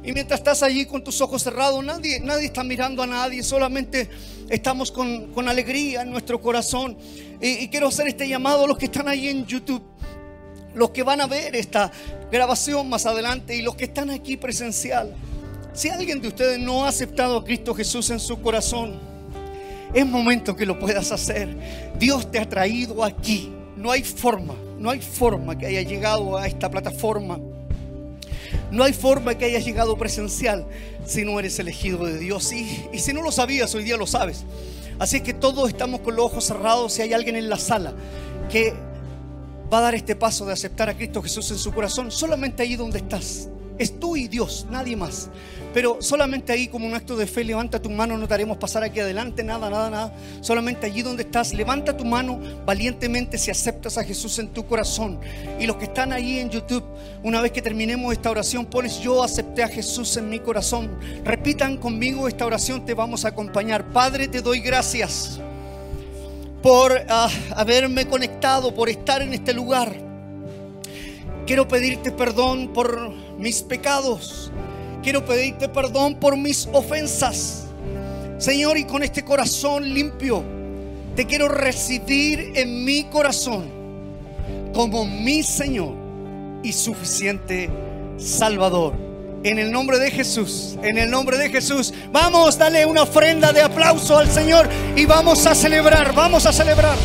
y 0.04 0.14
mientras 0.14 0.40
estás 0.40 0.64
allí 0.64 0.86
con 0.86 1.04
tus 1.04 1.20
ojos 1.20 1.44
cerrados, 1.44 1.84
nadie, 1.84 2.22
nadie 2.22 2.46
está 2.46 2.64
mirando 2.64 3.04
a 3.04 3.08
nadie, 3.08 3.44
solamente 3.44 4.10
estamos 4.50 4.92
con, 4.92 5.34
con 5.34 5.50
alegría 5.50 6.04
en 6.04 6.12
nuestro 6.12 6.40
corazón. 6.40 6.98
Y, 7.42 7.50
y 7.64 7.68
quiero 7.68 7.88
hacer 7.88 8.08
este 8.08 8.30
llamado 8.30 8.64
a 8.64 8.68
los 8.68 8.78
que 8.78 8.86
están 8.86 9.10
ahí 9.10 9.28
en 9.28 9.46
YouTube 9.46 9.84
los 10.76 10.92
que 10.92 11.04
van 11.04 11.22
a 11.22 11.28
ver 11.28 11.56
esta 11.56 11.92
grabación 12.32 12.90
más 12.90 13.06
adelante 13.06 13.56
y 13.56 13.62
los 13.62 13.76
que 13.76 13.86
están 13.86 14.10
aquí 14.10 14.38
presencial. 14.38 15.14
Si 15.74 15.90
alguien 15.90 16.22
de 16.22 16.30
ustedes 16.30 16.60
no 16.60 16.86
ha 16.86 16.90
aceptado 16.90 17.38
a 17.38 17.44
Cristo 17.44 17.74
Jesús 17.74 18.10
en 18.10 18.20
su 18.20 18.42
corazón, 18.42 19.00
es 19.94 20.06
momento 20.06 20.56
que 20.56 20.66
lo 20.66 20.80
puedas 20.80 21.12
hacer. 21.12 21.50
Dios 22.00 22.32
te 22.32 22.40
ha 22.40 22.48
traído 22.48 23.04
aquí. 23.04 23.52
No 23.76 23.92
hay 23.92 24.04
forma, 24.04 24.56
no 24.78 24.90
hay 24.90 25.02
forma 25.02 25.58
que 25.58 25.66
haya 25.66 25.82
llegado 25.82 26.38
a 26.38 26.48
esta 26.48 26.70
plataforma. 26.70 27.40
No 28.72 28.84
hay 28.84 28.94
forma 28.94 29.38
que 29.38 29.46
hayas 29.46 29.66
llegado 29.66 29.98
presencial 29.98 30.66
si 31.06 31.24
no 31.24 31.40
eres 31.40 31.60
elegido 31.60 32.06
de 32.06 32.18
Dios. 32.18 32.52
Y, 32.52 32.88
y 32.94 33.00
si 33.00 33.14
no 33.14 33.22
lo 33.22 33.32
sabías, 33.32 33.74
hoy 33.76 33.84
día 33.84 33.98
lo 33.98 34.08
sabes. 34.08 34.44
Así 34.98 35.22
que 35.22 35.34
todos 35.34 35.70
estamos 35.70 36.02
con 36.02 36.16
los 36.16 36.26
ojos 36.26 36.46
cerrados. 36.46 36.94
Si 36.94 37.02
hay 37.02 37.14
alguien 37.14 37.36
en 37.36 37.50
la 37.50 37.58
sala 37.58 37.94
que 38.50 38.74
va 39.72 39.80
a 39.80 39.82
dar 39.82 39.96
este 39.96 40.16
paso 40.16 40.46
de 40.46 40.54
aceptar 40.54 40.90
a 40.90 40.96
Cristo 40.96 41.22
Jesús 41.22 41.50
en 41.52 41.58
su 41.58 41.72
corazón, 41.74 42.12
solamente 42.12 42.64
ahí 42.64 42.76
donde 42.76 43.00
estás. 43.00 43.50
Es 43.78 44.00
tú 44.00 44.16
y 44.16 44.28
Dios, 44.28 44.66
nadie 44.70 44.96
más. 44.96 45.30
Pero 45.74 45.98
solamente 46.00 46.54
ahí 46.54 46.70
como 46.70 46.88
un 46.88 46.94
acto 46.94 47.18
de 47.18 47.28
fe, 47.28 47.44
levanta 47.44 47.82
tu 47.82 47.90
mano, 47.90 48.18
no 48.18 48.26
te 48.26 48.34
haremos 48.34 48.56
pasar 48.56 48.84
aquí 48.84 49.02
adelante, 49.02 49.44
nada, 49.44 49.70
nada, 49.70 49.90
nada. 49.90 50.14
Solamente 50.40 50.86
allí 50.86 51.02
donde 51.02 51.24
estás, 51.24 51.54
levanta 51.54 51.98
tu 51.98 52.06
mano 52.06 52.40
valientemente 52.66 53.38
si 53.38 53.52
aceptas 53.52 53.98
a 53.98 54.04
Jesús 54.06 54.40
en 54.40 54.48
tu 54.48 54.66
corazón. 54.66 55.20
Y 55.60 55.68
los 55.68 55.76
que 55.76 55.86
están 55.86 56.14
ahí 56.14 56.40
en 56.40 56.50
YouTube, 56.50 56.86
una 57.24 57.42
vez 57.42 57.52
que 57.52 57.62
terminemos 57.62 58.14
esta 58.14 58.32
oración, 58.32 58.66
pones 58.66 59.02
yo 59.02 59.22
acepté 59.22 59.64
a 59.64 59.68
Jesús 59.68 60.16
en 60.16 60.30
mi 60.30 60.40
corazón. 60.40 60.98
Repitan 61.26 61.76
conmigo 61.76 62.30
esta 62.30 62.46
oración, 62.46 62.86
te 62.86 62.94
vamos 62.94 63.26
a 63.26 63.30
acompañar. 63.30 63.92
Padre, 63.92 64.30
te 64.30 64.42
doy 64.42 64.62
gracias 64.62 65.42
por 66.66 67.00
ah, 67.10 67.30
haberme 67.56 68.08
conectado, 68.08 68.74
por 68.74 68.90
estar 68.90 69.22
en 69.22 69.36
este 69.36 69.54
lugar. 69.54 69.96
Quiero 71.46 71.68
pedirte 71.68 72.12
perdón 72.12 72.74
por 72.74 73.12
mis 73.38 73.62
pecados. 73.62 74.52
Quiero 75.04 75.24
pedirte 75.24 75.70
perdón 75.70 76.16
por 76.16 76.36
mis 76.36 76.68
ofensas. 76.74 77.68
Señor, 78.40 78.80
y 78.80 78.86
con 78.86 79.04
este 79.04 79.24
corazón 79.24 79.94
limpio, 79.94 80.44
te 81.16 81.28
quiero 81.28 81.50
recibir 81.50 82.54
en 82.56 82.84
mi 82.84 83.04
corazón 83.04 83.66
como 84.74 85.06
mi 85.06 85.44
Señor 85.44 85.94
y 86.64 86.74
suficiente 86.74 87.70
Salvador. 88.18 89.05
En 89.46 89.60
el 89.60 89.72
nombre 89.72 90.00
de 90.00 90.10
Jesús, 90.10 90.76
en 90.82 90.98
el 90.98 91.12
nombre 91.12 91.38
de 91.38 91.52
Jesús. 91.52 91.94
Vamos, 92.12 92.58
dale 92.58 92.84
una 92.84 93.04
ofrenda 93.04 93.54
de 93.54 93.62
aplauso 93.62 94.18
al 94.18 94.28
Señor 94.28 94.68
y 94.96 95.06
vamos 95.06 95.46
a 95.46 95.54
celebrar, 95.54 96.16
vamos 96.16 96.48
a 96.48 96.52
celebrar. 96.52 96.98